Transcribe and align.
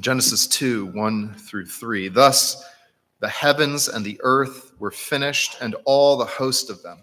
Genesis 0.00 0.46
2 0.46 0.86
1 0.86 1.34
through 1.34 1.66
3. 1.66 2.08
Thus, 2.08 2.64
the 3.20 3.28
heavens 3.28 3.88
and 3.88 4.04
the 4.04 4.18
earth 4.22 4.72
were 4.78 4.90
finished, 4.90 5.56
and 5.60 5.76
all 5.84 6.16
the 6.16 6.24
host 6.24 6.70
of 6.70 6.82
them. 6.82 7.02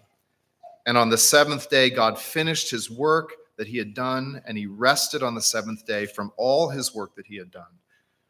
And 0.86 0.98
on 0.98 1.10
the 1.10 1.18
seventh 1.18 1.70
day, 1.70 1.90
God 1.90 2.18
finished 2.18 2.72
his 2.72 2.90
work 2.90 3.34
that 3.58 3.68
he 3.68 3.78
had 3.78 3.94
done, 3.94 4.42
and 4.46 4.58
he 4.58 4.66
rested 4.66 5.22
on 5.22 5.36
the 5.36 5.42
seventh 5.42 5.86
day 5.86 6.06
from 6.06 6.32
all 6.36 6.70
his 6.70 6.96
work 6.96 7.16
that 7.16 7.28
he 7.28 7.38
had 7.38 7.52
done. 7.52 7.72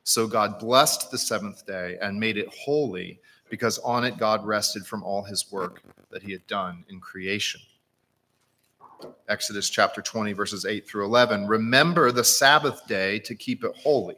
So 0.03 0.27
God 0.27 0.59
blessed 0.59 1.09
the 1.09 1.17
seventh 1.17 1.65
day 1.65 1.97
and 2.01 2.19
made 2.19 2.37
it 2.37 2.53
holy, 2.53 3.19
because 3.49 3.77
on 3.79 4.03
it 4.03 4.17
God 4.17 4.45
rested 4.45 4.85
from 4.85 5.03
all 5.03 5.23
his 5.23 5.51
work 5.51 5.81
that 6.11 6.21
he 6.21 6.31
had 6.31 6.45
done 6.47 6.83
in 6.89 6.99
creation. 6.99 7.61
Exodus 9.29 9.69
chapter 9.69 10.01
20, 10.01 10.33
verses 10.33 10.65
8 10.65 10.87
through 10.87 11.05
11. 11.05 11.47
Remember 11.47 12.11
the 12.11 12.23
Sabbath 12.23 12.85
day 12.87 13.19
to 13.19 13.35
keep 13.35 13.63
it 13.63 13.75
holy. 13.75 14.17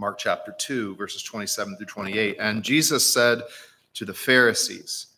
Mark 0.00 0.16
chapter 0.16 0.54
2, 0.56 0.96
verses 0.96 1.22
27 1.22 1.76
through 1.76 1.84
28. 1.84 2.38
And 2.40 2.62
Jesus 2.62 3.06
said 3.06 3.42
to 3.92 4.06
the 4.06 4.14
Pharisees, 4.14 5.08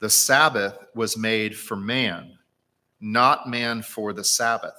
The 0.00 0.10
Sabbath 0.10 0.76
was 0.94 1.16
made 1.16 1.56
for 1.56 1.76
man, 1.76 2.36
not 3.00 3.48
man 3.48 3.80
for 3.80 4.12
the 4.12 4.22
Sabbath. 4.22 4.76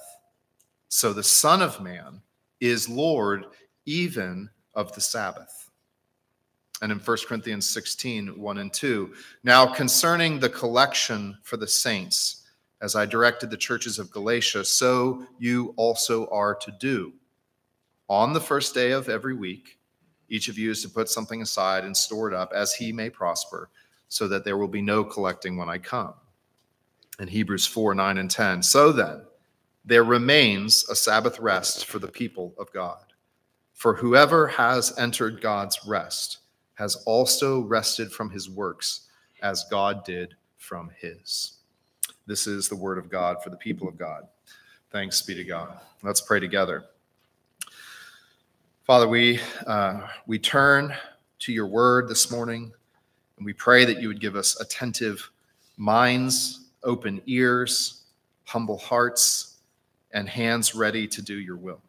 So 0.88 1.12
the 1.12 1.24
Son 1.24 1.62
of 1.62 1.82
Man 1.82 2.22
is 2.60 2.88
Lord 2.88 3.46
even 3.86 4.48
of 4.74 4.92
the 4.92 5.00
Sabbath. 5.00 5.68
And 6.80 6.92
in 6.92 7.00
1 7.00 7.16
Corinthians 7.26 7.68
16, 7.68 8.40
1 8.40 8.58
and 8.58 8.72
2. 8.72 9.12
Now, 9.42 9.66
concerning 9.66 10.38
the 10.38 10.48
collection 10.48 11.36
for 11.42 11.56
the 11.56 11.66
saints, 11.66 12.46
as 12.82 12.94
I 12.94 13.04
directed 13.04 13.50
the 13.50 13.56
churches 13.56 13.98
of 13.98 14.12
Galatia, 14.12 14.64
so 14.64 15.26
you 15.40 15.74
also 15.76 16.28
are 16.28 16.54
to 16.54 16.70
do. 16.78 17.12
On 18.10 18.32
the 18.32 18.40
first 18.40 18.74
day 18.74 18.90
of 18.90 19.08
every 19.08 19.34
week, 19.34 19.78
each 20.28 20.48
of 20.48 20.58
you 20.58 20.72
is 20.72 20.82
to 20.82 20.88
put 20.88 21.08
something 21.08 21.42
aside 21.42 21.84
and 21.84 21.96
store 21.96 22.26
it 22.26 22.34
up 22.34 22.52
as 22.52 22.74
he 22.74 22.92
may 22.92 23.08
prosper, 23.08 23.70
so 24.08 24.26
that 24.26 24.44
there 24.44 24.58
will 24.58 24.66
be 24.66 24.82
no 24.82 25.04
collecting 25.04 25.56
when 25.56 25.68
I 25.68 25.78
come. 25.78 26.14
In 27.20 27.28
Hebrews 27.28 27.66
4 27.68 27.94
9 27.94 28.18
and 28.18 28.28
10. 28.28 28.64
So 28.64 28.90
then, 28.90 29.22
there 29.84 30.02
remains 30.02 30.88
a 30.90 30.96
Sabbath 30.96 31.38
rest 31.38 31.86
for 31.86 32.00
the 32.00 32.08
people 32.08 32.52
of 32.58 32.72
God. 32.72 32.98
For 33.74 33.94
whoever 33.94 34.48
has 34.48 34.98
entered 34.98 35.40
God's 35.40 35.78
rest 35.86 36.38
has 36.74 36.96
also 37.06 37.60
rested 37.60 38.10
from 38.10 38.28
his 38.28 38.50
works, 38.50 39.08
as 39.40 39.66
God 39.70 40.04
did 40.04 40.34
from 40.56 40.90
his. 41.00 41.58
This 42.26 42.48
is 42.48 42.68
the 42.68 42.74
word 42.74 42.98
of 42.98 43.08
God 43.08 43.40
for 43.40 43.50
the 43.50 43.56
people 43.56 43.86
of 43.86 43.96
God. 43.96 44.26
Thanks 44.90 45.22
be 45.22 45.36
to 45.36 45.44
God. 45.44 45.78
Let's 46.02 46.20
pray 46.20 46.40
together. 46.40 46.86
Father, 48.86 49.06
we, 49.06 49.38
uh, 49.66 50.08
we 50.26 50.38
turn 50.38 50.94
to 51.40 51.52
your 51.52 51.66
word 51.66 52.08
this 52.08 52.30
morning, 52.30 52.72
and 53.36 53.46
we 53.46 53.52
pray 53.52 53.84
that 53.84 54.00
you 54.00 54.08
would 54.08 54.20
give 54.20 54.36
us 54.36 54.58
attentive 54.60 55.30
minds, 55.76 56.60
open 56.82 57.20
ears, 57.26 58.04
humble 58.44 58.78
hearts, 58.78 59.58
and 60.12 60.28
hands 60.28 60.74
ready 60.74 61.06
to 61.06 61.22
do 61.22 61.38
your 61.38 61.56
will. 61.56 61.80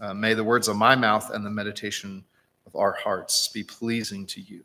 Uh, 0.00 0.14
may 0.14 0.34
the 0.34 0.44
words 0.44 0.68
of 0.68 0.76
my 0.76 0.94
mouth 0.94 1.30
and 1.30 1.44
the 1.44 1.50
meditation 1.50 2.24
of 2.66 2.76
our 2.76 2.92
hearts 2.92 3.48
be 3.48 3.64
pleasing 3.64 4.26
to 4.26 4.40
you. 4.40 4.62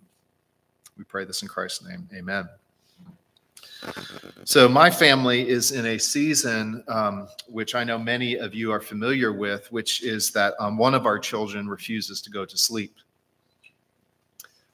We 0.97 1.06
pray 1.06 1.25
this 1.25 1.41
in 1.41 1.47
Christ's 1.47 1.88
name. 1.88 2.07
Amen. 2.13 2.47
So, 4.44 4.69
my 4.69 4.90
family 4.90 5.47
is 5.47 5.72
in 5.72 5.86
a 5.88 5.97
season 5.97 6.84
um, 6.88 7.28
which 7.47 7.75
I 7.75 7.84
know 7.84 7.97
many 7.97 8.36
of 8.36 8.53
you 8.53 8.72
are 8.72 8.80
familiar 8.80 9.34
with, 9.34 9.72
which 9.72 10.03
is 10.03 10.31
that 10.31 10.53
um, 10.59 10.78
one 10.78 10.94
of 10.94 11.06
our 11.06 11.19
children 11.19 11.68
refuses 11.68 12.22
to 12.22 12.30
go 12.30 12.46
to 12.46 12.58
sleep 12.58 12.96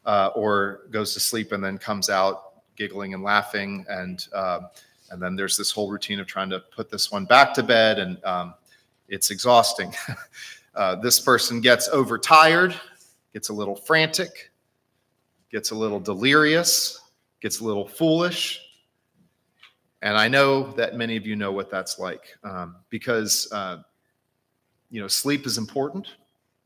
uh, 0.06 0.30
or 0.36 0.82
goes 0.92 1.14
to 1.14 1.20
sleep 1.20 1.52
and 1.52 1.64
then 1.64 1.78
comes 1.78 2.10
out 2.10 2.66
giggling 2.76 3.14
and 3.14 3.24
laughing. 3.24 3.86
And, 3.90 4.26
uh, 4.34 4.62
and 5.10 5.22
then 5.22 5.36
there's 5.36 5.58
this 5.58 5.72
whole 5.72 5.90
routine 5.90 6.20
of 6.20 6.28
trying 6.28 6.50
to 6.50 6.60
put 6.60 6.90
this 6.90 7.12
one 7.12 7.26
back 7.26 7.54
to 7.56 7.64
bed, 7.64 8.00
and 8.00 8.24
um, 8.24 8.54
it's 9.08 9.30
exhausting. 9.30 9.94
uh, 10.76 10.96
this 10.96 11.20
person 11.20 11.62
gets 11.62 11.90
overtired, 11.90 12.74
gets 13.34 13.50
a 13.50 13.54
little 13.54 13.76
frantic, 13.76 14.52
gets 15.52 15.72
a 15.72 15.76
little 15.76 16.00
delirious, 16.00 17.00
gets 17.42 17.60
a 17.60 17.64
little 17.64 17.88
foolish 17.88 18.71
and 20.02 20.18
I 20.18 20.28
know 20.28 20.72
that 20.72 20.96
many 20.96 21.16
of 21.16 21.28
you 21.28 21.36
know 21.36 21.52
what 21.52 21.70
that's 21.70 22.00
like 22.00 22.36
um, 22.44 22.78
because, 22.90 23.48
uh, 23.52 23.78
you 24.90 25.00
know, 25.00 25.08
sleep 25.08 25.46
is 25.46 25.58
important, 25.58 26.08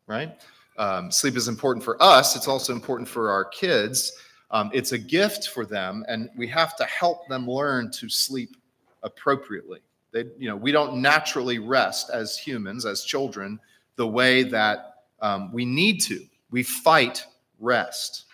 right? 0.07 0.39
Um, 0.77 1.11
sleep 1.11 1.35
is 1.35 1.47
important 1.47 1.83
for 1.83 2.01
us. 2.01 2.35
It's 2.35 2.47
also 2.47 2.73
important 2.73 3.09
for 3.09 3.29
our 3.29 3.45
kids. 3.45 4.13
Um, 4.51 4.69
it's 4.73 4.93
a 4.93 4.97
gift 4.97 5.49
for 5.49 5.65
them, 5.65 6.05
and 6.07 6.29
we 6.37 6.47
have 6.47 6.77
to 6.77 6.85
help 6.85 7.27
them 7.27 7.49
learn 7.49 7.91
to 7.91 8.07
sleep 8.07 8.55
appropriately. 9.03 9.79
They, 10.11 10.25
you 10.37 10.47
know, 10.47 10.55
we 10.55 10.71
don't 10.71 11.01
naturally 11.01 11.59
rest 11.59 12.09
as 12.09 12.37
humans, 12.37 12.85
as 12.85 13.03
children, 13.03 13.59
the 13.97 14.07
way 14.07 14.43
that 14.43 14.95
um, 15.21 15.51
we 15.51 15.65
need 15.65 15.99
to. 16.03 16.25
We 16.51 16.63
fight 16.63 17.25
rest. 17.59 18.25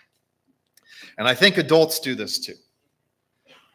And 1.18 1.26
I 1.26 1.34
think 1.34 1.58
adults 1.58 1.98
do 1.98 2.14
this 2.14 2.38
too. 2.38 2.54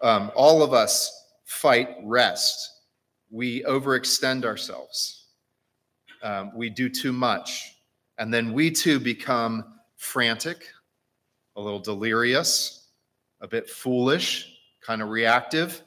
Um, 0.01 0.31
all 0.35 0.61
of 0.63 0.73
us 0.73 1.16
fight 1.47 1.95
rest. 2.03 2.81
We 3.31 3.63
overextend 3.63 4.45
ourselves. 4.45 5.27
Um, 6.21 6.51
we 6.53 6.69
do 6.69 6.89
too 6.89 7.13
much. 7.13 7.73
And 8.17 8.33
then 8.33 8.51
we 8.51 8.69
too 8.69 8.99
become 8.99 9.79
frantic, 9.95 10.67
a 11.55 11.61
little 11.61 11.79
delirious, 11.79 12.89
a 13.41 13.47
bit 13.47 13.69
foolish, 13.69 14.57
kind 14.81 15.01
of 15.01 15.09
reactive. 15.09 15.83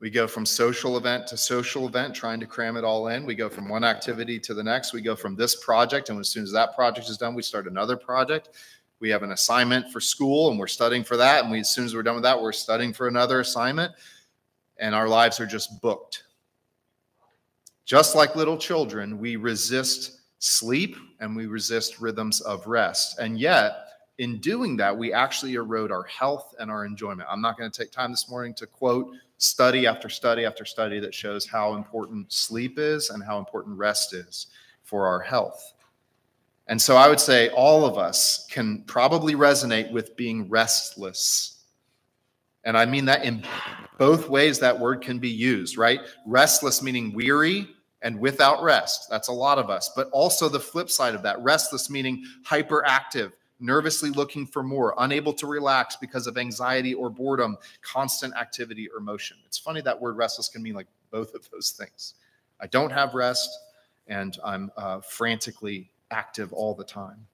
We 0.00 0.10
go 0.10 0.26
from 0.26 0.46
social 0.46 0.96
event 0.96 1.26
to 1.28 1.36
social 1.36 1.86
event, 1.86 2.14
trying 2.14 2.40
to 2.40 2.46
cram 2.46 2.76
it 2.76 2.84
all 2.84 3.08
in. 3.08 3.26
We 3.26 3.34
go 3.34 3.48
from 3.48 3.68
one 3.68 3.84
activity 3.84 4.38
to 4.40 4.54
the 4.54 4.62
next. 4.62 4.92
We 4.92 5.02
go 5.02 5.14
from 5.14 5.36
this 5.36 5.56
project, 5.56 6.08
and 6.08 6.18
as 6.18 6.28
soon 6.28 6.42
as 6.42 6.52
that 6.52 6.74
project 6.74 7.08
is 7.08 7.18
done, 7.18 7.34
we 7.34 7.42
start 7.42 7.66
another 7.66 7.96
project. 7.96 8.50
We 9.00 9.10
have 9.10 9.22
an 9.22 9.32
assignment 9.32 9.90
for 9.92 10.00
school, 10.00 10.50
and 10.50 10.58
we're 10.58 10.66
studying 10.68 11.04
for 11.04 11.16
that. 11.16 11.42
And 11.42 11.52
we, 11.52 11.60
as 11.60 11.70
soon 11.74 11.84
as 11.84 11.94
we're 11.94 12.02
done 12.02 12.14
with 12.14 12.24
that, 12.24 12.40
we're 12.40 12.52
studying 12.52 12.92
for 12.92 13.08
another 13.08 13.40
assignment 13.40 13.92
and 14.78 14.94
our 14.94 15.08
lives 15.08 15.40
are 15.40 15.46
just 15.46 15.80
booked. 15.80 16.24
Just 17.84 18.14
like 18.14 18.36
little 18.36 18.56
children, 18.56 19.18
we 19.18 19.36
resist 19.36 20.20
sleep 20.38 20.96
and 21.20 21.34
we 21.34 21.46
resist 21.46 22.00
rhythms 22.00 22.40
of 22.40 22.66
rest. 22.66 23.18
And 23.18 23.38
yet, 23.38 23.86
in 24.18 24.38
doing 24.38 24.76
that, 24.76 24.96
we 24.96 25.12
actually 25.12 25.54
erode 25.54 25.90
our 25.90 26.04
health 26.04 26.54
and 26.58 26.70
our 26.70 26.84
enjoyment. 26.84 27.28
I'm 27.30 27.40
not 27.40 27.58
going 27.58 27.70
to 27.70 27.78
take 27.78 27.90
time 27.90 28.10
this 28.10 28.30
morning 28.30 28.54
to 28.54 28.66
quote 28.66 29.10
study 29.38 29.86
after 29.86 30.08
study 30.08 30.44
after 30.44 30.64
study 30.64 31.00
that 31.00 31.14
shows 31.14 31.46
how 31.46 31.74
important 31.74 32.32
sleep 32.32 32.78
is 32.78 33.10
and 33.10 33.22
how 33.22 33.38
important 33.38 33.76
rest 33.76 34.14
is 34.14 34.46
for 34.82 35.06
our 35.06 35.20
health. 35.20 35.74
And 36.68 36.80
so 36.80 36.96
I 36.96 37.08
would 37.08 37.20
say 37.20 37.50
all 37.50 37.84
of 37.84 37.98
us 37.98 38.46
can 38.50 38.82
probably 38.84 39.34
resonate 39.34 39.90
with 39.90 40.16
being 40.16 40.48
restless 40.48 41.53
and 42.64 42.76
I 42.76 42.86
mean 42.86 43.04
that 43.06 43.24
in 43.24 43.44
both 43.98 44.28
ways 44.28 44.58
that 44.58 44.78
word 44.78 45.02
can 45.02 45.18
be 45.18 45.30
used, 45.30 45.76
right? 45.76 46.00
Restless 46.26 46.82
meaning 46.82 47.12
weary 47.12 47.68
and 48.02 48.18
without 48.18 48.62
rest. 48.62 49.08
That's 49.08 49.28
a 49.28 49.32
lot 49.32 49.58
of 49.58 49.70
us. 49.70 49.90
But 49.94 50.08
also 50.10 50.48
the 50.48 50.60
flip 50.60 50.90
side 50.90 51.14
of 51.14 51.22
that 51.22 51.40
restless 51.42 51.88
meaning 51.88 52.24
hyperactive, 52.46 53.32
nervously 53.60 54.10
looking 54.10 54.46
for 54.46 54.62
more, 54.62 54.94
unable 54.98 55.32
to 55.34 55.46
relax 55.46 55.96
because 55.96 56.26
of 56.26 56.36
anxiety 56.36 56.94
or 56.94 57.08
boredom, 57.08 57.56
constant 57.82 58.34
activity 58.34 58.88
or 58.94 59.00
motion. 59.00 59.36
It's 59.46 59.58
funny 59.58 59.80
that 59.82 60.00
word 60.00 60.16
restless 60.16 60.48
can 60.48 60.62
mean 60.62 60.74
like 60.74 60.88
both 61.10 61.34
of 61.34 61.48
those 61.50 61.70
things. 61.70 62.14
I 62.60 62.66
don't 62.66 62.90
have 62.90 63.14
rest 63.14 63.58
and 64.06 64.36
I'm 64.44 64.70
uh, 64.76 65.00
frantically 65.00 65.90
active 66.10 66.52
all 66.52 66.74
the 66.74 66.84
time. 66.84 67.26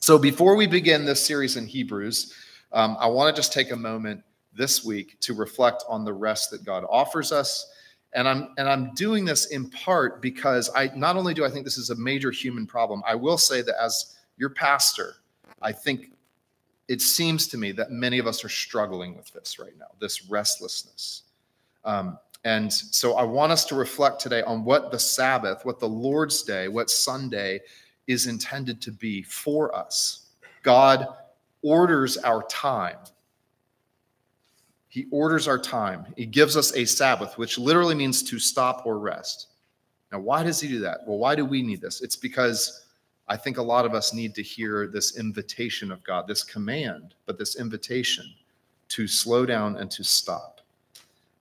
So 0.00 0.18
before 0.18 0.56
we 0.56 0.66
begin 0.66 1.04
this 1.04 1.24
series 1.24 1.56
in 1.56 1.66
Hebrews, 1.66 2.34
um, 2.72 2.96
I 3.00 3.06
want 3.06 3.34
to 3.34 3.38
just 3.38 3.52
take 3.52 3.70
a 3.70 3.76
moment 3.76 4.22
this 4.56 4.84
week 4.84 5.18
to 5.20 5.34
reflect 5.34 5.84
on 5.88 6.04
the 6.04 6.12
rest 6.12 6.50
that 6.50 6.64
God 6.64 6.84
offers 6.88 7.32
us. 7.32 7.70
And 8.14 8.26
I'm 8.26 8.48
and 8.56 8.68
I'm 8.68 8.94
doing 8.94 9.24
this 9.24 9.46
in 9.46 9.68
part 9.68 10.22
because 10.22 10.70
I 10.74 10.90
not 10.96 11.16
only 11.16 11.34
do 11.34 11.44
I 11.44 11.50
think 11.50 11.64
this 11.64 11.78
is 11.78 11.90
a 11.90 11.96
major 11.96 12.30
human 12.30 12.66
problem, 12.66 13.02
I 13.06 13.14
will 13.14 13.38
say 13.38 13.62
that 13.62 13.74
as 13.82 14.16
your 14.36 14.50
pastor, 14.50 15.16
I 15.60 15.72
think 15.72 16.12
it 16.88 17.02
seems 17.02 17.48
to 17.48 17.58
me 17.58 17.72
that 17.72 17.90
many 17.90 18.18
of 18.18 18.26
us 18.26 18.44
are 18.44 18.48
struggling 18.48 19.16
with 19.16 19.32
this 19.32 19.58
right 19.58 19.76
now, 19.78 19.86
this 20.00 20.28
restlessness. 20.30 21.22
Um, 21.84 22.18
and 22.44 22.72
so 22.72 23.14
I 23.14 23.24
want 23.24 23.50
us 23.50 23.64
to 23.66 23.74
reflect 23.74 24.20
today 24.20 24.42
on 24.42 24.64
what 24.64 24.92
the 24.92 24.98
Sabbath, 24.98 25.64
what 25.64 25.80
the 25.80 25.88
Lord's 25.88 26.42
Day, 26.42 26.68
what 26.68 26.90
Sunday 26.90 27.60
is 28.06 28.28
intended 28.28 28.80
to 28.82 28.92
be 28.92 29.22
for 29.22 29.74
us. 29.74 30.26
God 30.62 31.08
orders 31.62 32.18
our 32.18 32.44
time. 32.44 32.98
He 34.96 35.06
orders 35.10 35.46
our 35.46 35.58
time. 35.58 36.06
He 36.16 36.24
gives 36.24 36.56
us 36.56 36.74
a 36.74 36.86
Sabbath, 36.86 37.36
which 37.36 37.58
literally 37.58 37.94
means 37.94 38.22
to 38.22 38.38
stop 38.38 38.86
or 38.86 38.98
rest. 38.98 39.48
Now, 40.10 40.20
why 40.20 40.42
does 40.42 40.58
he 40.58 40.68
do 40.68 40.78
that? 40.78 41.00
Well, 41.06 41.18
why 41.18 41.34
do 41.34 41.44
we 41.44 41.60
need 41.60 41.82
this? 41.82 42.00
It's 42.00 42.16
because 42.16 42.86
I 43.28 43.36
think 43.36 43.58
a 43.58 43.62
lot 43.62 43.84
of 43.84 43.92
us 43.92 44.14
need 44.14 44.34
to 44.36 44.42
hear 44.42 44.86
this 44.86 45.18
invitation 45.18 45.92
of 45.92 46.02
God, 46.02 46.26
this 46.26 46.42
command, 46.42 47.12
but 47.26 47.36
this 47.36 47.56
invitation 47.56 48.24
to 48.88 49.06
slow 49.06 49.44
down 49.44 49.76
and 49.76 49.90
to 49.90 50.02
stop. 50.02 50.55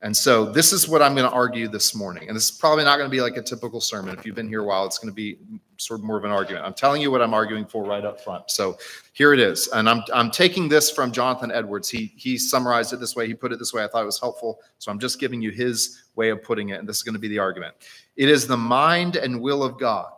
And 0.02 0.16
so 0.16 0.46
this 0.46 0.72
is 0.72 0.88
what 0.88 1.02
I'm 1.02 1.16
going 1.16 1.28
to 1.28 1.36
argue 1.36 1.68
this 1.68 1.96
morning. 1.96 2.28
And 2.28 2.36
this 2.36 2.50
is 2.50 2.58
probably 2.58 2.84
not 2.84 2.98
going 2.98 3.10
to 3.10 3.12
be 3.12 3.22
like 3.22 3.38
a 3.38 3.42
typical 3.42 3.82
sermon. 3.82 4.16
If 4.18 4.26
you've 4.26 4.36
been 4.36 4.48
here 4.48 4.62
a 4.62 4.64
while, 4.64 4.86
it's 4.86 5.00
going 5.00 5.12
to 5.12 5.16
be 5.16 5.38
sort 5.78 6.00
of 6.00 6.06
more 6.06 6.18
of 6.18 6.26
an 6.26 6.32
argument. 6.32 6.66
I'm 6.66 6.74
telling 6.74 7.02
you 7.02 7.10
what 7.10 7.22
I'm 7.22 7.34
arguing 7.34 7.66
for 7.66 7.84
right 7.84 8.06
up 8.06 8.22
front. 8.22 8.52
So 8.52 8.78
here 9.14 9.34
it 9.34 9.40
is. 9.40 9.68
And 9.70 9.90
I'm, 9.90 10.04
I'm 10.14 10.30
taking 10.30 10.70
this 10.70 10.92
from 10.92 11.12
Jonathan 11.12 11.52
Edwards. 11.52 11.90
He, 11.90 12.14
he 12.18 12.38
summarized 12.38 12.94
it 12.94 13.00
this 13.00 13.16
way. 13.16 13.26
He 13.26 13.34
put 13.34 13.52
it 13.52 13.58
this 13.58 13.74
way. 13.74 13.84
I 13.84 13.88
thought 13.88 14.04
it 14.04 14.06
was 14.06 14.20
helpful. 14.20 14.60
So 14.78 14.92
I'm 14.92 15.00
just 15.00 15.20
giving 15.20 15.42
you 15.42 15.50
his 15.50 16.04
way 16.16 16.30
of 16.30 16.44
putting 16.44 16.70
it. 16.70 16.80
And 16.80 16.88
this 16.88 16.98
is 16.98 17.04
going 17.04 17.14
to 17.14 17.20
be 17.20 17.30
the 17.30 17.40
argument. 17.40 17.74
It 18.16 18.30
is 18.30 18.46
the 18.46 18.58
mind 18.58 19.16
and 19.16 19.42
will 19.42 19.64
of 19.64 19.80
God 19.80 20.12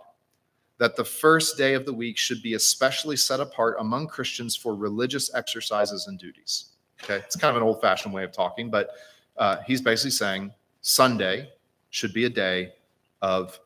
that 0.79 0.95
the 0.95 1.06
first 1.06 1.57
day 1.57 1.75
of 1.75 1.85
the 1.85 1.94
week 1.94 2.18
should 2.18 2.41
be 2.41 2.56
especially 2.56 3.15
set 3.15 3.39
apart 3.39 3.77
among 3.79 4.07
Christians 4.07 4.56
for 4.56 4.75
religious 4.75 5.33
exercises 5.33 6.07
and 6.07 6.19
duties. 6.19 6.71
Okay. 7.03 7.18
It's 7.18 7.35
kind 7.35 7.56
of 7.56 7.62
an 7.62 7.68
old 7.68 7.81
fashioned 7.81 8.13
way 8.13 8.24
of 8.24 8.31
talking, 8.31 8.69
but 8.69 8.89
uh, 9.38 9.57
he's 9.66 9.81
basically 9.81 10.12
saying 10.12 10.51
Sunday 10.81 11.50
should 11.89 12.13
be 12.13 12.25
a 12.25 12.30
day 12.30 12.74
of 13.22 13.60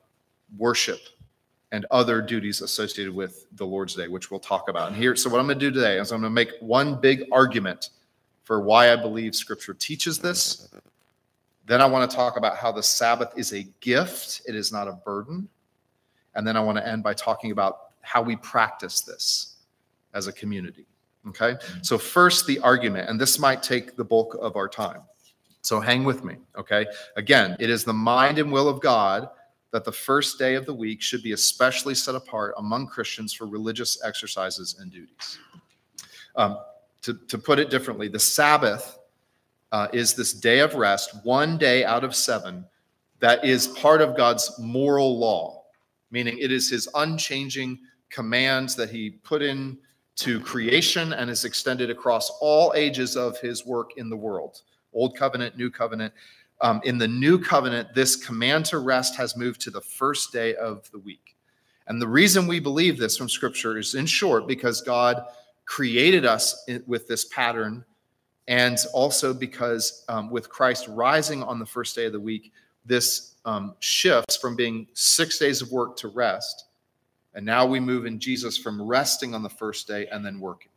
worship 0.57 0.99
and 1.71 1.85
other 1.91 2.21
duties 2.21 2.61
associated 2.61 3.13
with 3.13 3.45
the 3.55 3.65
Lord's 3.65 3.95
Day, 3.95 4.07
which 4.07 4.29
we'll 4.29 4.39
talk 4.39 4.67
about. 4.67 4.89
And 4.89 4.95
here, 4.95 5.15
so 5.15 5.29
what 5.29 5.39
I'm 5.39 5.47
going 5.47 5.57
to 5.57 5.69
do 5.69 5.71
today 5.71 5.99
is 5.99 6.11
I'm 6.11 6.21
going 6.21 6.29
to 6.29 6.33
make 6.33 6.51
one 6.59 6.99
big 6.99 7.23
argument 7.31 7.91
for 8.43 8.59
why 8.61 8.91
I 8.91 8.95
believe 8.95 9.35
Scripture 9.35 9.73
teaches 9.73 10.19
this. 10.19 10.69
Then 11.65 11.79
I 11.81 11.85
want 11.85 12.09
to 12.09 12.15
talk 12.15 12.37
about 12.37 12.57
how 12.57 12.71
the 12.71 12.83
Sabbath 12.83 13.31
is 13.37 13.53
a 13.53 13.65
gift, 13.79 14.41
it 14.47 14.55
is 14.55 14.71
not 14.71 14.87
a 14.87 14.93
burden. 14.93 15.47
And 16.35 16.45
then 16.45 16.57
I 16.57 16.59
want 16.59 16.77
to 16.77 16.87
end 16.87 17.03
by 17.03 17.13
talking 17.13 17.51
about 17.51 17.91
how 18.01 18.21
we 18.21 18.35
practice 18.37 19.01
this 19.01 19.57
as 20.13 20.27
a 20.27 20.33
community. 20.33 20.85
Okay? 21.27 21.55
So, 21.81 21.97
first, 21.97 22.47
the 22.47 22.59
argument, 22.59 23.09
and 23.09 23.19
this 23.19 23.37
might 23.37 23.61
take 23.61 23.95
the 23.95 24.03
bulk 24.03 24.35
of 24.41 24.55
our 24.55 24.67
time. 24.67 25.01
So 25.61 25.79
hang 25.79 26.03
with 26.03 26.23
me, 26.23 26.37
okay? 26.57 26.85
Again, 27.15 27.55
it 27.59 27.69
is 27.69 27.83
the 27.83 27.93
mind 27.93 28.39
and 28.39 28.51
will 28.51 28.67
of 28.67 28.81
God 28.81 29.29
that 29.71 29.85
the 29.85 29.91
first 29.91 30.37
day 30.37 30.55
of 30.55 30.65
the 30.65 30.73
week 30.73 31.01
should 31.01 31.23
be 31.23 31.31
especially 31.31 31.95
set 31.95 32.15
apart 32.15 32.53
among 32.57 32.87
Christians 32.87 33.31
for 33.33 33.47
religious 33.47 34.03
exercises 34.03 34.77
and 34.79 34.91
duties. 34.91 35.39
Um, 36.35 36.57
to, 37.03 37.13
to 37.13 37.37
put 37.37 37.59
it 37.59 37.69
differently, 37.69 38.07
the 38.07 38.19
Sabbath 38.19 38.99
uh, 39.71 39.87
is 39.93 40.13
this 40.13 40.33
day 40.33 40.59
of 40.59 40.75
rest, 40.75 41.15
one 41.23 41.57
day 41.57 41.85
out 41.85 42.03
of 42.03 42.15
seven, 42.15 42.65
that 43.19 43.45
is 43.45 43.67
part 43.67 44.01
of 44.01 44.17
God's 44.17 44.51
moral 44.59 45.17
law, 45.17 45.63
meaning 46.09 46.37
it 46.39 46.51
is 46.51 46.69
his 46.69 46.89
unchanging 46.95 47.79
commands 48.09 48.75
that 48.75 48.89
he 48.89 49.11
put 49.11 49.41
in 49.41 49.77
to 50.17 50.39
creation 50.41 51.13
and 51.13 51.29
is 51.29 51.45
extended 51.45 51.89
across 51.89 52.29
all 52.41 52.73
ages 52.75 53.15
of 53.15 53.39
his 53.39 53.65
work 53.65 53.91
in 53.97 54.09
the 54.09 54.17
world. 54.17 54.61
Old 54.93 55.15
covenant, 55.15 55.57
new 55.57 55.69
covenant. 55.69 56.13
Um, 56.61 56.81
in 56.83 56.97
the 56.97 57.07
new 57.07 57.39
covenant, 57.39 57.93
this 57.95 58.15
command 58.15 58.65
to 58.65 58.79
rest 58.79 59.15
has 59.15 59.35
moved 59.35 59.61
to 59.61 59.71
the 59.71 59.81
first 59.81 60.31
day 60.31 60.55
of 60.55 60.89
the 60.91 60.99
week. 60.99 61.35
And 61.87 62.01
the 62.01 62.07
reason 62.07 62.47
we 62.47 62.59
believe 62.59 62.97
this 62.97 63.17
from 63.17 63.27
scripture 63.27 63.77
is, 63.77 63.95
in 63.95 64.05
short, 64.05 64.47
because 64.47 64.81
God 64.81 65.25
created 65.65 66.25
us 66.25 66.67
with 66.85 67.07
this 67.07 67.25
pattern, 67.25 67.83
and 68.47 68.77
also 68.93 69.33
because 69.33 70.03
um, 70.07 70.29
with 70.29 70.49
Christ 70.49 70.87
rising 70.87 71.41
on 71.43 71.59
the 71.59 71.65
first 71.65 71.95
day 71.95 72.05
of 72.05 72.13
the 72.13 72.19
week, 72.19 72.51
this 72.85 73.35
um, 73.45 73.75
shifts 73.79 74.37
from 74.37 74.55
being 74.55 74.87
six 74.93 75.39
days 75.39 75.61
of 75.61 75.71
work 75.71 75.95
to 75.97 76.07
rest. 76.09 76.65
And 77.33 77.45
now 77.45 77.65
we 77.65 77.79
move 77.79 78.05
in 78.05 78.19
Jesus 78.19 78.57
from 78.57 78.81
resting 78.81 79.33
on 79.33 79.41
the 79.41 79.49
first 79.49 79.87
day 79.87 80.07
and 80.07 80.25
then 80.25 80.39
working. 80.39 80.70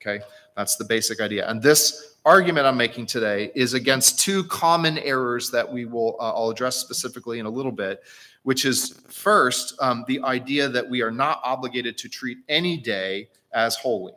Okay, 0.00 0.24
that's 0.56 0.76
the 0.76 0.84
basic 0.84 1.20
idea. 1.20 1.48
And 1.48 1.60
this 1.60 2.16
argument 2.24 2.66
I'm 2.66 2.76
making 2.76 3.06
today 3.06 3.50
is 3.56 3.74
against 3.74 4.20
two 4.20 4.44
common 4.44 4.98
errors 4.98 5.50
that 5.50 5.70
we 5.70 5.86
will 5.86 6.16
uh, 6.20 6.32
I'll 6.34 6.50
address 6.50 6.76
specifically 6.76 7.40
in 7.40 7.46
a 7.46 7.50
little 7.50 7.72
bit, 7.72 8.02
which 8.44 8.64
is 8.64 9.00
first 9.08 9.74
um, 9.80 10.04
the 10.06 10.20
idea 10.22 10.68
that 10.68 10.88
we 10.88 11.02
are 11.02 11.10
not 11.10 11.40
obligated 11.42 11.98
to 11.98 12.08
treat 12.08 12.38
any 12.48 12.76
day 12.76 13.28
as 13.52 13.74
holy, 13.74 14.12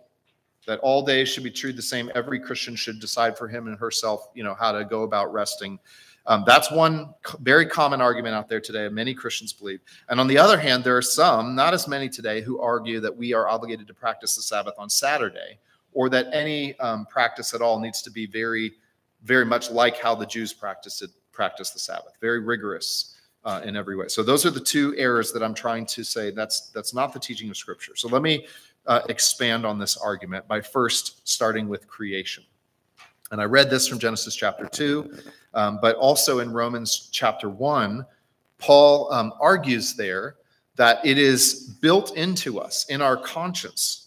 that 0.68 0.80
all 0.82 1.04
days 1.04 1.30
should 1.30 1.44
be 1.44 1.50
treated 1.50 1.78
the 1.78 1.84
same. 1.84 2.12
Every 2.14 2.40
Christian 2.40 2.76
should 2.76 3.00
decide 3.00 3.36
for 3.36 3.48
him 3.48 3.66
and 3.66 3.78
herself, 3.78 4.30
you 4.36 4.44
know, 4.44 4.54
how 4.54 4.72
to 4.72 4.86
go 4.86 5.02
about 5.02 5.34
resting. 5.34 5.80
Um, 6.28 6.44
that's 6.46 6.70
one 6.70 7.16
very 7.40 7.66
common 7.66 8.02
argument 8.02 8.36
out 8.36 8.48
there 8.48 8.62
today. 8.62 8.88
Many 8.88 9.16
Christians 9.16 9.52
believe. 9.52 9.80
And 10.10 10.20
on 10.20 10.28
the 10.28 10.38
other 10.38 10.60
hand, 10.60 10.84
there 10.84 10.96
are 10.96 11.02
some, 11.02 11.56
not 11.56 11.74
as 11.74 11.88
many 11.88 12.08
today, 12.08 12.42
who 12.42 12.60
argue 12.60 13.00
that 13.00 13.18
we 13.18 13.34
are 13.34 13.48
obligated 13.48 13.88
to 13.88 13.96
practice 13.96 14.36
the 14.36 14.44
Sabbath 14.44 14.76
on 14.78 14.88
Saturday 14.88 15.58
or 15.94 16.10
that 16.10 16.28
any 16.34 16.78
um, 16.80 17.06
practice 17.06 17.54
at 17.54 17.62
all 17.62 17.80
needs 17.80 18.02
to 18.02 18.12
be 18.12 18.26
very, 18.26 18.74
very 19.24 19.46
much 19.46 19.72
like 19.72 19.98
how 19.98 20.16
the 20.16 20.26
Jews 20.26 20.54
practiced 20.54 21.02
it, 21.02 21.10
practice 21.32 21.72
the 21.72 21.80
Sabbath, 21.80 22.14
very 22.22 22.40
rigorous 22.40 23.18
uh, 23.44 23.62
in 23.64 23.76
every 23.76 23.96
way. 23.96 24.08
So 24.08 24.24
those 24.24 24.46
are 24.46 24.52
the 24.52 24.60
two 24.60 24.96
errors 24.98 25.32
that 25.34 25.44
I'm 25.44 25.54
trying 25.54 25.86
to 25.88 26.04
say. 26.04 26.32
That's 26.32 26.70
that's 26.70 26.94
not 26.94 27.14
the 27.14 27.20
teaching 27.20 27.50
of 27.50 27.58
Scripture. 27.58 27.96
So 27.96 28.08
let 28.08 28.22
me 28.22 28.46
uh, 28.86 29.02
expand 29.10 29.66
on 29.66 29.80
this 29.80 29.98
argument 29.98 30.48
by 30.48 30.62
first 30.62 31.28
starting 31.28 31.68
with 31.68 31.88
creation. 31.88 32.44
And 33.32 33.40
I 33.40 33.46
read 33.46 33.70
this 33.70 33.88
from 33.88 33.98
Genesis 33.98 34.36
chapter 34.36 34.66
two, 34.66 35.18
um, 35.54 35.80
but 35.82 35.96
also 35.96 36.40
in 36.40 36.52
Romans 36.52 37.10
chapter 37.12 37.50
one, 37.50 38.06
Paul 38.58 39.12
um, 39.12 39.34
argues 39.40 39.96
there 39.96 40.36
that 40.76 41.04
it 41.06 41.18
is 41.18 41.78
built 41.82 42.16
into 42.16 42.60
us 42.60 42.86
in 42.90 43.02
our 43.02 43.18
conscience 43.18 44.01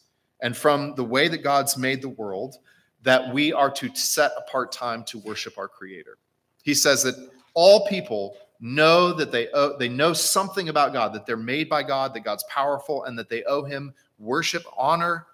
and 0.45 0.55
from 0.55 0.95
the 0.95 1.03
way 1.03 1.27
that 1.27 1.43
God's 1.43 1.79
made 1.79 2.03
the 2.03 2.11
world 2.11 2.59
that 3.03 3.33
we 3.33 3.51
are 3.51 3.71
to 3.71 3.95
set 3.95 4.31
apart 4.37 4.73
time 4.73 5.03
to 5.05 5.19
worship 5.21 5.57
our 5.57 5.69
creator. 5.69 6.19
He 6.63 6.75
says 6.75 7.03
that 7.03 7.15
all 7.55 7.87
people 7.87 8.37
know 8.61 9.15
that 9.15 9.33
they 9.33 9.49
owe, 9.53 9.79
they 9.79 9.89
know 9.89 10.13
something 10.13 10.69
about 10.69 10.93
God, 10.93 11.15
that 11.15 11.25
they're 11.25 11.39
made 11.39 11.71
by 11.71 11.83
God, 11.83 12.13
that 12.13 12.25
God's 12.25 12.45
powerful 12.45 13.05
and 13.05 13.19
that 13.19 13.31
they 13.31 13.43
owe 13.45 13.65
him 13.65 13.95
worship, 14.19 14.65
honor, 14.77 15.27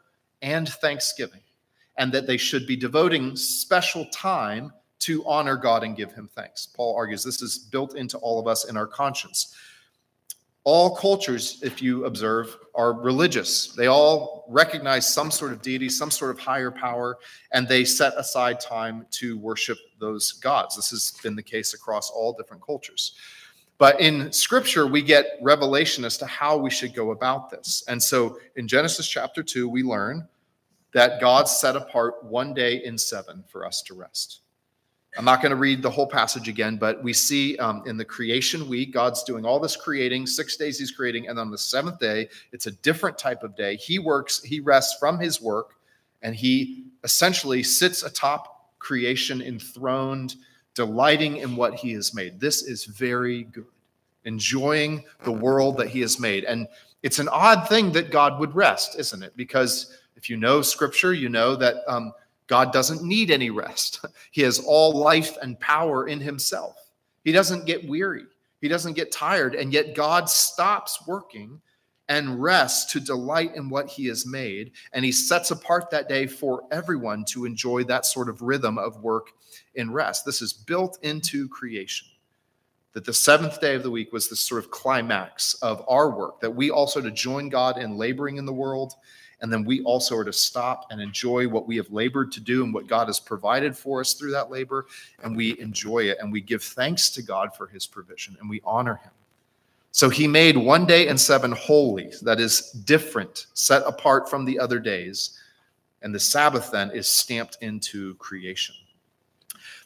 and 0.42 0.68
thanksgiving, 0.68 1.42
and 1.96 2.12
that 2.12 2.28
they 2.28 2.36
should 2.36 2.64
be 2.68 2.76
devoting 2.76 3.34
special 3.34 4.06
time 4.12 4.72
to 5.00 5.26
honor 5.26 5.56
God 5.56 5.82
and 5.82 5.96
give 5.96 6.12
him 6.12 6.30
thanks. 6.36 6.66
Paul 6.66 6.94
argues 6.96 7.24
this 7.24 7.42
is 7.42 7.58
built 7.58 7.96
into 7.96 8.16
all 8.18 8.38
of 8.38 8.46
us 8.46 8.68
in 8.68 8.76
our 8.76 8.86
conscience 8.86 9.56
all 10.64 10.94
cultures, 10.94 11.60
if 11.62 11.80
you 11.80 12.04
observe, 12.04 12.56
are 12.74 12.92
religious. 12.92 13.72
They 13.72 13.86
all 13.86 14.44
recognize 14.48 15.12
some 15.12 15.30
sort 15.30 15.52
of 15.52 15.62
deity, 15.62 15.88
some 15.88 16.10
sort 16.10 16.30
of 16.30 16.38
higher 16.38 16.70
power, 16.70 17.18
and 17.52 17.66
they 17.66 17.84
set 17.84 18.12
aside 18.16 18.60
time 18.60 19.06
to 19.12 19.38
worship 19.38 19.78
those 19.98 20.32
gods. 20.32 20.76
This 20.76 20.90
has 20.90 21.14
been 21.22 21.34
the 21.34 21.42
case 21.42 21.72
across 21.72 22.10
all 22.10 22.34
different 22.34 22.62
cultures. 22.62 23.14
But 23.78 23.98
in 23.98 24.30
scripture, 24.30 24.86
we 24.86 25.00
get 25.00 25.38
revelation 25.40 26.04
as 26.04 26.18
to 26.18 26.26
how 26.26 26.58
we 26.58 26.68
should 26.68 26.94
go 26.94 27.12
about 27.12 27.48
this. 27.48 27.82
And 27.88 28.02
so 28.02 28.38
in 28.56 28.68
Genesis 28.68 29.08
chapter 29.08 29.42
2, 29.42 29.66
we 29.66 29.82
learn 29.82 30.28
that 30.92 31.20
God 31.20 31.48
set 31.48 31.76
apart 31.76 32.22
one 32.22 32.52
day 32.52 32.84
in 32.84 32.98
seven 32.98 33.42
for 33.48 33.64
us 33.64 33.80
to 33.82 33.94
rest. 33.94 34.40
I'm 35.16 35.24
not 35.24 35.42
going 35.42 35.50
to 35.50 35.56
read 35.56 35.82
the 35.82 35.90
whole 35.90 36.06
passage 36.06 36.48
again, 36.48 36.76
but 36.76 37.02
we 37.02 37.12
see 37.12 37.56
um, 37.58 37.82
in 37.84 37.96
the 37.96 38.04
creation 38.04 38.68
week, 38.68 38.92
God's 38.92 39.24
doing 39.24 39.44
all 39.44 39.58
this 39.58 39.74
creating, 39.74 40.26
six 40.26 40.56
days 40.56 40.78
he's 40.78 40.92
creating, 40.92 41.28
and 41.28 41.38
on 41.38 41.50
the 41.50 41.58
seventh 41.58 41.98
day, 41.98 42.28
it's 42.52 42.66
a 42.66 42.70
different 42.70 43.18
type 43.18 43.42
of 43.42 43.56
day. 43.56 43.74
He 43.76 43.98
works, 43.98 44.40
he 44.42 44.60
rests 44.60 44.98
from 45.00 45.18
his 45.18 45.42
work, 45.42 45.74
and 46.22 46.34
he 46.34 46.84
essentially 47.02 47.62
sits 47.62 48.04
atop 48.04 48.78
creation, 48.78 49.42
enthroned, 49.42 50.36
delighting 50.74 51.38
in 51.38 51.56
what 51.56 51.74
he 51.74 51.92
has 51.92 52.14
made. 52.14 52.38
This 52.38 52.62
is 52.62 52.84
very 52.84 53.44
good, 53.44 53.66
enjoying 54.24 55.04
the 55.24 55.32
world 55.32 55.76
that 55.78 55.88
he 55.88 56.00
has 56.02 56.20
made. 56.20 56.44
And 56.44 56.68
it's 57.02 57.18
an 57.18 57.28
odd 57.28 57.68
thing 57.68 57.90
that 57.92 58.12
God 58.12 58.38
would 58.38 58.54
rest, 58.54 58.96
isn't 58.98 59.22
it? 59.22 59.36
Because 59.36 59.98
if 60.14 60.30
you 60.30 60.36
know 60.36 60.62
scripture, 60.62 61.12
you 61.12 61.28
know 61.28 61.56
that. 61.56 61.76
Um, 61.88 62.12
God 62.50 62.72
doesn't 62.72 63.04
need 63.04 63.30
any 63.30 63.48
rest. 63.48 64.04
He 64.32 64.42
has 64.42 64.58
all 64.60 64.92
life 64.92 65.36
and 65.40 65.58
power 65.58 66.08
in 66.08 66.20
himself. 66.20 66.76
He 67.24 67.32
doesn't 67.32 67.64
get 67.64 67.88
weary. 67.88 68.26
He 68.60 68.68
doesn't 68.68 68.94
get 68.94 69.12
tired. 69.12 69.54
And 69.54 69.72
yet 69.72 69.94
God 69.94 70.28
stops 70.28 71.02
working 71.06 71.60
and 72.08 72.40
rests 72.42 72.92
to 72.92 73.00
delight 73.00 73.54
in 73.54 73.68
what 73.68 73.88
he 73.88 74.06
has 74.06 74.26
made. 74.26 74.72
And 74.92 75.04
he 75.04 75.12
sets 75.12 75.50
apart 75.52 75.90
that 75.90 76.08
day 76.08 76.26
for 76.26 76.62
everyone 76.70 77.24
to 77.26 77.44
enjoy 77.44 77.84
that 77.84 78.06
sort 78.06 78.28
of 78.28 78.42
rhythm 78.42 78.78
of 78.78 79.00
work 79.02 79.28
in 79.74 79.92
rest. 79.92 80.24
This 80.24 80.42
is 80.42 80.52
built 80.52 80.98
into 81.02 81.48
creation. 81.48 82.08
That 82.94 83.04
the 83.04 83.14
seventh 83.14 83.60
day 83.60 83.76
of 83.76 83.84
the 83.84 83.90
week 83.90 84.12
was 84.12 84.28
this 84.28 84.40
sort 84.40 84.64
of 84.64 84.70
climax 84.72 85.54
of 85.54 85.84
our 85.88 86.10
work, 86.10 86.40
that 86.40 86.54
we 86.54 86.70
also 86.70 87.00
to 87.00 87.12
join 87.12 87.48
God 87.48 87.78
in 87.78 87.96
laboring 87.96 88.36
in 88.36 88.46
the 88.46 88.52
world 88.52 88.94
and 89.42 89.52
then 89.52 89.64
we 89.64 89.82
also 89.82 90.16
are 90.16 90.24
to 90.24 90.32
stop 90.32 90.86
and 90.90 91.00
enjoy 91.00 91.48
what 91.48 91.66
we 91.66 91.76
have 91.76 91.90
labored 91.90 92.30
to 92.32 92.40
do 92.40 92.62
and 92.62 92.74
what 92.74 92.86
God 92.86 93.06
has 93.06 93.18
provided 93.18 93.76
for 93.76 94.00
us 94.00 94.12
through 94.12 94.32
that 94.32 94.50
labor. 94.50 94.86
And 95.22 95.36
we 95.36 95.58
enjoy 95.58 96.00
it 96.00 96.18
and 96.20 96.30
we 96.30 96.40
give 96.40 96.62
thanks 96.62 97.08
to 97.10 97.22
God 97.22 97.54
for 97.56 97.66
his 97.66 97.86
provision 97.86 98.36
and 98.40 98.50
we 98.50 98.60
honor 98.64 98.96
him. 98.96 99.12
So 99.92 100.08
he 100.08 100.28
made 100.28 100.56
one 100.56 100.86
day 100.86 101.08
and 101.08 101.20
seven 101.20 101.52
holy, 101.52 102.12
that 102.22 102.38
is 102.38 102.70
different, 102.70 103.46
set 103.54 103.82
apart 103.86 104.28
from 104.28 104.44
the 104.44 104.58
other 104.58 104.78
days. 104.78 105.38
And 106.02 106.14
the 106.14 106.20
Sabbath 106.20 106.70
then 106.70 106.90
is 106.90 107.08
stamped 107.08 107.58
into 107.60 108.14
creation. 108.16 108.74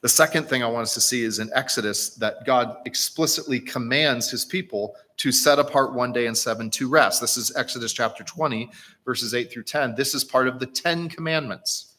The 0.05 0.11
second 0.11 0.51
thing 0.51 0.63
I 0.63 0.67
want 0.67 0.83
us 0.83 0.93
to 0.93 1.01
see 1.01 1.23
is 1.23 1.39
in 1.39 1.51
Exodus 1.55 2.11
that 2.17 2.45
God 2.45 2.77
explicitly 2.85 3.59
commands 3.59 4.31
his 4.31 4.45
people 4.45 4.97
to 5.17 5.33
set 5.33 5.59
apart 5.59 5.95
one 5.95 6.13
day 6.13 6.27
and 6.27 6.37
seven 6.37 6.69
to 6.73 6.91
rest. 6.91 7.23
This 7.23 7.39
is 7.39 7.57
Exodus 7.57 7.91
chapter 7.91 8.23
20, 8.23 8.71
verses 9.07 9.33
8 9.33 9.51
through 9.51 9.63
10. 9.63 9.95
This 9.95 10.15
is 10.15 10.23
part 10.23 10.47
of 10.47 10.59
the 10.59 10.67
10 10.67 11.09
commandments. 11.09 11.95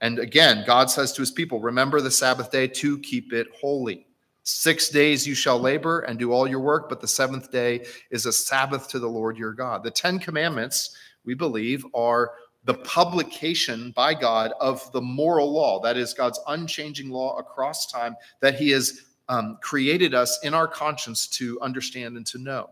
And 0.00 0.18
again, 0.18 0.64
God 0.66 0.90
says 0.90 1.12
to 1.12 1.22
his 1.22 1.30
people, 1.30 1.60
Remember 1.60 2.00
the 2.00 2.10
Sabbath 2.10 2.50
day 2.50 2.66
to 2.66 2.98
keep 2.98 3.32
it 3.32 3.46
holy. 3.54 4.08
Six 4.42 4.88
days 4.88 5.24
you 5.24 5.36
shall 5.36 5.60
labor 5.60 6.00
and 6.00 6.18
do 6.18 6.32
all 6.32 6.48
your 6.48 6.58
work, 6.58 6.88
but 6.88 7.00
the 7.00 7.06
seventh 7.06 7.52
day 7.52 7.86
is 8.10 8.26
a 8.26 8.32
Sabbath 8.32 8.88
to 8.88 8.98
the 8.98 9.06
Lord 9.06 9.38
your 9.38 9.52
God. 9.52 9.84
The 9.84 9.92
10 9.92 10.18
commandments, 10.18 10.96
we 11.24 11.34
believe, 11.34 11.86
are 11.94 12.32
the 12.64 12.74
publication 12.74 13.92
by 13.92 14.14
God 14.14 14.52
of 14.60 14.90
the 14.92 15.00
moral 15.00 15.50
law, 15.50 15.80
that 15.80 15.96
is 15.96 16.12
God's 16.12 16.40
unchanging 16.48 17.10
law 17.10 17.38
across 17.38 17.90
time 17.90 18.16
that 18.40 18.56
He 18.56 18.70
has 18.70 19.02
um, 19.28 19.58
created 19.62 20.14
us 20.14 20.38
in 20.42 20.54
our 20.54 20.66
conscience 20.68 21.26
to 21.28 21.60
understand 21.60 22.16
and 22.16 22.26
to 22.26 22.38
know. 22.38 22.70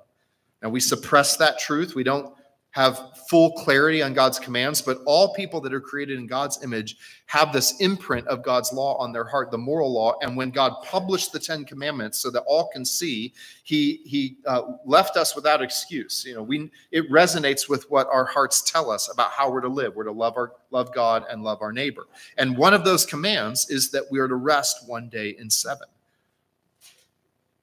Now, 0.62 0.70
we 0.70 0.80
suppress 0.80 1.36
that 1.36 1.58
truth. 1.58 1.94
We 1.94 2.02
don't 2.02 2.34
have 2.76 3.16
full 3.30 3.52
clarity 3.52 4.02
on 4.02 4.12
God's 4.12 4.38
commands, 4.38 4.82
but 4.82 4.98
all 5.06 5.32
people 5.32 5.62
that 5.62 5.72
are 5.72 5.80
created 5.80 6.18
in 6.18 6.26
God's 6.26 6.62
image 6.62 6.98
have 7.24 7.50
this 7.50 7.80
imprint 7.80 8.26
of 8.28 8.42
God's 8.42 8.70
law 8.70 8.98
on 8.98 9.14
their 9.14 9.24
heart, 9.24 9.50
the 9.50 9.56
moral 9.56 9.90
law. 9.90 10.18
And 10.20 10.36
when 10.36 10.50
God 10.50 10.74
published 10.84 11.32
the 11.32 11.38
Ten 11.38 11.64
Commandments 11.64 12.18
so 12.18 12.30
that 12.30 12.42
all 12.42 12.68
can 12.68 12.84
see, 12.84 13.32
He 13.62 14.02
He 14.04 14.36
uh, 14.44 14.72
left 14.84 15.16
us 15.16 15.34
without 15.34 15.62
excuse. 15.62 16.22
You 16.26 16.34
know, 16.34 16.42
we 16.42 16.70
it 16.92 17.10
resonates 17.10 17.66
with 17.66 17.90
what 17.90 18.08
our 18.08 18.26
hearts 18.26 18.70
tell 18.70 18.90
us 18.90 19.10
about 19.10 19.30
how 19.30 19.50
we're 19.50 19.62
to 19.62 19.68
live. 19.68 19.96
We're 19.96 20.04
to 20.04 20.12
love 20.12 20.36
our 20.36 20.52
love 20.70 20.92
God 20.94 21.24
and 21.30 21.42
love 21.42 21.62
our 21.62 21.72
neighbor. 21.72 22.08
And 22.36 22.58
one 22.58 22.74
of 22.74 22.84
those 22.84 23.06
commands 23.06 23.70
is 23.70 23.90
that 23.92 24.04
we 24.10 24.18
are 24.18 24.28
to 24.28 24.34
rest 24.34 24.86
one 24.86 25.08
day 25.08 25.34
in 25.38 25.48
seven. 25.48 25.88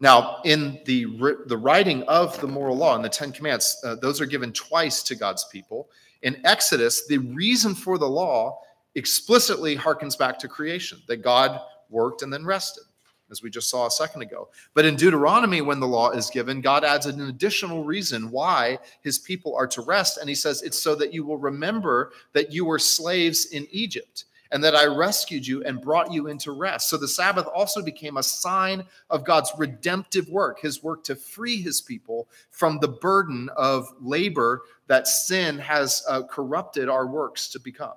Now, 0.04 0.42
in 0.44 0.82
the, 0.84 1.06
the 1.46 1.58
writing 1.58 2.04
of 2.10 2.38
the 2.42 2.48
moral 2.48 2.76
law 2.76 2.94
and 2.94 3.06
the 3.06 3.08
Ten 3.08 3.32
Commandments, 3.32 3.82
uh, 3.86 3.96
those 3.96 4.20
are 4.20 4.26
given 4.26 4.52
twice 4.52 5.02
to 5.04 5.16
God's 5.16 5.46
people. 5.46 5.88
In 6.24 6.46
Exodus, 6.46 7.08
the 7.08 7.20
reason 7.20 7.74
for 7.74 7.98
the 7.98 8.06
law 8.06 8.60
explicitly 8.96 9.78
harkens 9.78 10.18
back 10.18 10.38
to 10.40 10.50
creation, 10.50 11.02
that 11.08 11.24
God 11.24 11.58
worked 11.90 12.22
and 12.22 12.34
then 12.34 12.44
rested, 12.44 12.84
as 13.32 13.42
we 13.42 13.50
just 13.50 13.70
saw 13.70 13.86
a 13.88 13.92
second 13.92 14.24
ago. 14.24 14.50
But 14.74 14.84
in 14.84 14.98
Deuteronomy, 14.98 15.62
when 15.62 15.80
the 15.80 15.88
law 15.88 16.10
is 16.10 16.30
given, 16.30 16.60
God 16.60 16.84
adds 16.84 17.06
an 17.06 17.22
additional 17.30 17.86
reason 17.86 18.30
why 18.30 18.80
his 19.04 19.20
people 19.20 19.56
are 19.56 19.68
to 19.68 19.82
rest. 19.84 20.18
And 20.18 20.28
he 20.28 20.36
says, 20.36 20.64
It's 20.64 20.78
so 20.78 20.96
that 20.96 21.14
you 21.14 21.24
will 21.24 21.38
remember 21.38 22.12
that 22.34 22.52
you 22.52 22.66
were 22.66 22.78
slaves 22.78 23.46
in 23.46 23.66
Egypt 23.72 24.26
and 24.54 24.64
that 24.64 24.76
I 24.76 24.86
rescued 24.86 25.46
you 25.46 25.64
and 25.64 25.82
brought 25.82 26.14
you 26.14 26.28
into 26.28 26.52
rest. 26.52 26.90
So 26.90 26.96
the 26.96 27.08
Sabbath 27.08 27.48
also 27.48 27.82
became 27.82 28.18
a 28.18 28.24
sign 28.24 28.86
of 29.10 29.26
God's 29.26 29.52
redemptive 29.58 30.30
work, 30.30 30.60
his 30.60 30.84
work 30.84 31.04
to 31.06 31.16
free 31.16 31.60
his 31.62 31.82
people 31.82 32.30
from 32.52 32.78
the 32.80 32.88
burden 32.88 33.50
of 33.58 33.92
labor 34.00 34.62
that 34.88 35.08
sin 35.08 35.58
has 35.58 36.04
uh, 36.08 36.22
corrupted 36.24 36.88
our 36.88 37.08
works 37.08 37.50
to 37.50 37.60
become. 37.60 37.96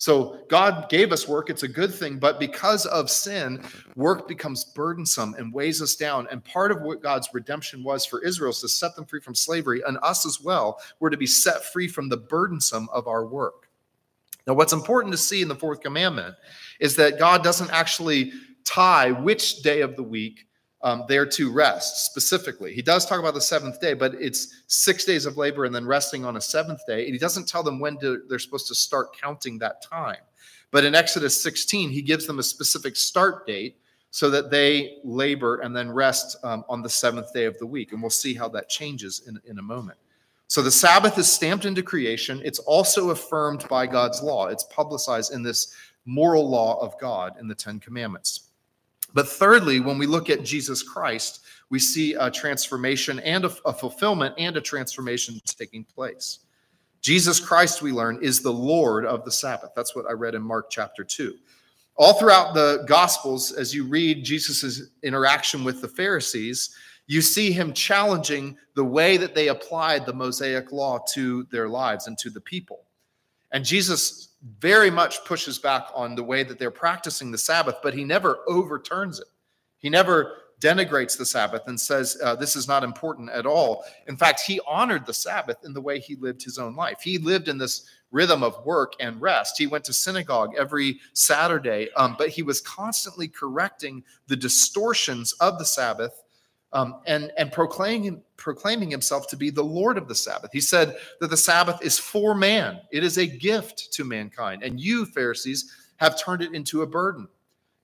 So 0.00 0.38
God 0.48 0.88
gave 0.88 1.12
us 1.12 1.26
work, 1.26 1.50
it's 1.50 1.64
a 1.64 1.68
good 1.68 1.92
thing, 1.92 2.18
but 2.18 2.38
because 2.38 2.86
of 2.86 3.10
sin, 3.10 3.64
work 3.96 4.28
becomes 4.28 4.64
burdensome 4.64 5.34
and 5.34 5.52
weighs 5.52 5.82
us 5.82 5.96
down. 5.96 6.28
And 6.30 6.42
part 6.44 6.70
of 6.70 6.82
what 6.82 7.02
God's 7.02 7.28
redemption 7.32 7.82
was 7.82 8.06
for 8.06 8.22
Israel 8.22 8.50
is 8.50 8.60
to 8.60 8.68
set 8.68 8.94
them 8.94 9.06
free 9.06 9.20
from 9.20 9.34
slavery, 9.34 9.82
and 9.86 9.98
us 10.02 10.24
as 10.24 10.40
well, 10.40 10.80
we're 11.00 11.10
to 11.10 11.16
be 11.16 11.26
set 11.26 11.64
free 11.64 11.88
from 11.88 12.08
the 12.08 12.16
burdensome 12.16 12.88
of 12.92 13.08
our 13.08 13.26
work. 13.26 13.67
Now, 14.48 14.54
what's 14.54 14.72
important 14.72 15.12
to 15.12 15.18
see 15.18 15.42
in 15.42 15.48
the 15.48 15.54
fourth 15.54 15.82
commandment 15.82 16.34
is 16.80 16.96
that 16.96 17.18
God 17.18 17.44
doesn't 17.44 17.70
actually 17.70 18.32
tie 18.64 19.10
which 19.10 19.60
day 19.60 19.82
of 19.82 19.94
the 19.94 20.02
week 20.02 20.46
um, 20.82 21.04
they're 21.06 21.26
to 21.26 21.52
rest 21.52 22.06
specifically. 22.06 22.72
He 22.72 22.80
does 22.80 23.04
talk 23.04 23.18
about 23.18 23.34
the 23.34 23.42
seventh 23.42 23.78
day, 23.78 23.92
but 23.92 24.14
it's 24.14 24.62
six 24.66 25.04
days 25.04 25.26
of 25.26 25.36
labor 25.36 25.66
and 25.66 25.74
then 25.74 25.84
resting 25.84 26.24
on 26.24 26.36
a 26.36 26.40
seventh 26.40 26.80
day. 26.86 27.04
And 27.04 27.12
he 27.12 27.18
doesn't 27.18 27.46
tell 27.46 27.62
them 27.62 27.78
when 27.78 27.98
to, 27.98 28.22
they're 28.28 28.38
supposed 28.38 28.68
to 28.68 28.74
start 28.74 29.14
counting 29.20 29.58
that 29.58 29.82
time. 29.82 30.22
But 30.70 30.84
in 30.84 30.94
Exodus 30.94 31.42
16, 31.42 31.90
he 31.90 32.00
gives 32.00 32.26
them 32.26 32.38
a 32.38 32.42
specific 32.42 32.96
start 32.96 33.46
date 33.46 33.76
so 34.10 34.30
that 34.30 34.50
they 34.50 34.98
labor 35.04 35.60
and 35.60 35.76
then 35.76 35.90
rest 35.90 36.36
um, 36.42 36.64
on 36.70 36.80
the 36.80 36.88
seventh 36.88 37.34
day 37.34 37.44
of 37.44 37.58
the 37.58 37.66
week. 37.66 37.92
And 37.92 38.00
we'll 38.00 38.08
see 38.08 38.32
how 38.32 38.48
that 38.50 38.70
changes 38.70 39.24
in, 39.26 39.38
in 39.44 39.58
a 39.58 39.62
moment. 39.62 39.98
So 40.48 40.62
the 40.62 40.70
Sabbath 40.70 41.18
is 41.18 41.30
stamped 41.30 41.66
into 41.66 41.82
creation. 41.82 42.40
It's 42.42 42.58
also 42.58 43.10
affirmed 43.10 43.68
by 43.68 43.86
God's 43.86 44.22
law. 44.22 44.46
It's 44.46 44.64
publicized 44.64 45.32
in 45.32 45.42
this 45.42 45.74
moral 46.06 46.48
law 46.48 46.80
of 46.80 46.98
God 46.98 47.34
in 47.38 47.48
the 47.48 47.54
Ten 47.54 47.78
Commandments. 47.78 48.48
But 49.12 49.28
thirdly, 49.28 49.80
when 49.80 49.98
we 49.98 50.06
look 50.06 50.30
at 50.30 50.42
Jesus 50.42 50.82
Christ, 50.82 51.40
we 51.68 51.78
see 51.78 52.14
a 52.14 52.30
transformation 52.30 53.20
and 53.20 53.44
a, 53.44 53.52
a 53.66 53.72
fulfillment 53.74 54.34
and 54.38 54.56
a 54.56 54.60
transformation 54.60 55.38
taking 55.44 55.84
place. 55.84 56.40
Jesus 57.02 57.38
Christ, 57.38 57.82
we 57.82 57.92
learn, 57.92 58.18
is 58.22 58.40
the 58.40 58.52
Lord 58.52 59.04
of 59.04 59.24
the 59.24 59.30
Sabbath. 59.30 59.70
That's 59.76 59.94
what 59.94 60.06
I 60.08 60.12
read 60.12 60.34
in 60.34 60.42
Mark 60.42 60.70
chapter 60.70 61.04
2. 61.04 61.34
All 61.96 62.14
throughout 62.14 62.54
the 62.54 62.84
Gospels, 62.86 63.52
as 63.52 63.74
you 63.74 63.84
read 63.84 64.24
Jesus' 64.24 64.90
interaction 65.02 65.62
with 65.62 65.80
the 65.82 65.88
Pharisees, 65.88 66.74
you 67.08 67.22
see 67.22 67.50
him 67.50 67.72
challenging 67.72 68.56
the 68.76 68.84
way 68.84 69.16
that 69.16 69.34
they 69.34 69.48
applied 69.48 70.06
the 70.06 70.12
Mosaic 70.12 70.70
law 70.70 71.00
to 71.14 71.44
their 71.50 71.68
lives 71.68 72.06
and 72.06 72.16
to 72.18 72.30
the 72.30 72.40
people. 72.40 72.84
And 73.50 73.64
Jesus 73.64 74.34
very 74.60 74.90
much 74.90 75.24
pushes 75.24 75.58
back 75.58 75.88
on 75.94 76.14
the 76.14 76.22
way 76.22 76.44
that 76.44 76.58
they're 76.58 76.70
practicing 76.70 77.30
the 77.30 77.38
Sabbath, 77.38 77.76
but 77.82 77.94
he 77.94 78.04
never 78.04 78.40
overturns 78.46 79.18
it. 79.18 79.26
He 79.78 79.88
never 79.88 80.36
denigrates 80.60 81.16
the 81.16 81.24
Sabbath 81.24 81.62
and 81.66 81.80
says 81.80 82.18
uh, 82.22 82.34
this 82.36 82.56
is 82.56 82.68
not 82.68 82.84
important 82.84 83.30
at 83.30 83.46
all. 83.46 83.84
In 84.06 84.16
fact, 84.16 84.40
he 84.40 84.60
honored 84.66 85.06
the 85.06 85.14
Sabbath 85.14 85.64
in 85.64 85.72
the 85.72 85.80
way 85.80 85.98
he 85.98 86.16
lived 86.16 86.42
his 86.42 86.58
own 86.58 86.76
life. 86.76 87.00
He 87.00 87.16
lived 87.16 87.48
in 87.48 87.56
this 87.56 87.88
rhythm 88.10 88.42
of 88.42 88.64
work 88.66 88.94
and 89.00 89.20
rest. 89.20 89.56
He 89.56 89.66
went 89.66 89.84
to 89.84 89.92
synagogue 89.92 90.54
every 90.58 91.00
Saturday, 91.14 91.88
um, 91.96 92.16
but 92.18 92.28
he 92.28 92.42
was 92.42 92.60
constantly 92.60 93.28
correcting 93.28 94.04
the 94.26 94.36
distortions 94.36 95.32
of 95.34 95.58
the 95.58 95.64
Sabbath 95.64 96.22
um, 96.72 97.00
and, 97.06 97.32
and 97.38 97.50
proclaiming, 97.52 98.22
proclaiming 98.36 98.90
himself 98.90 99.28
to 99.28 99.36
be 99.36 99.50
the 99.50 99.62
Lord 99.62 99.96
of 99.96 100.08
the 100.08 100.14
Sabbath. 100.14 100.50
He 100.52 100.60
said 100.60 100.96
that 101.20 101.30
the 101.30 101.36
Sabbath 101.36 101.82
is 101.82 101.98
for 101.98 102.34
man, 102.34 102.80
it 102.92 103.04
is 103.04 103.18
a 103.18 103.26
gift 103.26 103.92
to 103.92 104.04
mankind. 104.04 104.62
And 104.62 104.80
you, 104.80 105.06
Pharisees, 105.06 105.72
have 105.96 106.20
turned 106.20 106.42
it 106.42 106.54
into 106.54 106.82
a 106.82 106.86
burden. 106.86 107.28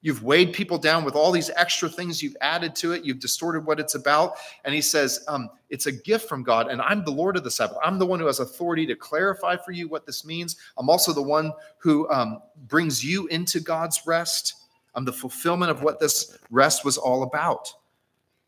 You've 0.04 0.22
weighed 0.22 0.52
people 0.52 0.76
down 0.76 1.02
with 1.02 1.14
all 1.14 1.32
these 1.32 1.50
extra 1.56 1.88
things 1.88 2.22
you've 2.22 2.36
added 2.42 2.76
to 2.76 2.92
it. 2.92 3.04
You've 3.04 3.20
distorted 3.20 3.64
what 3.64 3.80
it's 3.80 3.94
about. 3.94 4.34
And 4.66 4.74
he 4.74 4.82
says, 4.82 5.24
um, 5.28 5.48
It's 5.70 5.86
a 5.86 5.92
gift 5.92 6.28
from 6.28 6.42
God, 6.42 6.70
and 6.70 6.82
I'm 6.82 7.04
the 7.04 7.10
Lord 7.10 7.38
of 7.38 7.42
the 7.42 7.50
Sabbath. 7.50 7.78
I'm 7.82 7.98
the 7.98 8.04
one 8.04 8.20
who 8.20 8.26
has 8.26 8.38
authority 8.38 8.84
to 8.84 8.94
clarify 8.94 9.56
for 9.56 9.72
you 9.72 9.88
what 9.88 10.04
this 10.04 10.22
means. 10.26 10.56
I'm 10.76 10.90
also 10.90 11.14
the 11.14 11.22
one 11.22 11.54
who 11.78 12.06
um, 12.10 12.42
brings 12.68 13.02
you 13.02 13.26
into 13.28 13.60
God's 13.60 14.02
rest. 14.06 14.66
I'm 14.94 15.06
the 15.06 15.12
fulfillment 15.12 15.70
of 15.70 15.82
what 15.82 16.00
this 16.00 16.36
rest 16.50 16.84
was 16.84 16.98
all 16.98 17.22
about. 17.22 17.72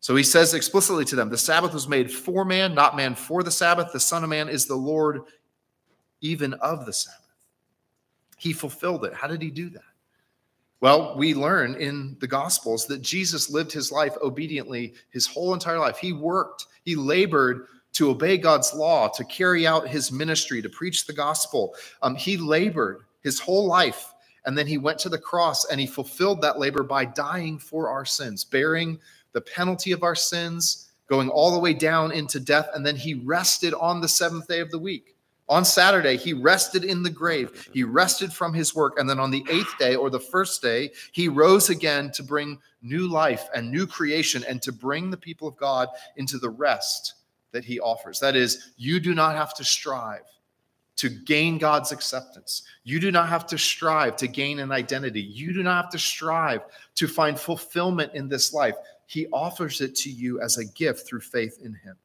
So 0.06 0.14
he 0.14 0.22
says 0.22 0.54
explicitly 0.54 1.04
to 1.06 1.16
them 1.16 1.30
the 1.30 1.36
Sabbath 1.36 1.75
was 1.75 1.88
made 1.88 2.12
for 2.12 2.44
man, 2.44 2.76
not 2.76 2.94
man 2.94 3.16
for 3.16 3.42
the 3.42 3.50
Sabbath. 3.50 3.92
The 3.92 3.98
Son 3.98 4.22
of 4.22 4.30
Man 4.30 4.48
is 4.48 4.64
the 4.64 4.76
Lord 4.76 5.22
even 6.20 6.54
of 6.54 6.86
the 6.86 6.92
Sabbath. 6.92 7.34
He 8.36 8.52
fulfilled 8.52 9.04
it. 9.04 9.12
How 9.12 9.26
did 9.26 9.42
he 9.42 9.50
do 9.50 9.68
that? 9.70 9.82
Well, 10.80 11.16
we 11.16 11.34
learn 11.34 11.75
in 11.75 12.16
the 12.20 12.28
Gospels 12.28 12.86
that 12.86 13.02
Jesus 13.02 13.50
lived 13.50 13.72
his 13.72 13.90
life 13.90 14.14
obediently 14.22 14.94
his 15.10 15.26
whole 15.26 15.52
entire 15.52 15.80
life. 15.80 15.98
He 15.98 16.12
worked, 16.12 16.66
he 16.84 16.94
labored 16.94 17.66
to 17.94 18.10
obey 18.10 18.38
God's 18.38 18.72
law, 18.75 19.08
to 19.08 19.25
carry 19.25 19.66
out 19.66 19.88
his 19.88 20.12
ministry, 20.12 20.62
to 20.62 20.68
preach 20.68 21.06
the 21.06 21.14
gospel. 21.14 21.75
Um, 22.00 22.14
he 22.14 22.36
labored 22.36 23.06
his 23.25 23.40
whole 23.40 23.66
life. 23.66 24.14
And 24.44 24.56
then 24.56 24.68
he 24.68 24.78
went 24.78 25.00
to 25.00 25.08
the 25.08 25.18
cross 25.18 25.64
and 25.64 25.80
he 25.80 25.86
fulfilled 25.88 26.40
that 26.42 26.60
labor 26.60 26.84
by 26.84 27.06
dying 27.06 27.58
for 27.58 27.88
our 27.88 28.04
sins, 28.04 28.44
bearing 28.44 29.00
the 29.37 29.40
penalty 29.43 29.93
of 29.93 30.02
our 30.02 30.14
sins 30.14 30.88
going 31.11 31.28
all 31.28 31.52
the 31.52 31.59
way 31.59 31.75
down 31.75 32.11
into 32.11 32.40
death. 32.40 32.71
And 32.73 32.87
then 32.87 32.97
he 32.97 33.12
rested 33.12 33.75
on 33.75 34.00
the 34.00 34.09
seventh 34.09 34.49
day 34.49 34.61
of 34.61 34.71
the 34.71 34.78
week. 34.78 35.14
On 35.50 35.62
Saturday, 35.62 36.16
he 36.16 36.33
rested 36.33 36.85
in 36.85 37.02
the 37.02 37.11
grave. 37.11 37.69
He 37.75 37.85
rested 37.85 38.33
from 38.33 38.55
his 38.55 38.75
work. 38.75 38.99
And 38.99 39.09
then 39.09 39.21
on 39.21 39.31
the 39.31 39.45
eighth 39.50 39.76
day 39.78 39.95
or 39.95 40.09
the 40.09 40.19
first 40.19 40.62
day, 40.62 40.90
he 41.12 41.28
rose 41.28 41.69
again 41.69 42.11
to 42.12 42.23
bring 42.23 42.59
new 42.81 43.09
life 43.09 43.50
and 43.55 43.71
new 43.71 43.87
creation 43.87 44.43
and 44.49 44.62
to 44.62 44.73
bring 44.73 45.11
the 45.11 45.19
people 45.19 45.47
of 45.47 45.59
God 45.59 45.90
into 46.16 46.38
the 46.38 46.49
rest 46.49 47.16
that 47.52 47.62
he 47.62 47.78
offers. 47.78 48.19
That 48.21 48.37
is, 48.37 48.73
you 48.78 49.00
do 49.00 49.14
not 49.14 49.37
have 49.37 49.52
to 49.57 49.64
strive 49.64 50.25
to 50.97 51.11
gain 51.11 51.59
God's 51.59 51.93
acceptance. 51.93 52.62
You 52.85 52.99
do 53.00 53.12
not 53.12 53.28
have 53.28 53.47
to 53.49 53.59
strive 53.59 54.16
to 54.16 54.26
gain 54.26 54.61
an 54.61 54.73
identity. 54.73 55.21
You 55.21 55.52
do 55.52 55.62
not 55.62 55.85
have 55.85 55.93
to 55.93 55.99
strive 55.99 56.62
to 56.95 57.07
find 57.07 57.38
fulfillment 57.38 58.14
in 58.14 58.28
this 58.28 58.55
life. 58.55 58.76
He 59.06 59.26
offers 59.28 59.80
it 59.80 59.94
to 59.96 60.10
you 60.10 60.40
as 60.40 60.58
a 60.58 60.64
gift 60.64 61.06
through 61.06 61.20
faith 61.20 61.60
in 61.62 61.75
him. 61.75 61.96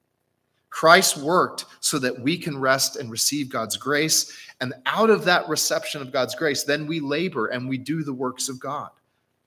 Christ 0.69 1.17
worked 1.17 1.65
so 1.81 1.99
that 1.99 2.21
we 2.21 2.37
can 2.37 2.57
rest 2.57 2.95
and 2.95 3.11
receive 3.11 3.49
God's 3.49 3.75
grace. 3.75 4.31
And 4.61 4.73
out 4.85 5.09
of 5.09 5.25
that 5.25 5.47
reception 5.49 6.01
of 6.01 6.13
God's 6.13 6.33
grace, 6.33 6.63
then 6.63 6.87
we 6.87 6.99
labor 6.99 7.47
and 7.47 7.67
we 7.67 7.77
do 7.77 8.03
the 8.03 8.13
works 8.13 8.47
of 8.47 8.59
God. 8.59 8.89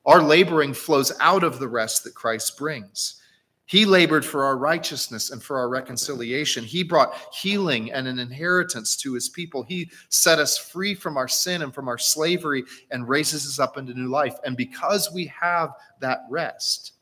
Our 0.05 0.23
laboring 0.23 0.75
flows 0.75 1.13
out 1.21 1.43
of 1.43 1.59
the 1.59 1.69
rest 1.69 2.05
that 2.05 2.15
Christ 2.15 2.59
brings. 2.59 3.23
He 3.67 3.87
labored 3.87 4.27
for 4.27 4.45
our 4.45 4.59
righteousness 4.59 5.31
and 5.31 5.43
for 5.43 5.57
our 5.57 5.71
reconciliation. 5.71 6.63
He 6.63 6.83
brought 6.83 7.15
healing 7.33 7.91
and 7.93 8.07
an 8.07 8.19
inheritance 8.19 8.95
to 8.97 9.15
his 9.15 9.31
people. 9.31 9.63
He 9.63 9.91
set 10.11 10.39
us 10.39 10.59
free 10.59 10.95
from 10.95 11.17
our 11.17 11.29
sin 11.29 11.63
and 11.63 11.73
from 11.75 11.89
our 11.89 11.97
slavery 11.97 12.65
and 12.91 13.09
raises 13.09 13.47
us 13.47 13.59
up 13.59 13.79
into 13.79 13.95
new 13.95 14.09
life. 14.09 14.35
And 14.45 14.55
because 14.55 15.11
we 15.15 15.25
have 15.29 15.73
that 16.01 16.27
rest, 16.29 16.93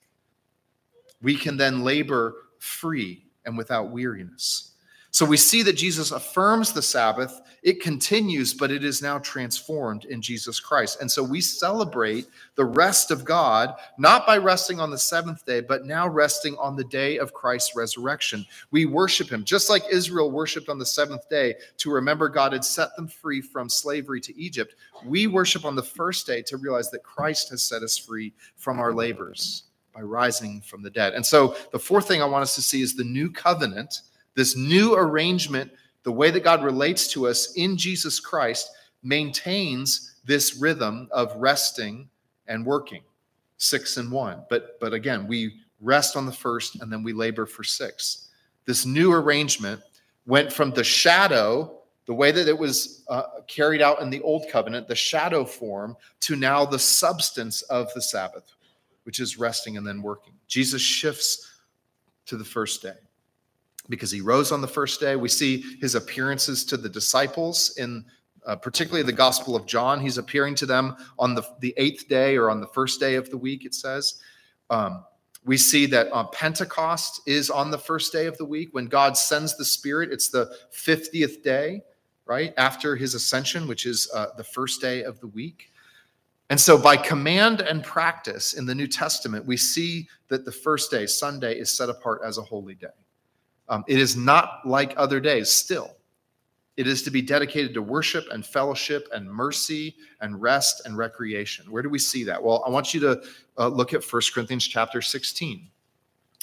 we 1.23 1.37
can 1.37 1.57
then 1.57 1.85
labor 1.85 2.35
free 2.59 3.25
and 3.45 3.57
without 3.57 3.91
weariness. 3.91 4.73
So 5.13 5.27
we 5.27 5.37
see 5.37 5.63
that 5.65 5.75
Jesus 5.75 6.11
affirms 6.11 6.73
the 6.73 6.81
Sabbath. 6.81 7.43
It 7.63 7.83
continues, 7.83 8.55
but 8.55 8.71
it 8.71 8.83
is 8.83 9.03
now 9.03 9.19
transformed 9.19 10.07
in 10.07 10.23
Jesus 10.23 10.59
Christ. 10.59 11.03
And 11.03 11.11
so 11.11 11.23
we 11.23 11.43
celebrate 11.43 12.29
the 12.55 12.65
rest 12.65 13.11
of 13.11 13.23
God, 13.23 13.75
not 13.99 14.27
by 14.27 14.39
resting 14.39 14.81
on 14.81 14.91
the 14.91 14.97
seventh 14.97 15.45
day, 15.45 15.61
but 15.61 15.85
now 15.85 16.09
resting 16.09 16.57
on 16.57 16.77
the 16.77 16.85
day 16.85 17.19
of 17.19 17.35
Christ's 17.35 17.77
resurrection. 17.77 18.47
We 18.71 18.87
worship 18.87 19.29
him, 19.29 19.45
just 19.45 19.69
like 19.69 19.83
Israel 19.91 20.31
worshiped 20.31 20.71
on 20.71 20.79
the 20.79 20.87
seventh 20.87 21.29
day 21.29 21.57
to 21.77 21.93
remember 21.93 22.31
God 22.31 22.55
had 22.55 22.65
set 22.65 22.97
them 22.97 23.07
free 23.07 23.43
from 23.43 23.69
slavery 23.69 24.21
to 24.23 24.41
Egypt. 24.41 24.77
We 25.05 25.27
worship 25.27 25.67
on 25.67 25.77
the 25.77 25.83
first 25.83 26.27
day 26.27 26.41
to 26.41 26.57
realize 26.57 26.91
that 26.91 27.03
Christ 27.03 27.51
has 27.51 27.63
set 27.63 27.83
us 27.83 27.99
free 27.99 28.33
from 28.57 28.81
our 28.81 28.95
labors 28.95 29.65
by 29.95 30.01
rising 30.01 30.61
from 30.61 30.83
the 30.83 30.91
dead. 30.91 31.15
And 31.15 31.25
so 31.25 31.57
the 31.73 31.79
fourth 31.79 32.09
thing 32.09 32.23
I 32.23 32.27
want 32.27 32.43
us 32.43 32.55
to 32.55 32.63
see 32.63 32.83
is 32.83 32.95
the 32.95 33.05
new 33.05 33.31
covenant 33.31 34.03
this 34.35 34.57
new 34.57 34.95
arrangement, 34.95 35.71
the 36.03 36.13
way 36.13 36.31
that 36.31 36.45
God 36.45 36.65
relates 36.65 37.09
to 37.09 37.27
us 37.29 37.53
in 37.55 37.77
Jesus 37.77 38.19
Christ, 38.19 38.71
maintains 39.03 40.17
this 40.25 40.57
rhythm 40.57 41.09
of 41.11 41.35
resting 41.37 42.09
and 42.47 42.65
working, 42.65 43.03
six 43.57 43.97
and 43.97 44.11
one. 44.11 44.45
But 44.49 44.79
but 44.81 44.93
again, 44.93 45.27
we 45.27 45.61
rest 45.81 46.17
on 46.17 46.27
the 46.27 46.33
first 46.33 46.81
and 46.81 46.93
then 46.93 47.03
we 47.03 47.13
labor 47.13 47.47
for 47.47 47.65
six. 47.65 48.29
This 48.65 48.87
new 48.87 49.13
arrangement 49.13 49.81
went 50.27 50.53
from 50.53 50.71
the 50.71 50.85
shadow, 50.85 51.81
the 52.07 52.15
way 52.15 52.31
that 52.31 52.49
it 52.49 52.57
was 52.57 53.05
uh, 53.09 53.25
carried 53.49 53.83
out 53.83 54.01
in 54.01 54.09
the 54.09 54.21
old 54.23 54.49
covenant, 54.49 54.87
the 54.87 54.95
shadow 54.95 55.45
form, 55.45 55.97
to 56.21 56.37
now 56.37 56.65
the 56.65 56.79
substance 56.79 57.63
of 57.63 57.93
the 57.95 58.03
Sabbath, 58.03 58.53
which 59.05 59.21
is 59.21 59.39
resting 59.39 59.77
and 59.77 59.87
then 59.87 60.03
working. 60.03 60.35
Jesus 60.47 60.83
shifts 60.83 61.61
to 62.27 62.37
the 62.37 62.45
first 62.45 62.83
day 62.83 62.95
because 63.89 64.11
he 64.11 64.21
rose 64.21 64.53
on 64.53 64.61
the 64.61 64.69
first 64.69 65.01
day. 65.01 65.17
We 65.17 65.29
see 65.29 65.63
his 65.81 65.95
appearances 65.95 66.65
to 66.67 66.77
the 66.77 66.89
disciples 66.89 67.77
in 67.79 68.05
uh, 68.47 68.57
particularly 68.57 69.05
the 69.05 69.13
Gospel 69.13 69.55
of 69.55 69.67
John. 69.67 70.01
He's 70.01 70.19
appearing 70.19 70.55
to 70.57 70.67
them 70.67 70.97
on 71.19 71.35
the, 71.35 71.43
the 71.61 71.75
eighth 71.77 72.09
day 72.09 72.37
or 72.37 72.51
on 72.51 72.61
the 72.61 72.67
first 72.69 73.01
day 73.01 73.15
of 73.15 73.31
the 73.31 73.39
week, 73.39 73.65
it 73.65 73.75
says. 73.75 74.21
Um, 74.71 75.05
we 75.45 75.57
see 75.57 75.87
that 75.87 76.09
uh, 76.13 76.25
Pentecost 76.25 77.21
is 77.27 77.51
on 77.51 77.71
the 77.71 77.79
first 77.79 78.13
day 78.13 78.27
of 78.27 78.39
the 78.39 78.45
week. 78.45 78.69
When 78.73 78.87
God 78.87 79.17
sends 79.17 79.57
the 79.57 79.65
Spirit, 79.65 80.13
it's 80.13 80.29
the 80.29 80.57
50th 80.73 81.43
day, 81.43 81.83
right? 82.27 82.55
After 82.57 82.95
his 82.95 83.15
ascension, 83.15 83.67
which 83.67 83.87
is 83.87 84.09
uh, 84.15 84.27
the 84.37 84.45
first 84.45 84.81
day 84.81 85.03
of 85.03 85.21
the 85.21 85.27
week. 85.29 85.72
And 86.53 86.61
so, 86.61 86.77
by 86.77 86.99
command 86.99 87.63
and 87.63 87.83
practice 87.83 88.53
in 88.53 88.67
the 88.67 88.75
New 88.75 88.87
Testament, 88.87 89.47
we 89.47 89.57
see 89.57 90.07
that 90.29 90.45
the 90.45 90.53
first 90.53 90.91
day, 90.91 91.07
Sunday, 91.07 91.59
is 91.59 91.71
set 91.71 91.89
apart 91.89 92.21
as 92.23 92.37
a 92.37 92.43
holy 92.43 92.75
day. 92.75 92.89
Um, 93.71 93.85
it 93.89 93.99
is 93.99 94.19
not 94.19 94.61
like 94.67 94.93
other 94.99 95.19
days 95.19 95.51
still. 95.51 95.97
It 96.77 96.87
is 96.87 97.03
to 97.05 97.11
be 97.11 97.23
dedicated 97.23 97.73
to 97.73 97.81
worship 97.81 98.27
and 98.31 98.45
fellowship 98.45 99.09
and 99.15 99.27
mercy 99.33 99.97
and 100.21 100.43
rest 100.43 100.83
and 100.85 100.95
recreation. 100.95 101.73
Where 101.73 101.83
do 101.83 101.89
we 101.89 101.99
see 101.99 102.23
that? 102.25 102.43
Well, 102.43 102.63
I 102.67 102.69
want 102.69 102.93
you 102.93 103.01
to 103.01 103.23
uh, 103.57 103.69
look 103.69 103.95
at 103.95 104.05
1 104.05 104.23
Corinthians 104.35 104.69
chapter 104.69 105.01
16. 105.01 105.71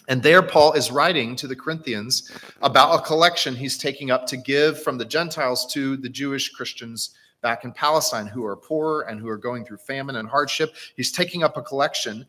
And 0.08 0.24
there, 0.24 0.42
Paul 0.42 0.74
is 0.74 0.90
writing 0.90 1.36
to 1.36 1.46
the 1.46 1.56
Corinthians 1.56 2.32
about 2.64 3.00
a 3.00 3.04
collection 3.04 3.56
he's 3.56 3.78
taking 3.78 4.10
up 4.10 4.26
to 4.26 4.38
give 4.38 4.82
from 4.82 4.98
the 4.98 5.06
Gentiles 5.06 5.72
to 5.74 5.98
the 5.98 6.10
Jewish 6.10 6.50
Christians 6.50 7.12
back 7.42 7.64
in 7.64 7.72
Palestine 7.72 8.28
who 8.28 8.46
are 8.46 8.56
poor 8.56 9.04
and 9.04 9.20
who 9.20 9.28
are 9.28 9.38
going 9.38 9.66
through 9.66 9.78
famine 9.78 10.18
and 10.18 10.28
hardship. 10.28 10.76
He's 10.96 11.12
taking 11.12 11.44
up 11.44 11.58
a 11.58 11.62
collection 11.62 12.26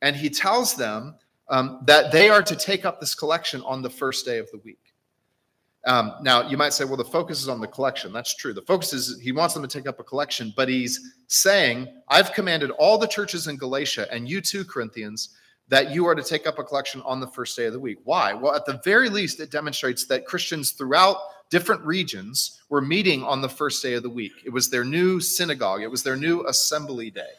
and 0.00 0.16
he 0.16 0.30
tells 0.30 0.74
them 0.74 1.14
um, 1.48 1.80
that 1.86 2.12
they 2.12 2.28
are 2.28 2.42
to 2.42 2.56
take 2.56 2.84
up 2.84 3.00
this 3.00 3.14
collection 3.14 3.62
on 3.62 3.82
the 3.82 3.90
first 3.90 4.24
day 4.24 4.38
of 4.38 4.50
the 4.50 4.58
week. 4.58 4.78
Um, 5.84 6.14
now, 6.22 6.48
you 6.48 6.56
might 6.56 6.72
say, 6.72 6.84
well, 6.84 6.96
the 6.96 7.04
focus 7.04 7.42
is 7.42 7.48
on 7.48 7.60
the 7.60 7.66
collection. 7.66 8.12
That's 8.12 8.36
true. 8.36 8.52
The 8.52 8.62
focus 8.62 8.92
is 8.92 9.18
he 9.20 9.32
wants 9.32 9.52
them 9.52 9.64
to 9.64 9.68
take 9.68 9.88
up 9.88 9.98
a 9.98 10.04
collection, 10.04 10.52
but 10.56 10.68
he's 10.68 11.14
saying, 11.26 11.88
I've 12.08 12.32
commanded 12.32 12.70
all 12.70 12.98
the 12.98 13.08
churches 13.08 13.48
in 13.48 13.56
Galatia 13.56 14.06
and 14.12 14.28
you 14.28 14.40
too, 14.40 14.64
Corinthians, 14.64 15.30
that 15.68 15.90
you 15.90 16.06
are 16.06 16.14
to 16.14 16.22
take 16.22 16.46
up 16.46 16.58
a 16.58 16.64
collection 16.64 17.02
on 17.02 17.18
the 17.18 17.26
first 17.26 17.56
day 17.56 17.66
of 17.66 17.72
the 17.72 17.80
week. 17.80 17.98
Why? 18.04 18.32
Well, 18.32 18.54
at 18.54 18.64
the 18.64 18.80
very 18.84 19.08
least, 19.08 19.40
it 19.40 19.50
demonstrates 19.50 20.04
that 20.06 20.26
Christians 20.26 20.72
throughout 20.72 21.16
different 21.52 21.82
regions 21.82 22.62
were 22.70 22.80
meeting 22.80 23.22
on 23.22 23.42
the 23.42 23.48
first 23.48 23.82
day 23.82 23.92
of 23.92 24.02
the 24.02 24.08
week. 24.08 24.32
It 24.42 24.50
was 24.50 24.70
their 24.70 24.84
new 24.84 25.20
synagogue, 25.20 25.82
it 25.82 25.90
was 25.90 26.02
their 26.02 26.16
new 26.16 26.46
assembly 26.46 27.10
day. 27.10 27.34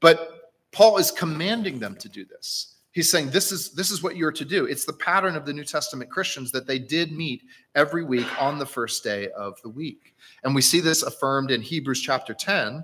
But 0.00 0.52
Paul 0.72 0.98
is 0.98 1.12
commanding 1.12 1.78
them 1.78 1.94
to 1.96 2.08
do 2.08 2.24
this. 2.24 2.74
He's 2.90 3.08
saying 3.08 3.30
this 3.30 3.52
is 3.52 3.70
this 3.70 3.92
is 3.92 4.02
what 4.02 4.16
you're 4.16 4.32
to 4.32 4.44
do. 4.44 4.64
It's 4.64 4.84
the 4.84 4.92
pattern 4.92 5.36
of 5.36 5.46
the 5.46 5.52
New 5.52 5.62
Testament 5.62 6.10
Christians 6.10 6.50
that 6.50 6.66
they 6.66 6.80
did 6.80 7.12
meet 7.12 7.42
every 7.76 8.02
week 8.02 8.26
on 8.42 8.58
the 8.58 8.66
first 8.66 9.04
day 9.04 9.28
of 9.30 9.62
the 9.62 9.68
week. 9.68 10.16
And 10.42 10.52
we 10.52 10.60
see 10.60 10.80
this 10.80 11.04
affirmed 11.04 11.52
in 11.52 11.62
Hebrews 11.62 12.00
chapter 12.00 12.34
10, 12.34 12.82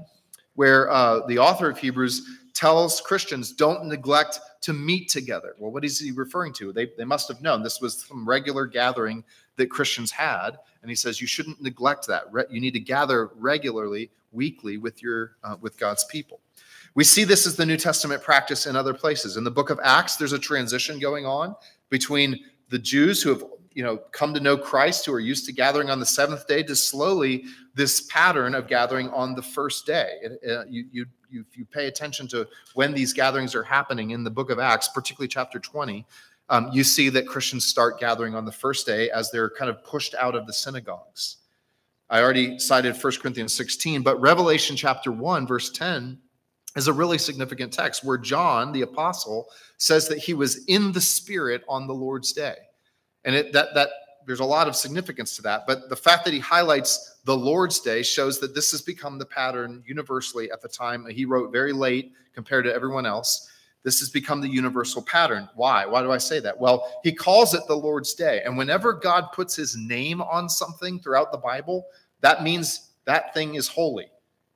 where 0.54 0.88
uh, 0.90 1.26
the 1.26 1.38
author 1.38 1.68
of 1.68 1.76
Hebrews 1.78 2.22
tells 2.54 3.00
Christians 3.00 3.50
don't 3.50 3.86
neglect 3.86 4.38
to 4.62 4.72
meet 4.72 5.08
together. 5.08 5.56
Well, 5.58 5.72
what 5.72 5.84
is 5.84 5.98
he 5.98 6.12
referring 6.12 6.52
to? 6.54 6.72
They, 6.72 6.90
they 6.96 7.04
must 7.04 7.26
have 7.26 7.42
known 7.42 7.64
this 7.64 7.80
was 7.80 8.04
some 8.04 8.28
regular 8.28 8.66
gathering 8.66 9.24
that 9.56 9.70
Christians 9.70 10.10
had. 10.10 10.58
And 10.82 10.90
he 10.90 10.94
says 10.94 11.20
you 11.20 11.26
shouldn't 11.26 11.60
neglect 11.60 12.06
that. 12.06 12.24
You 12.50 12.60
need 12.60 12.74
to 12.74 12.80
gather 12.80 13.30
regularly, 13.34 14.10
weekly 14.32 14.78
with 14.78 15.02
your 15.02 15.36
uh, 15.42 15.56
with 15.60 15.78
God's 15.78 16.04
people. 16.04 16.40
We 16.94 17.04
see 17.04 17.24
this 17.24 17.46
as 17.46 17.56
the 17.56 17.66
New 17.66 17.76
Testament 17.76 18.22
practice 18.22 18.66
in 18.66 18.74
other 18.74 18.94
places. 18.94 19.36
In 19.36 19.44
the 19.44 19.50
book 19.50 19.68
of 19.68 19.78
Acts, 19.82 20.16
there's 20.16 20.32
a 20.32 20.38
transition 20.38 20.98
going 20.98 21.26
on 21.26 21.54
between 21.90 22.38
the 22.70 22.78
Jews 22.78 23.22
who 23.22 23.30
have 23.30 23.44
you 23.72 23.82
know 23.82 23.98
come 24.12 24.32
to 24.32 24.40
know 24.40 24.56
Christ, 24.56 25.04
who 25.04 25.12
are 25.12 25.20
used 25.20 25.44
to 25.46 25.52
gathering 25.52 25.90
on 25.90 26.00
the 26.00 26.06
seventh 26.06 26.46
day, 26.46 26.62
to 26.62 26.74
slowly 26.74 27.44
this 27.74 28.02
pattern 28.02 28.54
of 28.54 28.66
gathering 28.66 29.10
on 29.10 29.34
the 29.34 29.42
first 29.42 29.86
day. 29.86 30.14
It, 30.22 30.50
uh, 30.50 30.64
you, 30.68 30.86
you, 30.90 31.06
you, 31.30 31.44
if 31.48 31.58
you 31.58 31.66
pay 31.66 31.86
attention 31.86 32.26
to 32.28 32.48
when 32.74 32.94
these 32.94 33.12
gatherings 33.12 33.54
are 33.54 33.62
happening 33.62 34.10
in 34.10 34.24
the 34.24 34.30
book 34.30 34.50
of 34.50 34.58
Acts, 34.58 34.88
particularly 34.88 35.28
chapter 35.28 35.58
20, 35.58 36.06
um, 36.48 36.70
you 36.72 36.84
see 36.84 37.08
that 37.10 37.26
Christians 37.26 37.66
start 37.66 37.98
gathering 37.98 38.34
on 38.34 38.44
the 38.44 38.52
first 38.52 38.86
day 38.86 39.10
as 39.10 39.30
they're 39.30 39.50
kind 39.50 39.70
of 39.70 39.82
pushed 39.84 40.14
out 40.14 40.34
of 40.34 40.46
the 40.46 40.52
synagogues. 40.52 41.38
I 42.08 42.20
already 42.20 42.58
cited 42.58 42.94
1 42.94 43.12
Corinthians 43.20 43.52
16, 43.54 44.02
but 44.02 44.20
Revelation 44.20 44.76
chapter 44.76 45.10
1, 45.10 45.46
verse 45.46 45.70
10 45.70 46.18
is 46.76 46.88
a 46.88 46.92
really 46.92 47.18
significant 47.18 47.72
text 47.72 48.04
where 48.04 48.18
John, 48.18 48.70
the 48.70 48.82
apostle, 48.82 49.48
says 49.78 50.06
that 50.08 50.18
he 50.18 50.34
was 50.34 50.64
in 50.66 50.92
the 50.92 51.00
Spirit 51.00 51.62
on 51.68 51.86
the 51.86 51.94
Lord's 51.94 52.32
day. 52.32 52.54
And 53.24 53.34
it, 53.34 53.52
that, 53.52 53.74
that 53.74 53.88
there's 54.26 54.40
a 54.40 54.44
lot 54.44 54.68
of 54.68 54.76
significance 54.76 55.34
to 55.36 55.42
that. 55.42 55.66
But 55.66 55.88
the 55.88 55.96
fact 55.96 56.24
that 56.26 56.34
he 56.34 56.40
highlights 56.40 57.16
the 57.24 57.36
Lord's 57.36 57.80
day 57.80 58.02
shows 58.02 58.38
that 58.40 58.54
this 58.54 58.70
has 58.70 58.82
become 58.82 59.18
the 59.18 59.26
pattern 59.26 59.82
universally 59.86 60.50
at 60.50 60.60
the 60.60 60.68
time. 60.68 61.06
He 61.06 61.24
wrote 61.24 61.50
very 61.50 61.72
late 61.72 62.12
compared 62.34 62.64
to 62.66 62.74
everyone 62.74 63.06
else. 63.06 63.50
This 63.86 64.00
has 64.00 64.10
become 64.10 64.40
the 64.40 64.48
universal 64.48 65.00
pattern. 65.00 65.48
Why? 65.54 65.86
Why 65.86 66.02
do 66.02 66.10
I 66.10 66.18
say 66.18 66.40
that? 66.40 66.58
Well, 66.58 67.00
he 67.04 67.12
calls 67.12 67.54
it 67.54 67.62
the 67.68 67.76
Lord's 67.76 68.14
day. 68.14 68.42
And 68.44 68.58
whenever 68.58 68.92
God 68.92 69.28
puts 69.32 69.54
his 69.54 69.76
name 69.76 70.20
on 70.20 70.48
something 70.48 70.98
throughout 70.98 71.30
the 71.30 71.38
Bible, 71.38 71.86
that 72.20 72.42
means 72.42 72.90
that 73.04 73.32
thing 73.32 73.54
is 73.54 73.68
holy. 73.68 74.10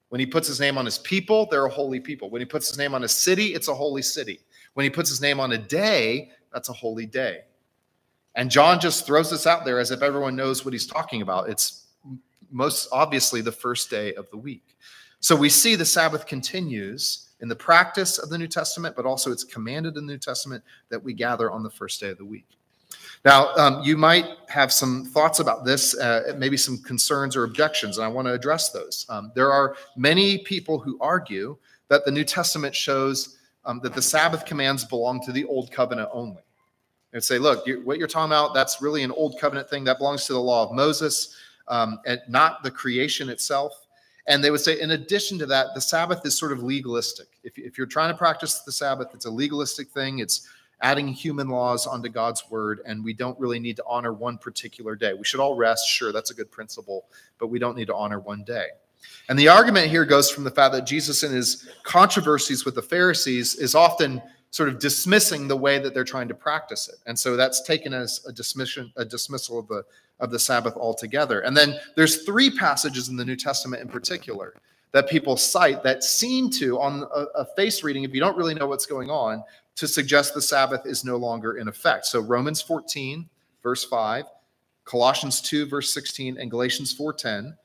When 0.08 0.18
he 0.18 0.26
puts 0.26 0.48
his 0.48 0.58
name 0.58 0.76
on 0.76 0.84
his 0.84 0.98
people, 0.98 1.46
they're 1.48 1.66
a 1.66 1.70
holy 1.70 2.00
people. 2.00 2.28
When 2.28 2.40
he 2.40 2.44
puts 2.44 2.70
his 2.70 2.76
name 2.76 2.92
on 2.92 3.04
a 3.04 3.08
city, 3.08 3.54
it's 3.54 3.68
a 3.68 3.74
holy 3.74 4.02
city. 4.02 4.40
When 4.74 4.82
he 4.82 4.90
puts 4.90 5.08
his 5.08 5.20
name 5.20 5.38
on 5.38 5.52
a 5.52 5.58
day, 5.58 6.32
that's 6.52 6.68
a 6.68 6.72
holy 6.72 7.06
day. 7.06 7.42
And 8.34 8.50
John 8.50 8.80
just 8.80 9.06
throws 9.06 9.30
this 9.30 9.46
out 9.46 9.64
there 9.64 9.78
as 9.78 9.92
if 9.92 10.02
everyone 10.02 10.34
knows 10.34 10.64
what 10.64 10.74
he's 10.74 10.88
talking 10.88 11.22
about. 11.22 11.48
It's 11.48 11.86
most 12.50 12.88
obviously 12.90 13.42
the 13.42 13.52
first 13.52 13.90
day 13.90 14.12
of 14.14 14.28
the 14.30 14.38
week. 14.38 14.76
So 15.20 15.36
we 15.36 15.48
see 15.48 15.76
the 15.76 15.84
Sabbath 15.84 16.26
continues 16.26 17.28
in 17.40 17.48
the 17.48 17.56
practice 17.56 18.18
of 18.18 18.28
the 18.28 18.38
New 18.38 18.48
Testament, 18.48 18.96
but 18.96 19.06
also 19.06 19.32
it's 19.32 19.44
commanded 19.44 19.96
in 19.96 20.06
the 20.06 20.12
New 20.12 20.18
Testament 20.18 20.62
that 20.88 21.02
we 21.02 21.12
gather 21.12 21.50
on 21.50 21.62
the 21.62 21.70
first 21.70 22.00
day 22.00 22.10
of 22.10 22.18
the 22.18 22.24
week. 22.24 22.46
Now, 23.24 23.54
um, 23.56 23.82
you 23.82 23.96
might 23.96 24.26
have 24.48 24.72
some 24.72 25.04
thoughts 25.04 25.40
about 25.40 25.64
this, 25.64 25.96
uh, 25.98 26.34
maybe 26.38 26.56
some 26.56 26.78
concerns 26.78 27.36
or 27.36 27.44
objections, 27.44 27.98
and 27.98 28.04
I 28.04 28.08
want 28.08 28.26
to 28.28 28.32
address 28.32 28.70
those. 28.70 29.04
Um, 29.08 29.30
there 29.34 29.52
are 29.52 29.76
many 29.96 30.38
people 30.38 30.78
who 30.78 30.98
argue 31.00 31.56
that 31.88 32.04
the 32.04 32.10
New 32.10 32.24
Testament 32.24 32.74
shows 32.74 33.38
um, 33.66 33.80
that 33.82 33.94
the 33.94 34.02
Sabbath 34.02 34.46
commands 34.46 34.84
belong 34.84 35.22
to 35.24 35.32
the 35.32 35.44
Old 35.44 35.70
Covenant 35.70 36.08
only. 36.12 36.42
And 37.12 37.22
say, 37.22 37.38
look, 37.38 37.66
you, 37.66 37.80
what 37.84 37.98
you're 37.98 38.08
talking 38.08 38.30
about, 38.30 38.54
that's 38.54 38.80
really 38.80 39.02
an 39.02 39.10
Old 39.10 39.38
Covenant 39.38 39.68
thing 39.68 39.84
that 39.84 39.98
belongs 39.98 40.26
to 40.26 40.32
the 40.32 40.40
law 40.40 40.64
of 40.68 40.72
Moses, 40.72 41.36
um, 41.68 41.98
and 42.06 42.20
not 42.28 42.62
the 42.62 42.70
creation 42.70 43.28
itself. 43.28 43.86
And 44.28 44.42
they 44.42 44.50
would 44.50 44.60
say, 44.60 44.80
in 44.80 44.92
addition 44.92 45.38
to 45.40 45.46
that, 45.46 45.74
the 45.74 45.80
Sabbath 45.80 46.24
is 46.24 46.38
sort 46.38 46.52
of 46.52 46.62
legalistic. 46.62 47.26
If, 47.42 47.58
if 47.58 47.78
you're 47.78 47.86
trying 47.86 48.12
to 48.12 48.18
practice 48.18 48.60
the 48.60 48.72
Sabbath, 48.72 49.08
it's 49.14 49.26
a 49.26 49.30
legalistic 49.30 49.88
thing. 49.88 50.18
It's 50.18 50.48
adding 50.82 51.08
human 51.08 51.48
laws 51.48 51.86
onto 51.86 52.08
God's 52.08 52.42
word, 52.50 52.80
and 52.86 53.04
we 53.04 53.12
don't 53.12 53.38
really 53.38 53.58
need 53.58 53.76
to 53.76 53.84
honor 53.86 54.12
one 54.12 54.38
particular 54.38 54.96
day. 54.96 55.12
We 55.12 55.24
should 55.24 55.40
all 55.40 55.54
rest. 55.54 55.88
Sure, 55.88 56.12
that's 56.12 56.30
a 56.30 56.34
good 56.34 56.50
principle, 56.50 57.04
but 57.38 57.48
we 57.48 57.58
don't 57.58 57.76
need 57.76 57.86
to 57.86 57.94
honor 57.94 58.18
one 58.18 58.44
day. 58.44 58.66
And 59.28 59.38
the 59.38 59.48
argument 59.48 59.88
here 59.88 60.04
goes 60.04 60.30
from 60.30 60.44
the 60.44 60.50
fact 60.50 60.72
that 60.74 60.86
Jesus, 60.86 61.22
in 61.22 61.32
his 61.32 61.68
controversies 61.82 62.64
with 62.64 62.74
the 62.74 62.82
Pharisees, 62.82 63.54
is 63.56 63.74
often 63.74 64.22
sort 64.50 64.68
of 64.68 64.78
dismissing 64.78 65.46
the 65.46 65.56
way 65.56 65.78
that 65.78 65.94
they're 65.94 66.04
trying 66.04 66.28
to 66.28 66.34
practice 66.34 66.88
it. 66.88 66.96
And 67.06 67.18
so 67.18 67.36
that's 67.36 67.62
taken 67.62 67.94
as 67.94 68.24
a 68.26 68.32
dismission, 68.32 68.92
a 68.96 69.04
dismissal 69.04 69.58
of 69.58 69.68
the 69.68 69.84
of 70.18 70.30
the 70.30 70.38
Sabbath 70.38 70.76
altogether. 70.76 71.40
And 71.40 71.56
then 71.56 71.78
there's 71.96 72.24
three 72.24 72.50
passages 72.50 73.08
in 73.08 73.16
the 73.16 73.24
New 73.24 73.36
Testament 73.36 73.82
in 73.82 73.88
particular 73.88 74.54
that 74.92 75.08
people 75.08 75.36
cite 75.36 75.82
that 75.82 76.02
seem 76.02 76.50
to, 76.50 76.80
on 76.80 77.04
a, 77.14 77.40
a 77.40 77.44
face 77.56 77.82
reading, 77.84 78.04
if 78.04 78.14
you 78.14 78.20
don't 78.20 78.36
really 78.36 78.54
know 78.54 78.66
what's 78.66 78.86
going 78.86 79.10
on, 79.10 79.44
to 79.76 79.86
suggest 79.88 80.34
the 80.34 80.42
Sabbath 80.42 80.82
is 80.84 81.04
no 81.04 81.16
longer 81.16 81.58
in 81.58 81.68
effect. 81.68 82.06
So 82.06 82.20
Romans 82.20 82.60
14, 82.60 83.28
verse 83.62 83.84
5, 83.84 84.24
Colossians 84.84 85.40
2, 85.40 85.66
verse 85.66 85.94
16, 85.94 86.38
and 86.38 86.50
Galatians 86.50 86.92
4:10. 86.92 87.56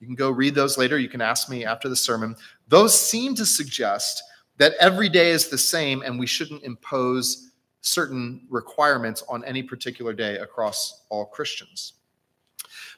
You 0.00 0.06
can 0.06 0.14
go 0.14 0.30
read 0.30 0.54
those 0.54 0.78
later. 0.78 0.98
You 0.98 1.08
can 1.08 1.20
ask 1.20 1.50
me 1.50 1.64
after 1.64 1.88
the 1.88 1.96
sermon. 1.96 2.36
Those 2.68 2.98
seem 2.98 3.34
to 3.34 3.44
suggest 3.44 4.22
that 4.58 4.74
every 4.78 5.08
day 5.08 5.30
is 5.30 5.48
the 5.48 5.58
same 5.58 6.02
and 6.02 6.18
we 6.18 6.26
shouldn't 6.26 6.62
impose 6.62 7.50
certain 7.80 8.46
requirements 8.48 9.24
on 9.28 9.44
any 9.44 9.62
particular 9.62 10.12
day 10.12 10.36
across 10.38 11.04
all 11.08 11.26
Christians. 11.26 11.94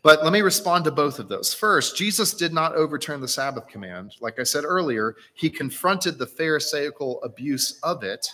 But 0.03 0.25
let 0.25 0.33
me 0.33 0.41
respond 0.41 0.85
to 0.85 0.91
both 0.91 1.19
of 1.19 1.29
those. 1.29 1.53
First, 1.53 1.97
Jesus 1.97 2.33
did 2.33 2.55
not 2.55 2.75
overturn 2.75 3.21
the 3.21 3.29
Sabbath 3.29 3.69
command. 3.69 4.15
Like 4.21 4.39
I 4.39 4.45
said 4.45 4.65
earlier, 4.65 5.17
he 5.35 5.51
confronted 5.51 6.19
the 6.19 6.27
Pharisaical 6.27 7.23
abuse 7.23 7.79
of 7.83 8.03
it 8.03 8.27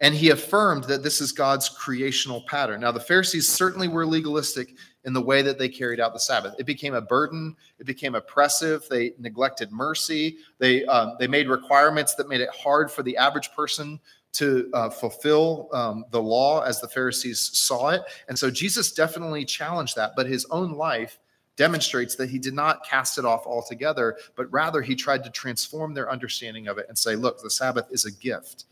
and 0.00 0.14
he 0.14 0.30
affirmed 0.30 0.84
that 0.84 1.02
this 1.02 1.20
is 1.20 1.32
God's 1.32 1.68
creational 1.68 2.42
pattern. 2.42 2.80
Now, 2.80 2.92
the 2.92 3.00
Pharisees 3.00 3.48
certainly 3.48 3.88
were 3.88 4.06
legalistic 4.06 4.74
in 5.04 5.12
the 5.12 5.20
way 5.20 5.42
that 5.42 5.58
they 5.58 5.68
carried 5.68 5.98
out 5.98 6.12
the 6.12 6.20
Sabbath. 6.20 6.54
It 6.58 6.66
became 6.66 6.94
a 6.94 7.00
burden. 7.00 7.56
It 7.80 7.86
became 7.86 8.14
oppressive. 8.14 8.86
They 8.88 9.14
neglected 9.18 9.72
mercy. 9.72 10.36
They 10.58 10.84
um, 10.84 11.16
they 11.18 11.26
made 11.26 11.48
requirements 11.48 12.14
that 12.14 12.28
made 12.28 12.40
it 12.40 12.50
hard 12.50 12.92
for 12.92 13.02
the 13.02 13.16
average 13.16 13.52
person 13.52 13.98
to 14.38 14.70
uh, 14.72 14.88
fulfill 14.88 15.68
um, 15.72 16.04
the 16.12 16.22
law 16.22 16.60
as 16.60 16.80
the 16.80 16.86
Pharisees 16.86 17.50
saw 17.52 17.88
it. 17.88 18.02
And 18.28 18.38
so 18.38 18.50
Jesus 18.50 18.92
definitely 18.92 19.44
challenged 19.44 19.96
that, 19.96 20.12
but 20.14 20.26
his 20.26 20.46
own 20.50 20.72
life 20.72 21.18
demonstrates 21.56 22.14
that 22.14 22.30
he 22.30 22.38
did 22.38 22.54
not 22.54 22.84
cast 22.84 23.18
it 23.18 23.24
off 23.24 23.44
altogether, 23.46 24.16
but 24.36 24.46
rather 24.52 24.80
he 24.80 24.94
tried 24.94 25.24
to 25.24 25.30
transform 25.30 25.92
their 25.92 26.08
understanding 26.08 26.68
of 26.68 26.78
it 26.78 26.86
and 26.88 26.96
say, 26.96 27.16
look, 27.16 27.42
the 27.42 27.50
Sabbath 27.50 27.86
is 27.90 28.04
a 28.04 28.12
gift. 28.12 28.66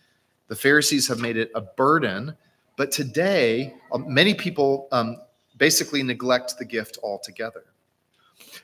The 0.47 0.55
Pharisees 0.55 1.09
have 1.09 1.19
made 1.19 1.37
it 1.37 1.51
a 1.57 1.61
burden, 1.61 2.37
but 2.77 2.93
today, 2.93 3.75
um, 3.93 4.05
many 4.07 4.35
people 4.35 4.87
um, 4.93 5.17
basically 5.57 6.05
neglect 6.05 6.59
the 6.59 6.65
gift 6.65 6.99
altogether. 7.03 7.65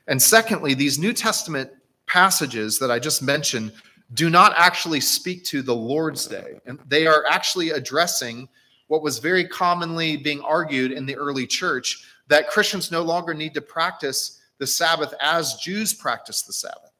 And 0.06 0.22
secondly, 0.22 0.74
these 0.74 1.00
New 1.00 1.12
Testament 1.12 1.70
passages 2.06 2.78
that 2.78 2.92
I 2.92 3.00
just 3.00 3.22
mentioned 3.22 3.72
do 4.14 4.28
not 4.28 4.52
actually 4.56 5.00
speak 5.00 5.44
to 5.44 5.62
the 5.62 5.74
Lord's 5.74 6.26
Day. 6.26 6.60
And 6.66 6.78
they 6.86 7.06
are 7.06 7.24
actually 7.28 7.70
addressing 7.70 8.48
what 8.88 9.02
was 9.02 9.18
very 9.18 9.46
commonly 9.46 10.16
being 10.16 10.40
argued 10.40 10.92
in 10.92 11.06
the 11.06 11.16
early 11.16 11.46
church 11.46 12.06
that 12.28 12.48
Christians 12.48 12.90
no 12.90 13.02
longer 13.02 13.32
need 13.32 13.54
to 13.54 13.60
practice 13.60 14.40
the 14.58 14.66
Sabbath 14.66 15.14
as 15.20 15.54
Jews 15.54 15.94
practice 15.94 16.42
the 16.42 16.52
Sabbath. 16.52 16.92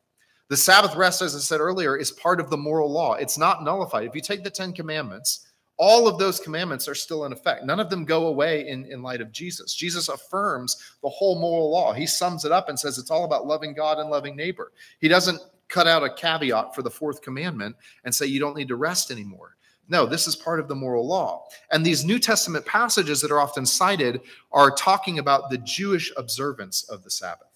The 0.49 0.57
Sabbath 0.57 0.97
rest, 0.97 1.23
as 1.23 1.35
I 1.35 1.39
said 1.39 1.61
earlier, 1.61 1.97
is 1.97 2.11
part 2.11 2.41
of 2.41 2.51
the 2.51 2.57
moral 2.57 2.91
law. 2.91 3.15
It's 3.15 3.39
not 3.39 3.63
nullified. 3.63 4.07
If 4.07 4.15
you 4.15 4.21
take 4.21 4.43
the 4.43 4.51
Ten 4.51 4.73
Commandments, 4.73 5.53
all 5.79 6.07
of 6.07 6.19
those 6.19 6.41
commandments 6.41 6.89
are 6.89 6.95
still 6.95 7.25
in 7.25 7.33
effect. 7.33 7.65
None 7.65 7.81
of 7.81 7.91
them 7.91 8.05
go 8.05 8.27
away 8.27 8.69
in, 8.69 8.85
in 8.87 9.03
light 9.03 9.21
of 9.21 9.33
Jesus. 9.33 9.75
Jesus 9.75 10.09
affirms 10.09 10.77
the 11.03 11.09
whole 11.09 11.41
moral 11.41 11.71
law. 11.71 11.93
He 11.93 12.07
sums 12.07 12.45
it 12.45 12.53
up 12.53 12.69
and 12.69 12.79
says 12.79 12.99
it's 12.99 13.11
all 13.11 13.25
about 13.25 13.47
loving 13.47 13.75
God 13.75 13.99
and 13.99 14.11
loving 14.11 14.37
neighbor. 14.37 14.73
He 15.01 15.09
doesn't 15.09 15.41
cut 15.73 15.87
out 15.87 16.05
a 16.05 16.13
caveat 16.13 16.75
for 16.75 16.83
the 16.83 16.91
fourth 16.91 17.23
commandment 17.23 17.75
and 18.05 18.15
say 18.15 18.27
you 18.27 18.39
don't 18.39 18.57
need 18.57 18.69
to 18.69 18.77
rest 18.77 19.11
anymore. 19.11 19.57
No, 19.89 20.07
this 20.07 20.27
is 20.27 20.37
part 20.37 20.61
of 20.61 20.69
the 20.69 20.75
moral 20.75 21.07
law. 21.07 21.47
And 21.73 21.85
these 21.85 22.05
New 22.05 22.19
Testament 22.19 22.65
passages 22.65 23.21
that 23.21 23.33
are 23.33 23.41
often 23.41 23.67
cited 23.67 24.21
are 24.53 24.71
talking 24.71 25.19
about 25.19 25.51
the 25.51 25.59
Jewish 25.59 26.13
observance 26.17 26.85
of 26.85 27.03
the 27.03 27.11
Sabbath 27.11 27.49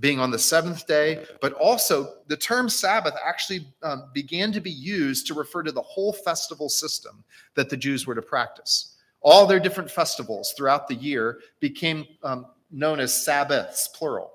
being 0.00 0.18
on 0.18 0.30
the 0.30 0.38
seventh 0.38 0.86
day, 0.86 1.24
but 1.40 1.52
also 1.52 2.14
the 2.26 2.36
term 2.36 2.68
Sabbath 2.68 3.14
actually 3.24 3.66
um, 3.82 4.10
began 4.12 4.50
to 4.52 4.60
be 4.60 4.70
used 4.70 5.26
to 5.28 5.34
refer 5.34 5.62
to 5.62 5.72
the 5.72 5.82
whole 5.82 6.12
festival 6.12 6.68
system 6.68 7.22
that 7.54 7.70
the 7.70 7.76
Jews 7.76 8.06
were 8.06 8.14
to 8.14 8.22
practice. 8.22 8.96
All 9.20 9.46
their 9.46 9.60
different 9.60 9.90
festivals 9.90 10.52
throughout 10.56 10.88
the 10.88 10.96
year 10.96 11.40
became 11.60 12.06
um, 12.24 12.46
known 12.70 12.98
as 12.98 13.24
Sabbaths, 13.24 13.88
plural. 13.88 14.33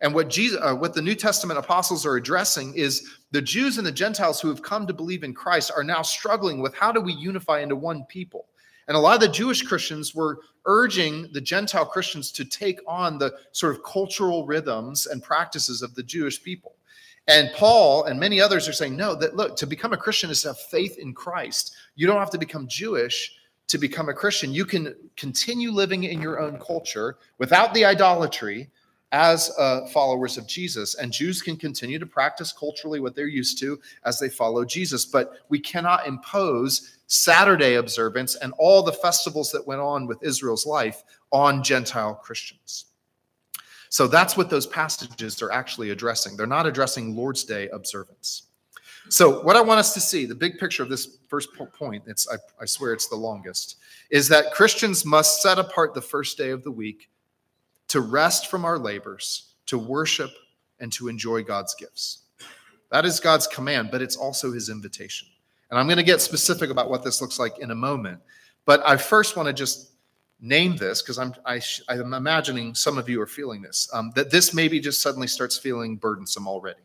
And 0.00 0.14
what 0.14 0.28
Jesus, 0.28 0.58
uh, 0.62 0.74
what 0.74 0.94
the 0.94 1.02
New 1.02 1.14
Testament 1.14 1.58
apostles 1.58 2.04
are 2.04 2.16
addressing 2.16 2.74
is 2.74 3.16
the 3.30 3.42
Jews 3.42 3.78
and 3.78 3.86
the 3.86 3.92
Gentiles 3.92 4.40
who 4.40 4.48
have 4.48 4.62
come 4.62 4.86
to 4.86 4.92
believe 4.92 5.24
in 5.24 5.34
Christ 5.34 5.72
are 5.74 5.84
now 5.84 6.02
struggling 6.02 6.60
with 6.60 6.74
how 6.74 6.92
do 6.92 7.00
we 7.00 7.12
unify 7.12 7.60
into 7.60 7.76
one 7.76 8.04
people. 8.04 8.46
And 8.88 8.96
a 8.96 9.00
lot 9.00 9.14
of 9.14 9.20
the 9.20 9.28
Jewish 9.28 9.62
Christians 9.62 10.14
were 10.14 10.40
urging 10.64 11.28
the 11.32 11.40
Gentile 11.40 11.86
Christians 11.86 12.30
to 12.32 12.44
take 12.44 12.80
on 12.86 13.18
the 13.18 13.34
sort 13.52 13.74
of 13.74 13.82
cultural 13.82 14.46
rhythms 14.46 15.06
and 15.06 15.22
practices 15.22 15.82
of 15.82 15.94
the 15.94 16.02
Jewish 16.02 16.42
people. 16.42 16.76
And 17.28 17.50
Paul 17.54 18.04
and 18.04 18.20
many 18.20 18.40
others 18.40 18.68
are 18.68 18.72
saying, 18.72 18.96
no, 18.96 19.16
that 19.16 19.34
look, 19.34 19.56
to 19.56 19.66
become 19.66 19.92
a 19.92 19.96
Christian 19.96 20.30
is 20.30 20.42
to 20.42 20.48
have 20.48 20.58
faith 20.58 20.98
in 20.98 21.12
Christ. 21.12 21.74
You 21.96 22.06
don't 22.06 22.20
have 22.20 22.30
to 22.30 22.38
become 22.38 22.68
Jewish 22.68 23.34
to 23.66 23.78
become 23.78 24.08
a 24.08 24.14
Christian. 24.14 24.52
You 24.52 24.64
can 24.64 24.94
continue 25.16 25.72
living 25.72 26.04
in 26.04 26.22
your 26.22 26.38
own 26.38 26.60
culture 26.60 27.18
without 27.38 27.74
the 27.74 27.84
idolatry 27.84 28.70
as 29.16 29.50
uh, 29.58 29.86
followers 29.86 30.36
of 30.36 30.46
Jesus. 30.46 30.94
And 30.96 31.10
Jews 31.10 31.40
can 31.40 31.56
continue 31.56 31.98
to 31.98 32.04
practice 32.04 32.52
culturally 32.52 33.00
what 33.00 33.16
they're 33.16 33.28
used 33.28 33.58
to 33.60 33.80
as 34.04 34.20
they 34.20 34.28
follow 34.28 34.62
Jesus. 34.62 35.06
But 35.06 35.38
we 35.48 35.58
cannot 35.58 36.06
impose 36.06 36.98
Saturday 37.06 37.76
observance 37.76 38.34
and 38.36 38.52
all 38.58 38.82
the 38.82 38.92
festivals 38.92 39.50
that 39.52 39.66
went 39.66 39.80
on 39.80 40.06
with 40.06 40.22
Israel's 40.22 40.66
life 40.66 41.02
on 41.32 41.62
Gentile 41.62 42.14
Christians. 42.14 42.86
So 43.88 44.06
that's 44.06 44.36
what 44.36 44.50
those 44.50 44.66
passages 44.66 45.40
are 45.40 45.50
actually 45.50 45.90
addressing. 45.90 46.36
They're 46.36 46.46
not 46.46 46.66
addressing 46.66 47.16
Lord's 47.16 47.42
Day 47.42 47.70
observance. 47.70 48.42
So, 49.08 49.40
what 49.44 49.54
I 49.54 49.60
want 49.60 49.78
us 49.78 49.94
to 49.94 50.00
see, 50.00 50.26
the 50.26 50.34
big 50.34 50.58
picture 50.58 50.82
of 50.82 50.88
this 50.88 51.18
first 51.28 51.50
point, 51.54 52.02
it's 52.08 52.28
I, 52.28 52.36
I 52.60 52.64
swear 52.66 52.92
it's 52.92 53.06
the 53.06 53.14
longest, 53.14 53.76
is 54.10 54.28
that 54.28 54.52
Christians 54.52 55.04
must 55.04 55.42
set 55.42 55.60
apart 55.60 55.94
the 55.94 56.02
first 56.02 56.36
day 56.36 56.50
of 56.50 56.64
the 56.64 56.72
week 56.72 57.08
to 57.88 58.00
rest 58.00 58.48
from 58.48 58.64
our 58.64 58.78
labors, 58.78 59.54
to 59.66 59.78
worship, 59.78 60.30
and 60.80 60.92
to 60.92 61.08
enjoy 61.08 61.42
God's 61.42 61.74
gifts. 61.74 62.20
That 62.90 63.04
is 63.04 63.20
God's 63.20 63.46
command, 63.46 63.90
but 63.90 64.02
it's 64.02 64.16
also 64.16 64.52
his 64.52 64.68
invitation. 64.68 65.28
And 65.70 65.78
I'm 65.78 65.86
going 65.86 65.96
to 65.96 66.04
get 66.04 66.20
specific 66.20 66.70
about 66.70 66.90
what 66.90 67.02
this 67.02 67.20
looks 67.20 67.38
like 67.38 67.58
in 67.58 67.70
a 67.70 67.74
moment. 67.74 68.20
But 68.64 68.86
I 68.86 68.96
first 68.96 69.36
want 69.36 69.48
to 69.48 69.52
just 69.52 69.92
name 70.40 70.76
this 70.76 71.02
because 71.02 71.18
I'm 71.18 71.34
I, 71.44 71.60
am 71.88 72.14
imagining 72.14 72.74
some 72.74 72.98
of 72.98 73.08
you 73.08 73.20
are 73.20 73.26
feeling 73.26 73.62
this 73.62 73.88
um, 73.92 74.12
that 74.14 74.30
this 74.30 74.52
maybe 74.52 74.78
just 74.78 75.02
suddenly 75.02 75.26
starts 75.26 75.58
feeling 75.58 75.96
burdensome 75.96 76.46
already. 76.46 76.80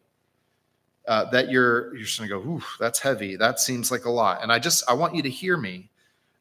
Uh, 1.07 1.25
that 1.31 1.49
you're 1.49 1.93
you're 1.95 2.05
just 2.05 2.19
to 2.19 2.27
go, 2.27 2.39
ooh, 2.39 2.63
that's 2.79 2.99
heavy. 2.99 3.35
That 3.35 3.59
seems 3.59 3.91
like 3.91 4.05
a 4.05 4.09
lot. 4.09 4.41
And 4.41 4.51
I 4.51 4.59
just 4.59 4.83
I 4.89 4.93
want 4.93 5.15
you 5.15 5.21
to 5.23 5.29
hear 5.29 5.57
me. 5.57 5.89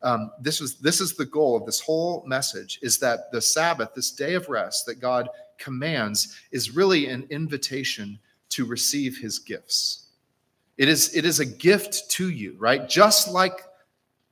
Um, 0.03 0.31
this 0.41 0.61
is 0.61 0.77
this 0.77 1.01
is 1.01 1.15
the 1.15 1.27
goal 1.27 1.57
of 1.57 1.67
this 1.67 1.81
whole 1.81 2.25
message: 2.27 2.79
is 2.83 2.99
that 2.99 3.31
the 3.33 3.41
Sabbath, 3.41 3.95
this 3.95 4.11
day 4.11 4.35
of 4.35 4.49
rest 4.49 4.87
that 4.87 5.01
God 5.01 5.29
commands, 5.59 6.41
is 6.51 6.75
really 6.75 7.09
an 7.09 7.27
invitation 7.31 8.19
to 8.51 8.65
receive 8.65 9.19
His 9.19 9.39
gifts. 9.39 10.07
It 10.79 10.89
is, 10.89 11.15
it 11.15 11.27
is 11.27 11.41
a 11.41 11.45
gift 11.45 12.11
to 12.13 12.31
you, 12.31 12.57
right? 12.59 12.89
Just 12.89 13.31
like 13.31 13.61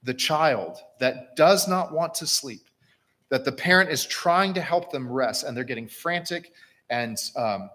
the 0.03 0.15
child 0.15 0.79
that 0.99 1.37
does 1.37 1.69
not 1.69 1.93
want 1.93 2.15
to 2.15 2.27
sleep, 2.27 2.69
that 3.29 3.45
the 3.45 3.53
parent 3.53 3.91
is 3.91 4.07
trying 4.07 4.55
to 4.55 4.63
help 4.63 4.91
them 4.91 5.11
rest 5.11 5.45
and 5.45 5.55
they're 5.55 5.65
getting 5.65 5.89
frantic 5.89 6.53
and 6.91 7.19
um, 7.37 7.69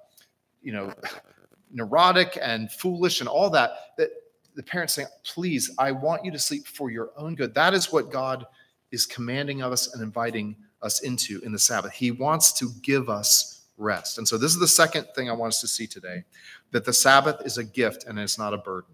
you 0.62 0.72
know 0.72 0.92
neurotic 1.72 2.38
and 2.42 2.72
foolish 2.72 3.20
and 3.20 3.30
all 3.30 3.50
that 3.50 3.72
that 3.98 4.10
the 4.56 4.64
parents 4.64 4.94
saying 4.94 5.08
please 5.24 5.72
i 5.78 5.92
want 5.92 6.24
you 6.24 6.32
to 6.32 6.40
sleep 6.40 6.68
for 6.68 6.92
your 6.92 7.12
own 7.18 7.36
good. 7.36 7.54
That 7.54 7.74
is 7.74 7.92
what 7.92 8.12
god 8.12 8.46
is 8.92 9.06
commanding 9.06 9.62
of 9.62 9.72
us 9.72 9.94
and 9.94 10.04
inviting 10.04 10.56
us 10.82 11.02
into 11.02 11.42
in 11.44 11.52
the 11.52 11.60
sabbath. 11.60 11.94
He 11.94 12.12
wants 12.12 12.54
to 12.60 12.70
give 12.82 13.10
us 13.10 13.66
rest. 13.78 14.20
And 14.20 14.28
so 14.28 14.38
this 14.38 14.52
is 14.52 14.60
the 14.60 14.68
second 14.68 15.08
thing 15.16 15.30
i 15.30 15.34
want 15.34 15.54
us 15.54 15.62
to 15.62 15.68
see 15.68 15.88
today 15.88 16.24
that 16.72 16.86
the 16.86 16.94
sabbath 16.94 17.42
is 17.46 17.58
a 17.58 17.64
gift 17.64 18.06
and 18.06 18.20
it's 18.20 18.38
not 18.38 18.54
a 18.54 18.58
burden. 18.58 18.94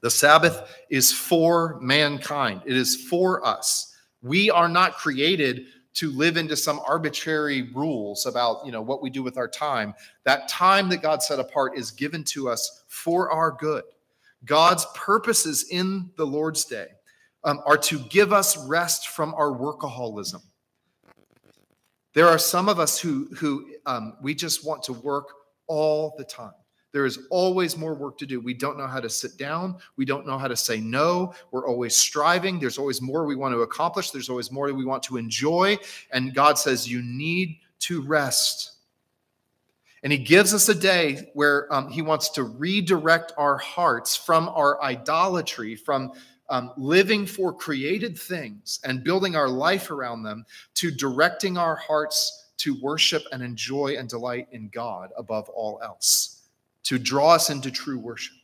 The 0.00 0.10
sabbath 0.10 0.76
is 0.90 1.12
for 1.12 1.78
mankind. 1.80 2.62
It 2.66 2.76
is 2.76 2.96
for 3.08 3.46
us. 3.46 3.96
We 4.22 4.50
are 4.50 4.68
not 4.68 4.94
created 4.94 5.66
to 5.94 6.10
live 6.10 6.36
into 6.36 6.56
some 6.56 6.80
arbitrary 6.86 7.70
rules 7.72 8.26
about 8.26 8.66
you 8.66 8.72
know 8.72 8.82
what 8.82 9.00
we 9.00 9.10
do 9.10 9.22
with 9.22 9.38
our 9.38 9.48
time. 9.48 9.94
That 10.24 10.48
time 10.48 10.88
that 10.88 11.02
god 11.02 11.22
set 11.22 11.38
apart 11.38 11.78
is 11.78 11.90
given 11.90 12.24
to 12.24 12.48
us 12.48 12.84
for 12.88 13.30
our 13.30 13.52
good 13.52 13.84
god's 14.44 14.86
purposes 14.94 15.66
in 15.70 16.10
the 16.16 16.26
lord's 16.26 16.64
day 16.64 16.86
um, 17.44 17.60
are 17.66 17.76
to 17.76 17.98
give 18.10 18.32
us 18.32 18.56
rest 18.66 19.08
from 19.08 19.34
our 19.34 19.50
workaholism 19.50 20.42
there 22.14 22.28
are 22.28 22.38
some 22.38 22.68
of 22.68 22.78
us 22.78 22.98
who 22.98 23.28
who 23.36 23.70
um, 23.86 24.16
we 24.22 24.34
just 24.34 24.66
want 24.66 24.82
to 24.82 24.92
work 24.92 25.28
all 25.66 26.14
the 26.18 26.24
time 26.24 26.52
there 26.94 27.04
is 27.06 27.26
always 27.28 27.76
more 27.76 27.92
work 27.92 28.18
to 28.18 28.26
do. 28.26 28.40
We 28.40 28.54
don't 28.54 28.78
know 28.78 28.86
how 28.86 29.00
to 29.00 29.10
sit 29.10 29.36
down. 29.36 29.78
We 29.96 30.04
don't 30.04 30.28
know 30.28 30.38
how 30.38 30.46
to 30.46 30.56
say 30.56 30.78
no. 30.78 31.34
We're 31.50 31.66
always 31.66 31.96
striving. 31.96 32.60
There's 32.60 32.78
always 32.78 33.02
more 33.02 33.26
we 33.26 33.34
want 33.34 33.52
to 33.52 33.62
accomplish. 33.62 34.12
There's 34.12 34.28
always 34.28 34.52
more 34.52 34.72
we 34.72 34.84
want 34.84 35.02
to 35.04 35.16
enjoy. 35.16 35.76
And 36.12 36.32
God 36.32 36.56
says, 36.56 36.88
You 36.88 37.02
need 37.02 37.58
to 37.80 38.00
rest. 38.00 38.73
And 40.04 40.12
He 40.12 40.18
gives 40.18 40.54
us 40.54 40.68
a 40.68 40.74
day 40.74 41.30
where 41.34 41.72
um, 41.74 41.90
He 41.90 42.02
wants 42.02 42.28
to 42.30 42.44
redirect 42.44 43.32
our 43.36 43.56
hearts 43.58 44.14
from 44.14 44.48
our 44.50 44.80
idolatry, 44.80 45.74
from 45.74 46.12
um, 46.50 46.70
living 46.76 47.26
for 47.26 47.52
created 47.52 48.16
things 48.16 48.78
and 48.84 49.02
building 49.02 49.34
our 49.34 49.48
life 49.48 49.90
around 49.90 50.22
them, 50.22 50.44
to 50.74 50.92
directing 50.92 51.58
our 51.58 51.74
hearts 51.74 52.52
to 52.58 52.80
worship 52.80 53.24
and 53.32 53.42
enjoy 53.42 53.96
and 53.98 54.08
delight 54.08 54.46
in 54.52 54.68
God 54.68 55.10
above 55.16 55.48
all 55.48 55.80
else 55.82 56.34
to 56.84 56.98
draw 56.98 57.34
us 57.34 57.50
into 57.50 57.70
true 57.70 57.98
worship. 57.98 58.36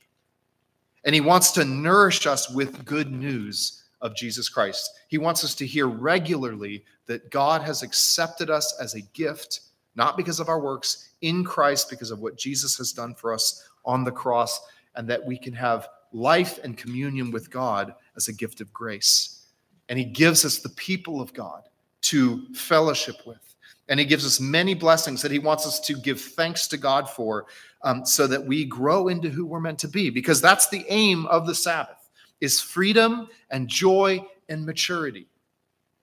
And 1.05 1.14
he 1.14 1.20
wants 1.20 1.53
to 1.53 1.64
nourish 1.64 2.27
us 2.27 2.51
with 2.51 2.85
good 2.85 3.11
news 3.11 3.85
of 4.01 4.16
Jesus 4.16 4.49
Christ. 4.49 4.90
He 5.09 5.18
wants 5.18 5.44
us 5.44 5.55
to 5.57 5.66
hear 5.66 5.87
regularly 5.87 6.85
that 7.07 7.31
God 7.31 7.62
has 7.62 7.83
accepted 7.83 8.51
us 8.51 8.75
as 8.81 8.94
a 8.94 9.01
gift, 9.01 9.61
not 9.94 10.16
because 10.16 10.40
of 10.40 10.48
our 10.48 10.61
works, 10.61 11.11
in 11.22 11.44
Christ, 11.44 11.90
because 11.90 12.11
of 12.11 12.20
what 12.20 12.37
Jesus 12.37 12.76
has 12.79 12.92
done 12.92 13.14
for 13.14 13.33
us 13.35 13.68
on 13.85 14.05
the 14.05 14.12
cross, 14.12 14.61
and 14.96 15.09
that 15.09 15.24
we 15.24 15.38
can 15.38 15.53
have 15.53 15.88
life 16.12 16.59
and 16.62 16.76
communion 16.76 17.31
with 17.31 17.50
God 17.50 17.94
as 18.16 18.29
a 18.29 18.33
gift 18.33 18.61
of 18.61 18.72
grace. 18.72 19.46
And 19.88 19.98
he 19.98 20.05
gives 20.05 20.44
us 20.44 20.59
the 20.59 20.68
people 20.70 21.20
of 21.20 21.33
God 21.33 21.62
to 22.03 22.46
fellowship 22.55 23.16
with. 23.26 23.55
And 23.88 23.98
he 23.98 24.07
gives 24.07 24.24
us 24.24 24.40
many 24.40 24.74
blessings 24.74 25.20
that 25.22 25.33
he 25.33 25.38
wants 25.38 25.66
us 25.66 25.81
to 25.81 25.94
give 25.94 26.20
thanks 26.20 26.68
to 26.68 26.76
God 26.76 27.11
for 27.11 27.46
um, 27.83 28.05
so 28.05 28.26
that 28.26 28.44
we 28.44 28.64
grow 28.64 29.09
into 29.09 29.29
who 29.29 29.46
we're 29.46 29.61
meant 29.61 29.79
to 29.81 29.88
be 29.88 30.11
because 30.11 30.40
that's 30.40 30.68
the 30.68 30.85
aim 30.88 31.26
of 31.26 31.46
the 31.46 31.55
sabbath 31.55 32.11
is 32.40 32.61
freedom 32.61 33.29
and 33.50 33.68
joy 33.68 34.24
and 34.48 34.64
maturity 34.64 35.26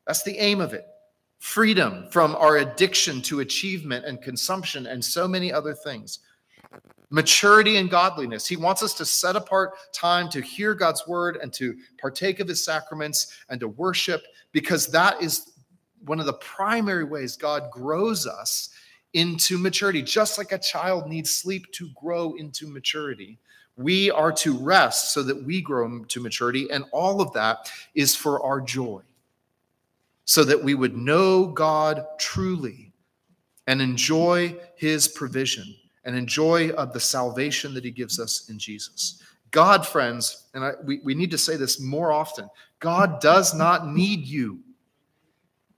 that's 0.05 0.23
the 0.23 0.37
aim 0.37 0.59
of 0.59 0.73
it 0.73 0.87
freedom 1.39 2.07
from 2.09 2.35
our 2.35 2.57
addiction 2.57 3.21
to 3.23 3.41
achievement 3.41 4.05
and 4.05 4.21
consumption 4.21 4.87
and 4.87 5.03
so 5.03 5.27
many 5.27 5.51
other 5.51 5.73
things. 5.73 6.19
Maturity 7.09 7.77
and 7.77 7.89
godliness. 7.89 8.45
He 8.45 8.57
wants 8.57 8.83
us 8.83 8.93
to 8.95 9.05
set 9.05 9.35
apart 9.35 9.71
time 9.93 10.27
to 10.29 10.41
hear 10.41 10.73
god's 10.73 11.07
word 11.07 11.37
and 11.41 11.53
to 11.53 11.75
partake 12.01 12.39
of 12.39 12.47
his 12.47 12.63
sacraments 12.63 13.37
and 13.49 13.59
to 13.61 13.69
worship 13.69 14.23
because 14.51 14.87
that 14.87 15.21
is 15.21 15.53
one 16.05 16.19
of 16.19 16.25
the 16.25 16.33
primary 16.33 17.03
ways 17.03 17.37
god 17.37 17.71
grows 17.71 18.27
us 18.27 18.69
into 19.13 19.57
maturity, 19.57 20.01
just 20.01 20.37
like 20.37 20.51
a 20.51 20.57
child 20.57 21.07
needs 21.07 21.31
sleep 21.31 21.71
to 21.71 21.89
grow 21.95 22.35
into 22.35 22.67
maturity. 22.67 23.39
We 23.75 24.11
are 24.11 24.31
to 24.33 24.57
rest 24.57 25.13
so 25.13 25.23
that 25.23 25.43
we 25.43 25.61
grow 25.61 26.03
to 26.03 26.19
maturity, 26.19 26.69
and 26.71 26.85
all 26.91 27.21
of 27.21 27.31
that 27.33 27.71
is 27.95 28.15
for 28.15 28.43
our 28.43 28.59
joy, 28.59 29.01
so 30.27 30.43
that 30.43 30.61
we 30.61 30.75
would 30.75 30.95
know 30.95 31.47
God 31.47 32.05
truly 32.19 32.91
and 33.65 33.81
enjoy 33.81 34.55
his 34.75 35.07
provision 35.07 35.73
and 36.03 36.15
enjoy 36.15 36.69
of 36.71 36.91
the 36.91 36.99
salvation 36.99 37.73
that 37.73 37.85
he 37.85 37.91
gives 37.91 38.19
us 38.19 38.49
in 38.49 38.59
Jesus. 38.59 39.23
God, 39.51 39.87
friends, 39.87 40.47
and 40.53 40.65
I, 40.65 40.73
we, 40.83 40.99
we 40.99 41.15
need 41.15 41.31
to 41.31 41.37
say 41.37 41.55
this 41.55 41.79
more 41.79 42.11
often 42.11 42.49
God 42.79 43.21
does 43.21 43.53
not 43.53 43.87
need 43.87 44.27
you. 44.27 44.59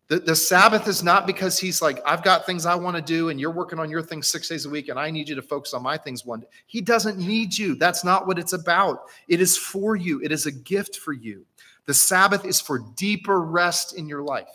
The, 0.07 0.19
the 0.19 0.35
Sabbath 0.35 0.87
is 0.87 1.03
not 1.03 1.27
because 1.27 1.59
he's 1.59 1.79
like, 1.79 2.01
I've 2.03 2.23
got 2.23 2.47
things 2.47 2.65
I 2.65 2.73
want 2.73 2.95
to 2.95 3.01
do 3.03 3.29
and 3.29 3.39
you're 3.39 3.51
working 3.51 3.77
on 3.77 3.91
your 3.91 4.01
things 4.01 4.27
six 4.27 4.49
days 4.49 4.65
a 4.65 4.69
week 4.69 4.89
and 4.89 4.97
I 4.97 5.11
need 5.11 5.29
you 5.29 5.35
to 5.35 5.43
focus 5.43 5.75
on 5.75 5.83
my 5.83 5.95
things 5.95 6.25
one 6.25 6.39
day. 6.39 6.47
He 6.65 6.81
doesn't 6.81 7.19
need 7.19 7.55
you. 7.55 7.75
That's 7.75 8.03
not 8.03 8.25
what 8.25 8.39
it's 8.39 8.53
about. 8.53 9.03
It 9.27 9.39
is 9.39 9.55
for 9.55 9.95
you, 9.95 10.19
it 10.23 10.31
is 10.31 10.47
a 10.47 10.51
gift 10.51 10.95
for 10.95 11.13
you. 11.13 11.45
The 11.89 11.95
Sabbath 11.95 12.45
is 12.45 12.61
for 12.61 12.77
deeper 12.95 13.41
rest 13.41 13.97
in 13.97 14.07
your 14.07 14.21
life. 14.21 14.45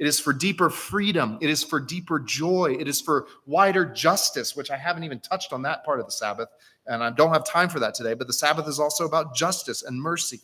It 0.00 0.08
is 0.08 0.18
for 0.18 0.32
deeper 0.32 0.68
freedom. 0.68 1.38
It 1.40 1.48
is 1.48 1.62
for 1.62 1.78
deeper 1.78 2.18
joy. 2.18 2.76
It 2.76 2.88
is 2.88 3.00
for 3.00 3.28
wider 3.46 3.84
justice, 3.84 4.56
which 4.56 4.68
I 4.68 4.76
haven't 4.76 5.04
even 5.04 5.20
touched 5.20 5.52
on 5.52 5.62
that 5.62 5.84
part 5.84 6.00
of 6.00 6.06
the 6.06 6.10
Sabbath. 6.10 6.48
And 6.88 7.04
I 7.04 7.10
don't 7.10 7.32
have 7.32 7.44
time 7.44 7.68
for 7.68 7.78
that 7.78 7.94
today. 7.94 8.14
But 8.14 8.26
the 8.26 8.32
Sabbath 8.32 8.66
is 8.66 8.80
also 8.80 9.04
about 9.04 9.36
justice 9.36 9.84
and 9.84 9.96
mercy. 9.96 10.40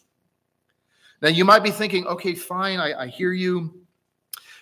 Now, 1.20 1.29
you 1.29 1.44
might 1.44 1.64
be 1.64 1.72
thinking, 1.72 2.07
okay, 2.07 2.37
fine, 2.37 2.79
I, 2.79 3.03
I 3.03 3.07
hear 3.09 3.33
you 3.33 3.74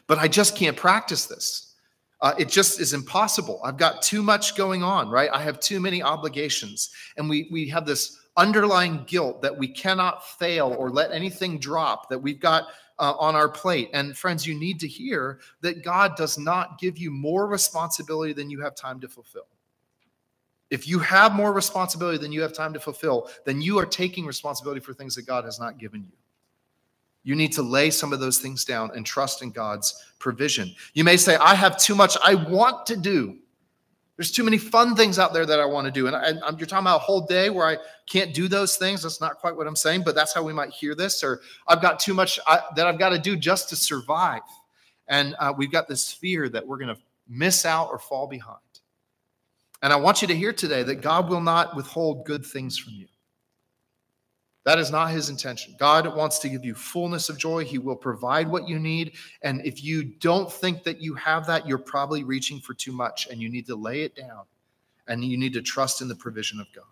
but 0.06 0.18
I 0.18 0.28
just 0.28 0.56
can't 0.56 0.78
practice 0.78 1.26
this. 1.26 1.74
Uh, 2.20 2.32
it 2.38 2.48
just 2.48 2.80
is 2.80 2.94
impossible. 2.94 3.60
I've 3.62 3.76
got 3.76 4.00
too 4.00 4.22
much 4.22 4.56
going 4.56 4.82
on, 4.82 5.10
right? 5.10 5.28
I 5.30 5.42
have 5.42 5.60
too 5.60 5.80
many 5.80 6.02
obligations. 6.02 6.90
And 7.18 7.28
we, 7.28 7.48
we 7.52 7.68
have 7.68 7.84
this 7.84 8.25
underlying 8.36 9.04
guilt 9.06 9.42
that 9.42 9.56
we 9.56 9.68
cannot 9.68 10.26
fail 10.38 10.74
or 10.78 10.90
let 10.90 11.12
anything 11.12 11.58
drop 11.58 12.08
that 12.08 12.18
we've 12.18 12.40
got 12.40 12.64
uh, 12.98 13.14
on 13.18 13.34
our 13.34 13.48
plate. 13.48 13.90
And 13.92 14.16
friends, 14.16 14.46
you 14.46 14.58
need 14.58 14.80
to 14.80 14.88
hear 14.88 15.40
that 15.60 15.84
God 15.84 16.16
does 16.16 16.38
not 16.38 16.78
give 16.78 16.98
you 16.98 17.10
more 17.10 17.46
responsibility 17.46 18.32
than 18.32 18.50
you 18.50 18.60
have 18.60 18.74
time 18.74 19.00
to 19.00 19.08
fulfill. 19.08 19.46
If 20.70 20.88
you 20.88 20.98
have 20.98 21.32
more 21.32 21.52
responsibility 21.52 22.18
than 22.18 22.32
you 22.32 22.42
have 22.42 22.52
time 22.52 22.72
to 22.72 22.80
fulfill, 22.80 23.30
then 23.44 23.60
you 23.60 23.78
are 23.78 23.86
taking 23.86 24.26
responsibility 24.26 24.80
for 24.80 24.92
things 24.92 25.14
that 25.14 25.26
God 25.26 25.44
has 25.44 25.60
not 25.60 25.78
given 25.78 26.02
you. 26.02 26.12
You 27.22 27.34
need 27.34 27.52
to 27.52 27.62
lay 27.62 27.90
some 27.90 28.12
of 28.12 28.20
those 28.20 28.38
things 28.38 28.64
down 28.64 28.90
and 28.94 29.04
trust 29.04 29.42
in 29.42 29.50
God's 29.50 30.04
provision. 30.18 30.72
You 30.94 31.04
may 31.04 31.16
say, 31.16 31.36
I 31.36 31.54
have 31.54 31.76
too 31.76 31.94
much 31.94 32.16
I 32.24 32.34
want 32.34 32.86
to 32.86 32.96
do. 32.96 33.38
There's 34.16 34.32
too 34.32 34.44
many 34.44 34.56
fun 34.56 34.96
things 34.96 35.18
out 35.18 35.34
there 35.34 35.44
that 35.44 35.60
I 35.60 35.66
want 35.66 35.86
to 35.86 35.90
do. 35.90 36.06
And 36.06 36.16
I, 36.16 36.28
you're 36.56 36.66
talking 36.66 36.84
about 36.84 36.96
a 36.96 37.04
whole 37.04 37.26
day 37.26 37.50
where 37.50 37.66
I 37.66 37.76
can't 38.06 38.32
do 38.32 38.48
those 38.48 38.76
things. 38.76 39.02
That's 39.02 39.20
not 39.20 39.38
quite 39.38 39.54
what 39.54 39.66
I'm 39.66 39.76
saying, 39.76 40.04
but 40.04 40.14
that's 40.14 40.32
how 40.32 40.42
we 40.42 40.54
might 40.54 40.70
hear 40.70 40.94
this. 40.94 41.22
Or 41.22 41.40
I've 41.68 41.82
got 41.82 42.00
too 42.00 42.14
much 42.14 42.40
I, 42.46 42.60
that 42.76 42.86
I've 42.86 42.98
got 42.98 43.10
to 43.10 43.18
do 43.18 43.36
just 43.36 43.68
to 43.70 43.76
survive. 43.76 44.40
And 45.08 45.36
uh, 45.38 45.52
we've 45.56 45.70
got 45.70 45.86
this 45.86 46.10
fear 46.10 46.48
that 46.48 46.66
we're 46.66 46.78
going 46.78 46.94
to 46.94 47.00
miss 47.28 47.66
out 47.66 47.88
or 47.90 47.98
fall 47.98 48.26
behind. 48.26 48.58
And 49.82 49.92
I 49.92 49.96
want 49.96 50.22
you 50.22 50.28
to 50.28 50.34
hear 50.34 50.52
today 50.52 50.82
that 50.82 50.96
God 50.96 51.28
will 51.28 51.42
not 51.42 51.76
withhold 51.76 52.24
good 52.24 52.44
things 52.44 52.78
from 52.78 52.94
you. 52.94 53.06
That 54.66 54.80
is 54.80 54.90
not 54.90 55.12
his 55.12 55.30
intention. 55.30 55.76
God 55.78 56.12
wants 56.16 56.40
to 56.40 56.48
give 56.48 56.64
you 56.64 56.74
fullness 56.74 57.28
of 57.28 57.38
joy. 57.38 57.64
He 57.64 57.78
will 57.78 57.94
provide 57.94 58.48
what 58.48 58.68
you 58.68 58.80
need. 58.80 59.12
And 59.42 59.64
if 59.64 59.84
you 59.84 60.02
don't 60.02 60.52
think 60.52 60.82
that 60.82 61.00
you 61.00 61.14
have 61.14 61.46
that, 61.46 61.68
you're 61.68 61.78
probably 61.78 62.24
reaching 62.24 62.58
for 62.58 62.74
too 62.74 62.90
much 62.90 63.28
and 63.30 63.40
you 63.40 63.48
need 63.48 63.64
to 63.66 63.76
lay 63.76 64.02
it 64.02 64.16
down 64.16 64.42
and 65.06 65.24
you 65.24 65.38
need 65.38 65.52
to 65.52 65.62
trust 65.62 66.02
in 66.02 66.08
the 66.08 66.16
provision 66.16 66.58
of 66.58 66.66
God. 66.74 66.82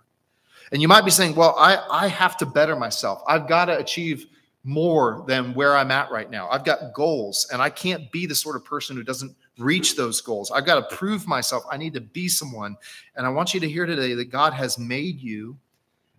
And 0.70 0.80
you 0.80 0.86
might 0.86 1.04
be 1.04 1.10
saying, 1.10 1.34
well, 1.34 1.56
I, 1.58 1.84
I 1.90 2.06
have 2.06 2.36
to 2.36 2.46
better 2.46 2.76
myself. 2.76 3.24
I've 3.26 3.48
got 3.48 3.64
to 3.64 3.76
achieve 3.76 4.26
more 4.62 5.24
than 5.26 5.52
where 5.52 5.76
I'm 5.76 5.90
at 5.90 6.12
right 6.12 6.30
now. 6.30 6.48
I've 6.50 6.64
got 6.64 6.94
goals 6.94 7.48
and 7.52 7.60
I 7.60 7.70
can't 7.70 8.08
be 8.12 8.24
the 8.24 8.36
sort 8.36 8.54
of 8.54 8.64
person 8.64 8.94
who 8.94 9.02
doesn't 9.02 9.34
reach 9.58 9.96
those 9.96 10.20
goals. 10.20 10.52
I've 10.52 10.64
got 10.64 10.88
to 10.88 10.96
prove 10.96 11.26
myself. 11.26 11.64
I 11.68 11.76
need 11.76 11.94
to 11.94 12.00
be 12.00 12.28
someone. 12.28 12.76
And 13.16 13.26
I 13.26 13.30
want 13.30 13.52
you 13.52 13.58
to 13.58 13.68
hear 13.68 13.84
today 13.84 14.14
that 14.14 14.30
God 14.30 14.52
has 14.52 14.78
made 14.78 15.20
you 15.20 15.58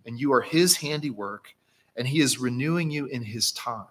and 0.05 0.19
you 0.19 0.33
are 0.33 0.41
his 0.41 0.77
handiwork, 0.77 1.55
and 1.95 2.07
he 2.07 2.21
is 2.21 2.39
renewing 2.39 2.91
you 2.91 3.05
in 3.05 3.23
his 3.23 3.51
time. 3.51 3.85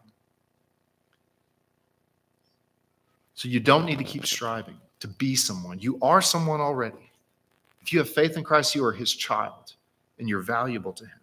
So 3.34 3.48
you 3.48 3.60
don't 3.60 3.84
need 3.84 3.98
to 3.98 4.04
keep 4.04 4.26
striving 4.26 4.78
to 5.00 5.08
be 5.08 5.34
someone. 5.34 5.78
You 5.80 5.98
are 6.00 6.22
someone 6.22 6.60
already. 6.60 7.10
If 7.82 7.92
you 7.92 7.98
have 7.98 8.08
faith 8.08 8.36
in 8.36 8.44
Christ, 8.44 8.74
you 8.74 8.84
are 8.84 8.92
his 8.92 9.12
child, 9.12 9.74
and 10.18 10.28
you're 10.28 10.40
valuable 10.40 10.92
to 10.92 11.04
him. 11.04 11.20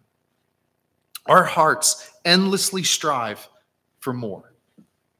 Our 1.26 1.44
hearts 1.44 2.12
endlessly 2.24 2.82
strive 2.82 3.48
for 4.00 4.12
more. 4.12 4.52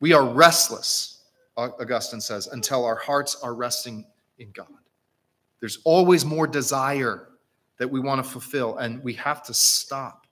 We 0.00 0.12
are 0.12 0.26
restless 0.26 1.12
Augustine 1.56 2.20
says, 2.20 2.46
until 2.48 2.84
our 2.84 2.96
hearts 2.96 3.36
are 3.42 3.54
resting 3.54 4.04
in 4.38 4.50
God. 4.52 4.66
There's 5.60 5.78
always 5.84 6.24
more 6.24 6.46
desire 6.46 7.28
that 7.78 7.88
we 7.88 8.00
want 8.00 8.24
to 8.24 8.30
fulfill, 8.30 8.76
and 8.78 9.02
we 9.02 9.14
have 9.14 9.42
to 9.44 9.54
stop 9.54 10.26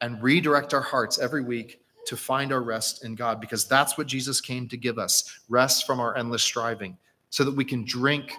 and 0.00 0.22
redirect 0.22 0.74
our 0.74 0.80
hearts 0.80 1.18
every 1.18 1.42
week 1.42 1.80
to 2.06 2.16
find 2.16 2.52
our 2.52 2.62
rest 2.62 3.04
in 3.04 3.14
God 3.14 3.40
because 3.40 3.66
that's 3.66 3.98
what 3.98 4.06
Jesus 4.06 4.40
came 4.40 4.68
to 4.68 4.76
give 4.76 4.98
us 4.98 5.40
rest 5.48 5.86
from 5.86 6.00
our 6.00 6.16
endless 6.16 6.42
striving 6.42 6.96
so 7.30 7.44
that 7.44 7.54
we 7.54 7.64
can 7.64 7.84
drink 7.84 8.32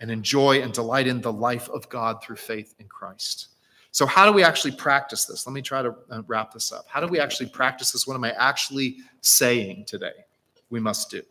and 0.00 0.10
enjoy 0.10 0.62
and 0.62 0.72
delight 0.72 1.06
in 1.06 1.20
the 1.20 1.32
life 1.32 1.68
of 1.68 1.88
God 1.88 2.22
through 2.22 2.36
faith 2.36 2.74
in 2.78 2.88
Christ. 2.88 3.48
So, 3.92 4.06
how 4.06 4.26
do 4.26 4.32
we 4.32 4.42
actually 4.42 4.72
practice 4.72 5.24
this? 5.24 5.46
Let 5.46 5.52
me 5.52 5.62
try 5.62 5.82
to 5.82 5.94
uh, 6.10 6.22
wrap 6.26 6.52
this 6.52 6.72
up. 6.72 6.86
How 6.88 7.00
do 7.00 7.06
we 7.06 7.20
actually 7.20 7.48
practice 7.48 7.90
this? 7.90 8.06
What 8.06 8.14
am 8.14 8.24
I 8.24 8.32
actually 8.32 8.98
saying 9.20 9.84
today? 9.86 10.24
We 10.70 10.80
must 10.80 11.10
do. 11.10 11.22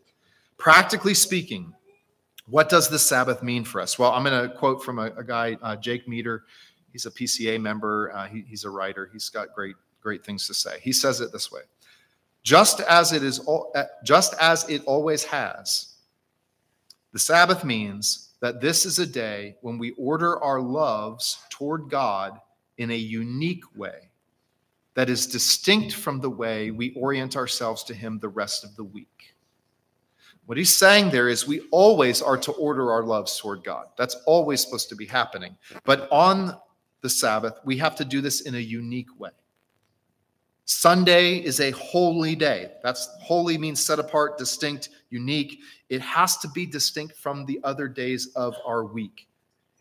Practically 0.58 1.14
speaking, 1.14 1.74
what 2.50 2.68
does 2.68 2.88
the 2.88 2.98
Sabbath 2.98 3.42
mean 3.42 3.64
for 3.64 3.80
us? 3.80 3.98
Well, 3.98 4.12
I'm 4.12 4.24
going 4.24 4.48
to 4.48 4.54
quote 4.54 4.82
from 4.82 4.98
a, 4.98 5.06
a 5.16 5.24
guy, 5.24 5.56
uh, 5.62 5.76
Jake 5.76 6.08
Meador. 6.08 6.44
He's 6.92 7.06
a 7.06 7.10
PCA 7.10 7.60
member. 7.60 8.12
Uh, 8.14 8.26
he, 8.26 8.44
he's 8.46 8.64
a 8.64 8.70
writer. 8.70 9.08
He's 9.12 9.28
got 9.28 9.54
great, 9.54 9.76
great 10.00 10.24
things 10.24 10.46
to 10.48 10.54
say. 10.54 10.78
He 10.82 10.92
says 10.92 11.20
it 11.20 11.32
this 11.32 11.52
way: 11.52 11.62
Just 12.42 12.80
as 12.80 13.12
it 13.12 13.22
is, 13.22 13.46
uh, 13.48 13.84
just 14.04 14.34
as 14.40 14.68
it 14.68 14.82
always 14.84 15.22
has, 15.24 15.94
the 17.12 17.18
Sabbath 17.18 17.64
means 17.64 18.30
that 18.40 18.60
this 18.60 18.84
is 18.84 18.98
a 18.98 19.06
day 19.06 19.56
when 19.60 19.78
we 19.78 19.90
order 19.92 20.42
our 20.42 20.60
loves 20.60 21.38
toward 21.50 21.88
God 21.88 22.40
in 22.78 22.90
a 22.90 22.96
unique 22.96 23.64
way 23.76 24.10
that 24.94 25.08
is 25.08 25.26
distinct 25.26 25.94
from 25.94 26.20
the 26.20 26.30
way 26.30 26.70
we 26.70 26.92
orient 26.94 27.36
ourselves 27.36 27.84
to 27.84 27.94
Him 27.94 28.18
the 28.18 28.28
rest 28.28 28.64
of 28.64 28.74
the 28.74 28.84
week. 28.84 29.34
What 30.50 30.58
he's 30.58 30.76
saying 30.76 31.10
there 31.10 31.28
is 31.28 31.46
we 31.46 31.60
always 31.70 32.20
are 32.20 32.36
to 32.38 32.50
order 32.50 32.90
our 32.90 33.04
loves 33.04 33.38
toward 33.38 33.62
God. 33.62 33.86
That's 33.96 34.16
always 34.26 34.60
supposed 34.60 34.88
to 34.88 34.96
be 34.96 35.06
happening. 35.06 35.56
But 35.84 36.08
on 36.10 36.58
the 37.02 37.08
Sabbath, 37.08 37.60
we 37.64 37.76
have 37.76 37.94
to 37.94 38.04
do 38.04 38.20
this 38.20 38.40
in 38.40 38.56
a 38.56 38.58
unique 38.58 39.16
way. 39.16 39.30
Sunday 40.64 41.36
is 41.36 41.60
a 41.60 41.70
holy 41.70 42.34
day. 42.34 42.72
That's 42.82 43.08
holy 43.22 43.58
means 43.58 43.78
set 43.78 44.00
apart, 44.00 44.38
distinct, 44.38 44.88
unique. 45.08 45.60
It 45.88 46.00
has 46.00 46.36
to 46.38 46.48
be 46.48 46.66
distinct 46.66 47.14
from 47.14 47.46
the 47.46 47.60
other 47.62 47.86
days 47.86 48.32
of 48.34 48.56
our 48.66 48.84
week. 48.84 49.28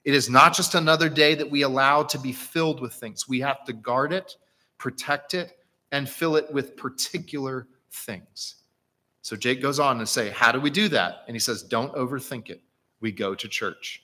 It 0.06 0.14
is 0.14 0.30
not 0.30 0.54
just 0.54 0.76
another 0.76 1.10
day 1.10 1.34
that 1.34 1.50
we 1.50 1.64
allow 1.64 2.04
to 2.04 2.20
be 2.20 2.32
filled 2.32 2.80
with 2.80 2.94
things. 2.94 3.28
We 3.28 3.40
have 3.40 3.66
to 3.66 3.74
guard 3.74 4.14
it, 4.14 4.36
protect 4.78 5.34
it, 5.34 5.58
and 5.92 6.08
fill 6.08 6.36
it 6.36 6.54
with 6.54 6.78
particular 6.78 7.66
things. 7.90 8.59
So 9.22 9.36
Jake 9.36 9.62
goes 9.62 9.80
on 9.80 10.00
to 10.00 10.06
say, 10.06 10.30
How 10.30 10.52
do 10.52 10.60
we 10.60 10.70
do 10.70 10.88
that? 10.90 11.24
And 11.28 11.36
he 11.36 11.40
says, 11.40 11.64
Don't 11.64 11.94
overthink 11.94 12.50
it. 12.50 12.62
We 13.02 13.12
go 13.12 13.36
to 13.36 13.48
church. 13.48 14.04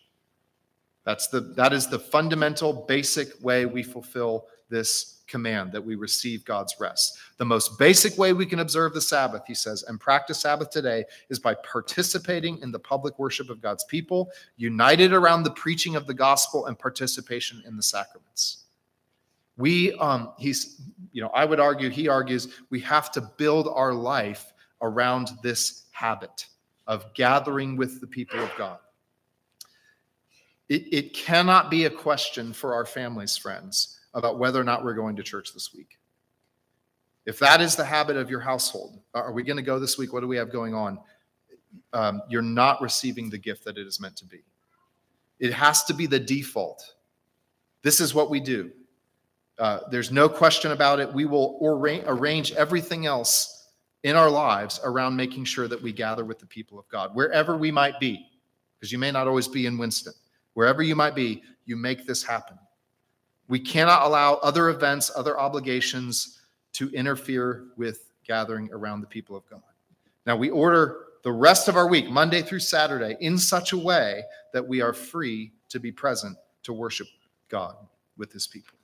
That's 1.04 1.28
the 1.28 1.40
that 1.40 1.74
is 1.74 1.88
the 1.88 2.00
fundamental 2.00 2.86
basic 2.88 3.30
way 3.44 3.66
we 3.66 3.84
fulfill 3.84 4.48
this 4.70 5.16
command 5.28 5.72
that 5.72 5.84
we 5.84 5.96
receive 5.96 6.46
God's 6.46 6.76
rest. 6.80 7.18
The 7.38 7.46
most 7.46 7.80
basic 7.80 8.18
way 8.18 8.34
we 8.34 8.46
can 8.46 8.60
observe 8.60 8.94
the 8.94 9.02
Sabbath, 9.02 9.44
he 9.48 9.54
says, 9.54 9.84
and 9.84 10.00
practice 10.00 10.42
Sabbath 10.42 10.70
today 10.70 11.04
is 11.30 11.40
by 11.40 11.56
participating 11.56 12.60
in 12.60 12.72
the 12.72 12.80
public 12.80 13.18
worship 13.18 13.50
of 13.50 13.62
God's 13.62 13.84
people, 13.86 14.30
united 14.58 15.14
around 15.14 15.44
the 15.44 15.52
preaching 15.52 15.96
of 15.96 16.08
the 16.08 16.14
gospel 16.14 16.68
and 16.68 16.78
participation 16.78 17.64
in 17.66 17.76
the 17.76 17.84
sacraments. 17.84 18.66
We, 19.58 19.94
um, 19.94 20.34
he's, 20.38 20.82
you 21.12 21.22
know, 21.22 21.30
I 21.30 21.46
would 21.46 21.60
argue, 21.60 21.90
he 21.90 22.08
argues, 22.08 22.50
we 22.70 22.80
have 22.82 23.12
to 23.14 23.22
build 23.22 23.68
our 23.68 23.94
life 23.94 24.54
around 24.82 25.30
this 25.44 25.84
habit 25.92 26.48
of 26.88 27.14
gathering 27.14 27.76
with 27.78 28.02
the 28.02 28.08
people 28.08 28.40
of 28.40 28.52
God. 28.58 28.78
It, 30.70 30.94
it 30.94 31.14
cannot 31.14 31.70
be 31.70 31.86
a 31.86 31.90
question 31.90 32.54
for 32.54 32.74
our 32.74 32.86
families, 32.86 33.38
friends, 33.38 34.00
about 34.14 34.40
whether 34.40 34.60
or 34.60 34.64
not 34.64 34.84
we're 34.84 34.94
going 34.94 35.16
to 35.16 35.24
church 35.24 35.54
this 35.54 35.74
week. 35.74 35.98
If 37.26 37.40
that 37.40 37.62
is 37.62 37.76
the 37.76 37.86
habit 37.86 38.18
of 38.18 38.30
your 38.30 38.40
household, 38.40 39.00
are 39.14 39.32
we 39.32 39.44
going 39.44 39.58
to 39.58 39.64
go 39.64 39.80
this 39.80 39.98
week? 39.98 40.14
What 40.14 40.22
do 40.22 40.28
we 40.28 40.38
have 40.38 40.52
going 40.52 40.74
on? 40.74 41.00
Um, 41.94 42.22
you're 42.30 42.42
not 42.42 42.82
receiving 42.82 43.30
the 43.30 43.38
gift 43.38 43.64
that 43.66 43.78
it 43.78 43.88
is 43.88 44.00
meant 44.00 44.16
to 44.18 44.26
be. 44.26 44.44
It 45.40 45.52
has 45.52 45.84
to 45.86 45.94
be 45.94 46.06
the 46.08 46.20
default. 46.20 46.94
This 47.82 48.00
is 48.00 48.14
what 48.14 48.30
we 48.30 48.40
do. 48.40 48.72
Uh, 49.58 49.80
there's 49.90 50.12
no 50.12 50.28
question 50.28 50.72
about 50.72 51.00
it. 51.00 51.12
We 51.12 51.26
will 51.26 51.58
arrange 51.62 52.52
everything 52.54 53.06
else 53.06 53.55
in 54.06 54.16
our 54.16 54.30
lives 54.30 54.80
around 54.84 55.16
making 55.16 55.44
sure 55.44 55.68
that 55.68 55.82
we 55.82 55.92
gather 55.92 56.24
with 56.24 56.38
the 56.38 56.46
people 56.46 56.78
of 56.78 56.88
God, 56.90 57.16
wherever 57.16 57.58
we 57.58 57.72
might 57.72 58.00
be, 58.00 58.30
because 58.78 58.92
you 58.92 59.00
may 59.00 59.10
not 59.10 59.28
always 59.28 59.48
be 59.48 59.66
in 59.66 59.80
Winston. 59.80 60.14
Wherever 60.54 60.84
you 60.84 60.96
might 60.96 61.16
be, 61.16 61.42
you 61.66 61.76
make 61.76 62.06
this 62.06 62.22
happen. 62.22 62.56
We 63.48 63.60
cannot 63.60 64.04
allow 64.04 64.36
other 64.36 64.70
events, 64.70 65.12
other 65.16 65.40
obligations 65.40 66.42
to 66.74 66.92
interfere 66.92 67.66
with 67.78 68.12
gathering 68.24 68.70
around 68.72 69.02
the 69.02 69.08
people 69.08 69.36
of 69.36 69.50
God. 69.50 69.64
Now, 70.28 70.36
we 70.36 70.52
order 70.52 71.08
the 71.24 71.32
rest 71.32 71.68
of 71.68 71.76
our 71.76 71.88
week, 71.88 72.08
Monday 72.08 72.44
through 72.44 72.60
Saturday, 72.60 73.18
in 73.22 73.40
such 73.40 73.74
a 73.74 73.78
way 73.78 74.22
that 74.54 74.66
we 74.68 74.82
are 74.82 74.94
free 74.94 75.52
to 75.70 75.80
be 75.80 75.92
present 75.92 76.38
to 76.62 76.74
worship 76.74 77.08
God 77.50 77.76
with 78.18 78.32
his 78.32 78.46
people. 78.46 78.78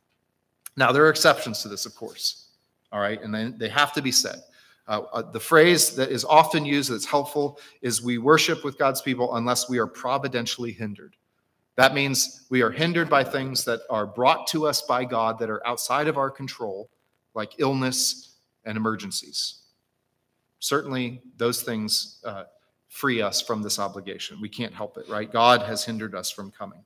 Now, 0.78 0.92
there 0.92 1.06
are 1.06 1.12
exceptions 1.12 1.62
to 1.62 1.68
this, 1.68 1.86
of 1.86 1.96
course. 1.96 2.48
All 2.92 3.00
right, 3.00 3.22
and 3.22 3.56
they 3.60 3.70
have 3.70 3.94
to 3.94 4.02
be 4.02 4.12
said. 4.12 4.42
Uh, 4.88 5.02
uh, 5.14 5.22
the 5.32 5.40
phrase 5.40 5.96
that 5.96 6.10
is 6.10 6.26
often 6.26 6.66
used 6.66 6.92
that's 6.92 7.06
helpful 7.06 7.60
is 7.82 8.02
we 8.02 8.18
worship 8.18 8.64
with 8.64 8.78
God's 8.78 9.02
people 9.02 9.36
unless 9.36 9.70
we 9.70 9.78
are 9.78 9.88
providentially 9.88 10.72
hindered. 10.72 11.16
That 11.76 11.94
means 11.94 12.46
we 12.50 12.62
are 12.62 12.72
hindered 12.72 13.10
by 13.10 13.24
things 13.24 13.64
that 13.66 13.82
are 13.90 14.06
brought 14.06 14.48
to 14.48 14.68
us 14.68 14.82
by 14.82 15.06
God 15.06 15.40
that 15.40 15.50
are 15.50 15.66
outside 15.66 16.08
of 16.08 16.18
our 16.18 16.30
control, 16.30 16.90
like 17.34 17.54
illness 17.60 18.38
and 18.66 18.76
emergencies. 18.76 19.62
Certainly, 20.60 21.22
those 21.38 21.64
things 21.64 22.22
uh, 22.26 22.44
free 22.90 23.22
us 23.22 23.42
from 23.42 23.62
this 23.62 23.80
obligation. 23.80 24.40
We 24.42 24.50
can't 24.50 24.74
help 24.74 24.98
it, 24.98 25.08
right? 25.10 25.32
God 25.32 25.62
has 25.62 25.86
hindered 25.86 26.14
us 26.14 26.30
from 26.30 26.52
coming. 26.52 26.84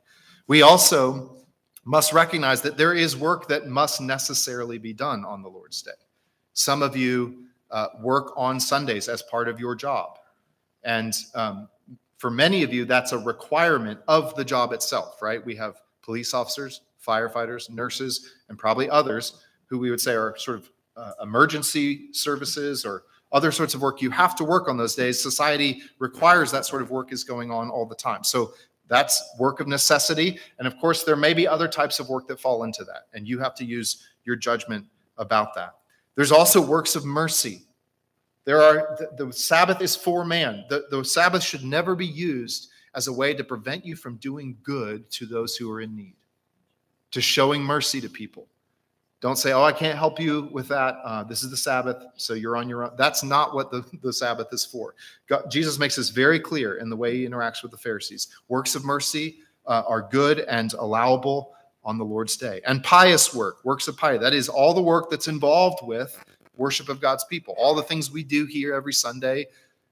We 0.48 0.62
also 0.62 1.38
must 1.84 2.14
recognize 2.14 2.62
that 2.62 2.78
there 2.78 2.94
is 2.94 3.18
work 3.18 3.48
that 3.48 3.68
must 3.68 4.02
necessarily 4.02 4.78
be 4.78 4.94
done 4.94 5.26
on 5.26 5.42
the 5.42 5.50
Lord's 5.50 5.82
Day. 5.82 5.92
Some 6.54 6.82
of 6.82 6.96
you 6.96 7.45
uh, 7.72 7.88
work 8.02 8.34
on 8.38 8.60
Sundays 8.60 9.08
as 9.10 9.22
part 9.24 9.48
of 9.48 9.60
your 9.60 9.76
job. 9.76 10.20
And 10.84 11.16
um, 11.34 11.68
for 12.18 12.30
many 12.30 12.64
of 12.64 12.74
you, 12.74 12.86
that's 12.86 13.12
a 13.12 13.18
requirement 13.20 14.00
of 14.08 14.36
the 14.36 14.46
job 14.46 14.72
itself, 14.72 15.22
right? 15.22 15.44
We 15.46 15.56
have 15.56 15.76
police 16.02 16.34
officers, 16.34 16.82
firefighters, 17.06 17.70
nurses, 17.70 18.34
and 18.50 18.58
probably 18.58 18.90
others 18.90 19.42
who 19.66 19.80
we 19.80 19.90
would 19.90 20.02
say 20.02 20.14
are 20.14 20.38
sort 20.38 20.58
of 20.58 20.70
uh, 20.96 21.12
emergency 21.22 22.14
services 22.14 22.86
or 22.86 23.04
other 23.32 23.52
sorts 23.52 23.74
of 23.74 23.82
work. 23.82 24.02
You 24.02 24.12
have 24.12 24.36
to 24.36 24.44
work 24.44 24.70
on 24.70 24.78
those 24.78 24.96
days. 24.96 25.22
Society 25.22 25.82
requires 26.00 26.52
that 26.52 26.66
sort 26.66 26.82
of 26.82 26.90
work 26.90 27.12
is 27.12 27.24
going 27.24 27.52
on 27.52 27.70
all 27.70 27.86
the 27.86 27.96
time. 27.96 28.24
So 28.24 28.54
that's 28.88 29.22
work 29.40 29.60
of 29.60 29.68
necessity. 29.68 30.40
And 30.60 30.68
of 30.68 30.78
course, 30.78 31.04
there 31.04 31.16
may 31.16 31.34
be 31.34 31.48
other 31.48 31.68
types 31.68 32.00
of 32.00 32.08
work 32.08 32.28
that 32.28 32.40
fall 32.40 32.64
into 32.64 32.84
that, 32.86 33.08
and 33.14 33.28
you 33.28 33.40
have 33.40 33.56
to 33.56 33.66
use 33.66 34.08
your 34.24 34.36
judgment 34.36 34.86
about 35.18 35.54
that. 35.56 35.74
There's 36.16 36.32
also 36.32 36.62
works 36.62 36.96
of 36.96 37.06
mercy. 37.06 37.62
There 38.46 38.62
are 38.62 38.96
the, 39.00 39.26
the 39.26 39.34
Sabbath 39.34 39.82
is 39.82 39.96
for 39.96 40.24
man. 40.24 40.66
The, 40.70 40.86
the 40.90 41.04
Sabbath 41.04 41.44
should 41.44 41.64
never 41.64 41.96
be 41.96 42.06
used 42.06 42.70
as 42.94 43.08
a 43.08 43.14
way 43.14 43.34
to 43.34 43.44
prevent 43.44 43.86
you 43.86 43.96
from 43.96 44.16
doing 44.18 44.58
good 44.64 45.10
to 45.12 45.26
those 45.26 45.56
who 45.56 45.70
are 45.72 45.82
in 45.82 45.96
need, 45.96 46.16
to 47.12 47.22
showing 47.22 47.62
mercy 47.62 48.00
to 48.02 48.10
people. 48.10 48.48
Don't 49.20 49.38
say, 49.38 49.54
"Oh, 49.54 49.64
I 49.64 49.72
can't 49.72 49.98
help 49.98 50.20
you 50.20 50.50
with 50.52 50.68
that. 50.68 50.98
Uh, 51.04 51.24
this 51.24 51.42
is 51.42 51.50
the 51.50 51.58
Sabbath, 51.58 52.04
so 52.16 52.34
you're 52.34 52.56
on 52.56 52.70
your 52.70 52.84
own." 52.84 52.92
That's 52.98 53.24
not 53.24 53.56
what 53.56 53.72
the, 53.72 53.84
the 54.04 54.14
Sabbath 54.14 54.48
is 54.52 54.64
for. 54.64 54.94
God, 55.28 55.50
Jesus 55.50 55.80
makes 55.80 55.96
this 55.96 56.10
very 56.10 56.40
clear 56.40 56.76
in 56.76 56.90
the 56.90 56.96
way 56.96 57.16
he 57.16 57.28
interacts 57.28 57.64
with 57.64 57.72
the 57.72 57.78
Pharisees. 57.78 58.28
Works 58.48 58.76
of 58.76 58.86
mercy 58.86 59.40
uh, 59.66 59.84
are 59.88 60.08
good 60.12 60.42
and 60.42 60.72
allowable 60.74 61.56
on 61.86 61.98
the 61.98 62.04
Lord's 62.04 62.36
day, 62.36 62.62
and 62.66 62.84
pious 62.84 63.34
work, 63.34 63.64
works 63.64 63.88
of 63.88 63.96
piety. 63.96 64.18
That 64.18 64.34
is 64.34 64.50
all 64.50 64.74
the 64.74 64.82
work 64.82 65.10
that's 65.10 65.28
involved 65.28 65.80
with 65.84 66.22
worship 66.58 66.90
of 66.90 67.00
God's 67.00 67.24
people, 67.26 67.54
all 67.58 67.76
the 67.76 67.84
things 67.84 68.12
we 68.12 68.24
do 68.24 68.46
here 68.46 68.74
every 68.74 68.94
Sunday 68.94 69.46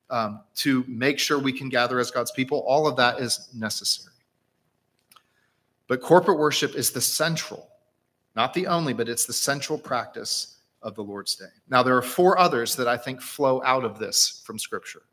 um, 0.09 0.41
to 0.55 0.83
make 0.87 1.19
sure 1.19 1.39
we 1.39 1.53
can 1.53 1.69
gather 1.69 1.99
as 1.99 2.11
God's 2.11 2.31
people, 2.31 2.59
all 2.67 2.87
of 2.87 2.95
that 2.97 3.19
is 3.19 3.49
necessary. 3.53 4.13
But 5.87 6.01
corporate 6.01 6.39
worship 6.39 6.75
is 6.75 6.91
the 6.91 7.01
central, 7.01 7.67
not 8.35 8.53
the 8.53 8.67
only, 8.67 8.93
but 8.93 9.09
it's 9.09 9.25
the 9.25 9.33
central 9.33 9.77
practice 9.77 10.57
of 10.81 10.95
the 10.95 11.03
Lord's 11.03 11.35
Day. 11.35 11.45
Now, 11.69 11.83
there 11.83 11.95
are 11.95 12.01
four 12.01 12.37
others 12.37 12.75
that 12.75 12.87
I 12.87 12.97
think 12.97 13.21
flow 13.21 13.61
out 13.63 13.83
of 13.83 13.99
this 13.99 14.41
from 14.45 14.59
Scripture, 14.59 15.03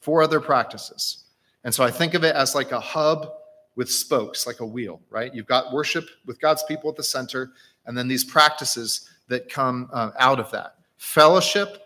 four 0.00 0.22
other 0.22 0.40
practices. 0.40 1.24
And 1.64 1.74
so 1.74 1.84
I 1.84 1.90
think 1.90 2.14
of 2.14 2.24
it 2.24 2.34
as 2.34 2.54
like 2.54 2.72
a 2.72 2.80
hub 2.80 3.32
with 3.76 3.90
spokes, 3.90 4.46
like 4.46 4.60
a 4.60 4.66
wheel, 4.66 5.00
right? 5.10 5.34
You've 5.34 5.46
got 5.46 5.72
worship 5.72 6.08
with 6.24 6.40
God's 6.40 6.64
people 6.64 6.90
at 6.90 6.96
the 6.96 7.04
center, 7.04 7.52
and 7.84 7.96
then 7.96 8.08
these 8.08 8.24
practices 8.24 9.08
that 9.28 9.48
come 9.48 9.88
uh, 9.92 10.10
out 10.18 10.40
of 10.40 10.50
that 10.50 10.76
fellowship, 10.96 11.82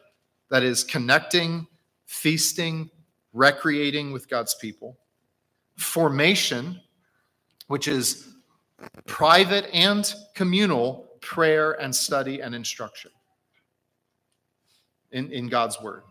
that 0.48 0.62
is 0.62 0.84
connecting, 0.84 1.66
feasting, 2.06 2.88
recreating 3.32 4.12
with 4.12 4.28
God's 4.28 4.54
people, 4.54 4.96
formation, 5.76 6.80
which 7.66 7.88
is 7.88 8.34
private 9.06 9.66
and 9.72 10.14
communal 10.34 11.08
prayer 11.20 11.72
and 11.72 11.94
study 11.94 12.40
and 12.40 12.54
instruction 12.54 13.10
in, 15.12 15.30
in 15.32 15.48
God's 15.48 15.80
word. 15.80 16.02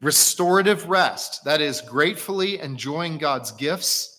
Restorative 0.00 0.88
rest, 0.88 1.44
that 1.44 1.60
is, 1.60 1.80
gratefully 1.80 2.60
enjoying 2.60 3.18
God's 3.18 3.52
gifts, 3.52 4.17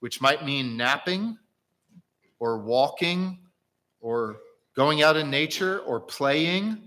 which 0.00 0.20
might 0.20 0.44
mean 0.44 0.76
napping 0.76 1.38
or 2.38 2.58
walking 2.58 3.38
or 4.00 4.36
going 4.74 5.02
out 5.02 5.16
in 5.16 5.30
nature 5.30 5.80
or 5.80 6.00
playing. 6.00 6.78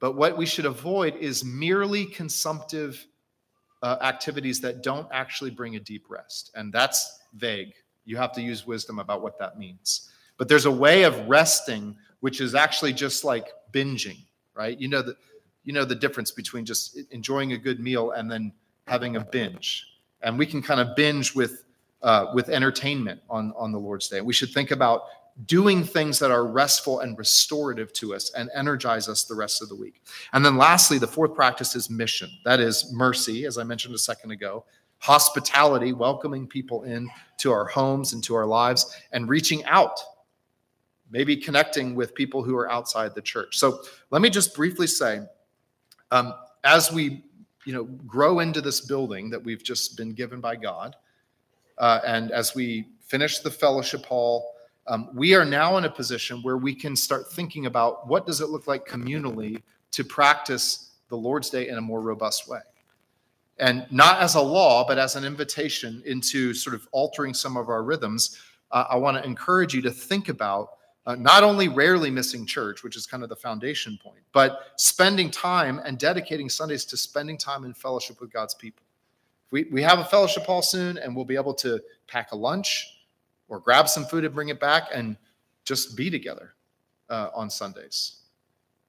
But 0.00 0.12
what 0.12 0.36
we 0.36 0.46
should 0.46 0.66
avoid 0.66 1.16
is 1.16 1.44
merely 1.44 2.04
consumptive 2.04 3.04
uh, 3.82 3.96
activities 4.00 4.60
that 4.60 4.82
don't 4.82 5.08
actually 5.12 5.50
bring 5.50 5.76
a 5.76 5.80
deep 5.80 6.06
rest. 6.08 6.50
And 6.54 6.72
that's 6.72 7.20
vague. 7.34 7.72
You 8.04 8.16
have 8.16 8.32
to 8.32 8.42
use 8.42 8.66
wisdom 8.66 8.98
about 8.98 9.22
what 9.22 9.38
that 9.38 9.58
means. 9.58 10.10
But 10.36 10.48
there's 10.48 10.66
a 10.66 10.70
way 10.70 11.02
of 11.02 11.28
resting 11.28 11.96
which 12.20 12.40
is 12.40 12.54
actually 12.54 12.92
just 12.92 13.24
like 13.24 13.52
binging, 13.72 14.18
right? 14.54 14.78
You 14.78 14.88
know 14.88 15.02
the 15.02 15.16
you 15.64 15.72
know 15.72 15.84
the 15.84 15.94
difference 15.94 16.30
between 16.30 16.64
just 16.64 16.98
enjoying 17.10 17.52
a 17.52 17.58
good 17.58 17.80
meal 17.80 18.12
and 18.12 18.30
then 18.30 18.52
having 18.86 19.16
a 19.16 19.20
binge. 19.20 19.86
And 20.22 20.38
we 20.38 20.46
can 20.46 20.62
kind 20.62 20.80
of 20.80 20.96
binge 20.96 21.34
with 21.34 21.64
uh, 22.02 22.26
with 22.34 22.48
entertainment 22.48 23.20
on 23.28 23.52
on 23.56 23.72
the 23.72 23.78
Lord's 23.78 24.08
Day. 24.08 24.20
We 24.20 24.32
should 24.32 24.50
think 24.50 24.70
about 24.70 25.02
doing 25.46 25.84
things 25.84 26.18
that 26.18 26.30
are 26.30 26.46
restful 26.46 27.00
and 27.00 27.16
restorative 27.16 27.92
to 27.92 28.14
us 28.14 28.30
and 28.32 28.50
energize 28.54 29.08
us 29.08 29.24
the 29.24 29.34
rest 29.34 29.62
of 29.62 29.68
the 29.68 29.74
week. 29.74 30.02
And 30.32 30.44
then 30.44 30.56
lastly, 30.56 30.98
the 30.98 31.06
fourth 31.06 31.34
practice 31.34 31.76
is 31.76 31.88
mission. 31.88 32.28
That 32.44 32.60
is 32.60 32.92
mercy, 32.92 33.44
as 33.44 33.56
I 33.56 33.62
mentioned 33.62 33.94
a 33.94 33.98
second 33.98 34.32
ago, 34.32 34.64
hospitality, 34.98 35.92
welcoming 35.92 36.46
people 36.46 36.82
in 36.82 37.08
to 37.38 37.52
our 37.52 37.66
homes 37.66 38.14
and 38.14 38.24
to 38.24 38.34
our 38.34 38.46
lives, 38.46 38.96
and 39.12 39.28
reaching 39.28 39.64
out, 39.64 40.00
maybe 41.10 41.36
connecting 41.36 41.94
with 41.94 42.14
people 42.14 42.42
who 42.42 42.56
are 42.56 42.70
outside 42.70 43.14
the 43.14 43.22
church. 43.22 43.58
So 43.58 43.82
let 44.10 44.20
me 44.22 44.30
just 44.30 44.56
briefly 44.56 44.88
say, 44.88 45.20
um, 46.10 46.34
as 46.64 46.90
we 46.90 47.22
you 47.64 47.72
know 47.72 47.84
grow 47.84 48.40
into 48.40 48.60
this 48.60 48.80
building 48.80 49.30
that 49.30 49.42
we've 49.42 49.62
just 49.62 49.96
been 49.96 50.14
given 50.14 50.40
by 50.40 50.56
God, 50.56 50.96
uh, 51.78 52.00
and 52.06 52.30
as 52.32 52.54
we 52.54 52.86
finish 53.00 53.38
the 53.38 53.50
fellowship 53.50 54.04
hall 54.04 54.54
um, 54.88 55.10
we 55.14 55.34
are 55.34 55.44
now 55.44 55.76
in 55.76 55.84
a 55.84 55.90
position 55.90 56.42
where 56.42 56.56
we 56.56 56.74
can 56.74 56.96
start 56.96 57.30
thinking 57.30 57.66
about 57.66 58.08
what 58.08 58.26
does 58.26 58.40
it 58.40 58.48
look 58.48 58.66
like 58.66 58.86
communally 58.86 59.62
to 59.90 60.02
practice 60.02 60.92
the 61.08 61.16
Lord's 61.16 61.50
Day 61.50 61.68
in 61.68 61.76
a 61.76 61.80
more 61.80 62.00
robust 62.00 62.48
way. 62.48 62.60
And 63.58 63.86
not 63.90 64.20
as 64.20 64.34
a 64.34 64.40
law, 64.40 64.86
but 64.86 64.98
as 64.98 65.14
an 65.16 65.24
invitation 65.24 66.02
into 66.06 66.54
sort 66.54 66.74
of 66.74 66.88
altering 66.92 67.34
some 67.34 67.56
of 67.56 67.68
our 67.68 67.82
rhythms. 67.82 68.38
Uh, 68.70 68.84
I 68.88 68.96
want 68.96 69.16
to 69.18 69.24
encourage 69.24 69.74
you 69.74 69.82
to 69.82 69.90
think 69.90 70.28
about 70.28 70.70
uh, 71.06 71.16
not 71.16 71.42
only 71.42 71.68
rarely 71.68 72.10
missing 72.10 72.46
church, 72.46 72.82
which 72.82 72.96
is 72.96 73.06
kind 73.06 73.22
of 73.22 73.28
the 73.28 73.36
foundation 73.36 73.98
point, 74.02 74.20
but 74.32 74.72
spending 74.76 75.30
time 75.30 75.80
and 75.84 75.98
dedicating 75.98 76.48
Sundays 76.48 76.84
to 76.86 76.96
spending 76.96 77.36
time 77.36 77.64
in 77.64 77.74
fellowship 77.74 78.20
with 78.20 78.32
God's 78.32 78.54
people. 78.54 78.84
We, 79.50 79.64
we 79.64 79.82
have 79.82 79.98
a 79.98 80.04
fellowship 80.04 80.44
hall 80.44 80.62
soon, 80.62 80.98
and 80.98 81.14
we'll 81.16 81.24
be 81.24 81.36
able 81.36 81.54
to 81.54 81.80
pack 82.06 82.32
a 82.32 82.36
lunch 82.36 82.98
or 83.48 83.60
grab 83.60 83.88
some 83.88 84.04
food 84.04 84.24
and 84.24 84.34
bring 84.34 84.48
it 84.48 84.60
back 84.60 84.88
and 84.92 85.16
just 85.64 85.96
be 85.96 86.10
together 86.10 86.54
uh, 87.08 87.30
on 87.34 87.50
Sundays. 87.50 88.20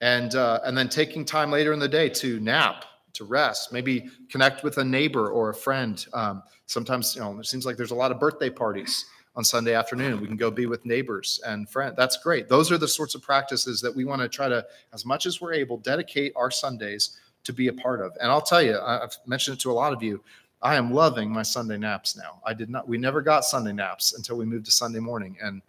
And, 0.01 0.35
uh, 0.35 0.59
and 0.65 0.77
then 0.77 0.89
taking 0.89 1.25
time 1.25 1.51
later 1.51 1.73
in 1.73 1.79
the 1.79 1.87
day 1.87 2.09
to 2.09 2.39
nap, 2.39 2.85
to 3.13 3.25
rest, 3.25 3.73
maybe 3.73 4.09
connect 4.29 4.63
with 4.63 4.77
a 4.77 4.83
neighbor 4.83 5.29
or 5.29 5.49
a 5.49 5.53
friend. 5.53 6.05
Um, 6.13 6.43
sometimes, 6.67 7.15
you 7.15 7.21
know, 7.21 7.37
it 7.39 7.45
seems 7.45 7.65
like 7.65 7.75
there's 7.75 7.91
a 7.91 7.95
lot 7.95 8.11
of 8.11 8.19
birthday 8.19 8.49
parties 8.49 9.05
on 9.35 9.43
Sunday 9.43 9.73
afternoon. 9.73 10.21
We 10.21 10.27
can 10.27 10.37
go 10.37 10.51
be 10.51 10.65
with 10.65 10.85
neighbors 10.85 11.39
and 11.45 11.69
friends. 11.69 11.95
That's 11.97 12.17
great. 12.17 12.49
Those 12.49 12.71
are 12.71 12.77
the 12.77 12.87
sorts 12.87 13.15
of 13.15 13.21
practices 13.21 13.81
that 13.81 13.95
we 13.95 14.05
want 14.05 14.21
to 14.21 14.29
try 14.29 14.47
to, 14.49 14.65
as 14.93 15.05
much 15.05 15.25
as 15.25 15.41
we're 15.41 15.53
able, 15.53 15.77
dedicate 15.77 16.33
our 16.35 16.51
Sundays 16.51 17.17
to 17.43 17.53
be 17.53 17.67
a 17.67 17.73
part 17.73 18.01
of. 18.01 18.11
And 18.21 18.31
I'll 18.31 18.41
tell 18.41 18.61
you, 18.61 18.79
I've 18.79 19.17
mentioned 19.25 19.57
it 19.57 19.61
to 19.61 19.71
a 19.71 19.73
lot 19.73 19.93
of 19.93 20.03
you. 20.03 20.21
I 20.61 20.75
am 20.75 20.93
loving 20.93 21.31
my 21.31 21.43
Sunday 21.43 21.77
naps 21.77 22.17
now. 22.17 22.41
I 22.45 22.53
did 22.53 22.69
not, 22.69 22.87
we 22.87 22.97
never 22.97 23.21
got 23.21 23.45
Sunday 23.45 23.71
naps 23.71 24.13
until 24.13 24.37
we 24.37 24.45
moved 24.45 24.65
to 24.65 24.71
Sunday 24.71 24.99
morning. 24.99 25.37
And 25.41 25.61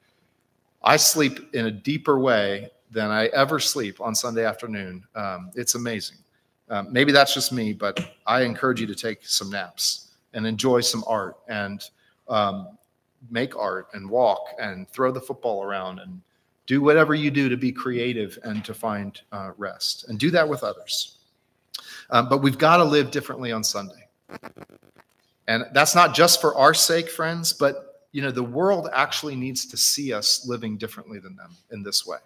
I 0.82 0.96
sleep 0.96 1.54
in 1.54 1.66
a 1.66 1.70
deeper 1.70 2.18
way 2.18 2.70
than 2.90 3.10
I 3.10 3.26
ever 3.28 3.60
sleep 3.60 4.00
on 4.00 4.14
Sunday 4.14 4.44
afternoon. 4.44 5.04
Um, 5.14 5.50
it's 5.54 5.76
amazing. 5.76 6.18
Um, 6.68 6.92
maybe 6.92 7.12
that's 7.12 7.34
just 7.34 7.52
me, 7.52 7.72
but 7.72 8.14
I 8.26 8.42
encourage 8.42 8.80
you 8.80 8.86
to 8.86 8.94
take 8.94 9.26
some 9.26 9.50
naps 9.50 10.12
and 10.32 10.46
enjoy 10.46 10.80
some 10.80 11.04
art 11.06 11.36
and 11.48 11.82
um, 12.28 12.78
make 13.30 13.56
art 13.56 13.88
and 13.92 14.08
walk 14.08 14.54
and 14.60 14.88
throw 14.88 15.12
the 15.12 15.20
football 15.20 15.62
around 15.62 15.98
and 15.98 16.20
do 16.66 16.80
whatever 16.80 17.14
you 17.14 17.30
do 17.30 17.48
to 17.48 17.56
be 17.56 17.72
creative 17.72 18.38
and 18.44 18.64
to 18.64 18.72
find 18.72 19.20
uh, 19.32 19.50
rest 19.56 20.08
and 20.08 20.18
do 20.18 20.30
that 20.30 20.48
with 20.48 20.62
others. 20.62 21.18
Um, 22.10 22.28
but 22.28 22.38
we've 22.38 22.58
got 22.58 22.78
to 22.78 22.84
live 22.84 23.10
differently 23.10 23.50
on 23.52 23.64
Sunday. 23.64 23.99
And 25.48 25.66
that's 25.72 25.94
not 25.94 26.14
just 26.14 26.40
for 26.40 26.54
our 26.54 26.74
sake, 26.74 27.08
friends, 27.08 27.52
but 27.52 28.06
you 28.12 28.22
know, 28.22 28.30
the 28.30 28.42
world 28.42 28.88
actually 28.92 29.36
needs 29.36 29.66
to 29.66 29.76
see 29.76 30.12
us 30.12 30.46
living 30.46 30.76
differently 30.76 31.18
than 31.18 31.36
them 31.36 31.56
in 31.70 31.82
this 31.82 32.06
way. 32.06 32.18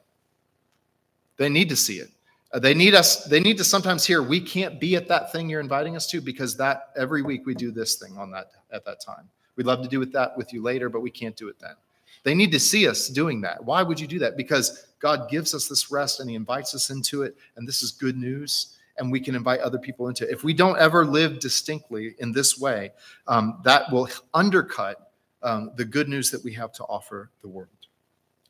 They 1.37 1.49
need 1.49 1.69
to 1.71 1.77
see 1.77 1.99
it. 1.99 2.11
Uh, 2.53 2.59
they 2.59 2.75
need 2.75 2.95
us, 2.95 3.25
they 3.25 3.41
need 3.41 3.59
to 3.59 3.65
sometimes 3.65 4.05
hear 4.05 4.23
we 4.23 4.41
can't 4.41 4.79
be 4.79 4.95
at 4.95 5.09
that 5.09 5.33
thing 5.33 5.49
you're 5.49 5.61
inviting 5.61 5.97
us 5.97 6.07
to 6.11 6.21
because 6.21 6.57
that 6.57 6.91
every 6.97 7.23
week 7.23 7.47
we 7.47 7.55
do 7.55 7.71
this 7.71 7.97
thing 7.97 8.17
on 8.17 8.31
that 8.31 8.51
at 8.73 8.85
that 8.85 9.01
time. 9.01 9.29
We'd 9.57 9.67
love 9.67 9.83
to 9.83 9.89
do 9.89 9.99
with 9.99 10.13
that 10.13 10.37
with 10.37 10.53
you 10.53 10.63
later, 10.63 10.89
but 10.89 11.01
we 11.01 11.11
can't 11.11 11.37
do 11.37 11.49
it 11.49 11.59
then. 11.59 11.75
They 12.23 12.35
need 12.35 12.53
to 12.53 12.61
see 12.61 12.89
us 12.89 13.09
doing 13.09 13.41
that. 13.43 13.63
Why 13.63 13.83
would 13.83 13.99
you 13.99 14.07
do 14.07 14.19
that? 14.21 14.37
Because 14.37 14.87
God 14.99 15.29
gives 15.29 15.55
us 15.55 15.69
this 15.69 15.91
rest 15.91 16.21
and 16.21 16.31
He 16.31 16.37
invites 16.37 16.75
us 16.75 16.91
into 16.91 17.23
it, 17.23 17.37
and 17.57 17.67
this 17.67 17.83
is 17.83 17.91
good 17.91 18.17
news 18.17 18.77
and 18.99 19.11
we 19.11 19.21
can 19.21 19.35
invite 19.35 19.61
other 19.61 19.79
people 19.79 20.09
into 20.09 20.25
it. 20.25 20.31
If 20.31 20.45
we 20.45 20.55
don't 20.55 20.79
ever 20.79 21.05
live 21.05 21.41
distinctly 21.41 22.15
in 22.19 22.33
this 22.33 22.59
way, 22.59 22.93
um, 23.27 23.61
that 23.65 23.91
will 23.93 24.09
undercut 24.33 25.11
um, 25.43 25.73
the 25.77 25.85
good 25.85 26.09
news 26.09 26.31
that 26.31 26.43
we 26.43 26.53
have 26.55 26.73
to 26.73 26.85
offer 26.85 27.31
the 27.43 27.49
world. 27.49 27.69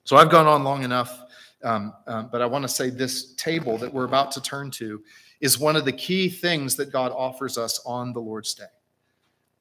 So 0.05 0.17
I've 0.17 0.31
gone 0.31 0.47
on 0.47 0.65
long 0.65 0.85
enough, 0.85 1.23
um, 1.63 1.95
um 2.07 2.29
but 2.31 2.43
I 2.43 2.47
want 2.47 2.63
to 2.63 2.69
say 2.69 2.91
this 2.91 3.35
table 3.35 3.79
that 3.79 3.93
we're 3.93 4.05
about 4.05 4.31
to 4.33 4.43
turn 4.43 4.71
to 4.73 5.03
is 5.41 5.59
one 5.59 5.77
of 5.77 5.85
the 5.85 5.93
key 5.93 6.29
things 6.29 6.77
that 6.77 6.93
God 6.93 7.13
offers 7.13 7.59
us 7.59 7.81
on 7.85 8.13
the 8.13 8.21
Lord's 8.21 8.55
Day. 8.55 8.65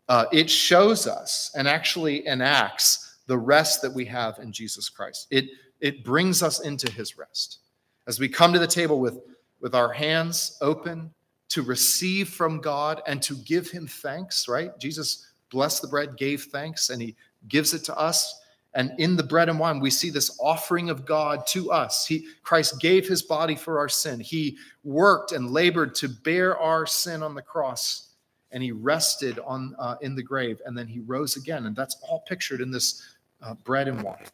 Uh, 0.10 0.26
it 0.32 0.50
shows 0.50 1.08
us 1.08 1.52
and 1.56 1.68
actually 1.68 2.28
enacts 2.28 3.20
the 3.28 3.38
rest 3.38 3.82
that 3.82 3.94
we 3.94 4.06
have 4.06 4.38
in 4.40 4.52
Jesus 4.52 4.90
Christ. 4.90 5.28
It, 5.32 5.46
it 5.80 6.04
brings 6.04 6.44
us 6.44 6.60
into 6.60 6.92
his 6.92 7.18
rest. 7.18 7.60
As 8.06 8.20
we 8.20 8.28
come 8.28 8.52
to 8.52 8.60
the 8.60 8.68
table 8.68 9.00
with 9.00 9.20
with 9.64 9.74
our 9.74 9.92
hands 9.92 10.58
open 10.62 11.10
to 11.48 11.64
receive 11.64 12.30
from 12.30 12.60
God 12.60 13.02
and 13.08 13.22
to 13.24 13.36
give 13.38 13.72
him 13.72 13.88
thanks, 13.88 14.48
right? 14.48 14.78
Jesus 14.78 15.32
blessed 15.50 15.82
the 15.82 15.88
bread, 15.88 16.18
gave 16.18 16.44
thanks, 16.44 16.90
and 16.90 17.02
he 17.02 17.16
gives 17.48 17.74
it 17.74 17.84
to 17.86 17.98
us. 17.98 18.42
And 18.76 18.92
in 19.00 19.16
the 19.16 19.24
bread 19.24 19.50
and 19.50 19.58
wine, 19.58 19.80
we 19.80 19.90
see 19.90 20.10
this 20.10 20.38
offering 20.42 20.90
of 20.90 21.06
God 21.06 21.48
to 21.48 21.72
us. 21.72 22.06
He, 22.06 22.28
Christ 22.42 22.82
gave 22.82 23.08
his 23.08 23.22
body 23.22 23.56
for 23.56 23.80
our 23.80 23.88
sin. 23.88 24.20
He 24.20 24.58
worked 24.84 25.32
and 25.32 25.52
labored 25.52 25.96
to 25.96 26.10
bear 26.10 26.58
our 26.58 26.86
sin 26.86 27.24
on 27.24 27.34
the 27.34 27.42
cross, 27.42 28.10
and 28.52 28.62
he 28.62 28.72
rested 28.72 29.40
on 29.46 29.76
uh, 29.80 29.96
in 30.02 30.14
the 30.16 30.24
grave, 30.24 30.60
and 30.66 30.78
then 30.78 30.88
he 30.88 31.00
rose 31.00 31.38
again. 31.38 31.68
And 31.68 31.76
that's 31.76 31.96
all 32.02 32.26
pictured 32.28 32.60
in 32.60 32.70
this 32.70 33.16
uh, 33.42 33.54
bread 33.64 33.88
and 33.88 34.02
wine. 34.02 34.26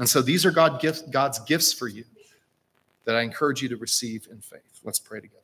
And 0.00 0.08
so 0.08 0.20
these 0.20 0.44
are 0.44 0.50
God 0.50 0.84
God's 1.10 1.38
gifts 1.40 1.72
for 1.72 1.86
you 1.86 2.04
that 3.08 3.16
I 3.16 3.22
encourage 3.22 3.62
you 3.62 3.70
to 3.70 3.76
receive 3.78 4.28
in 4.30 4.42
faith. 4.42 4.80
Let's 4.84 4.98
pray 4.98 5.22
together. 5.22 5.37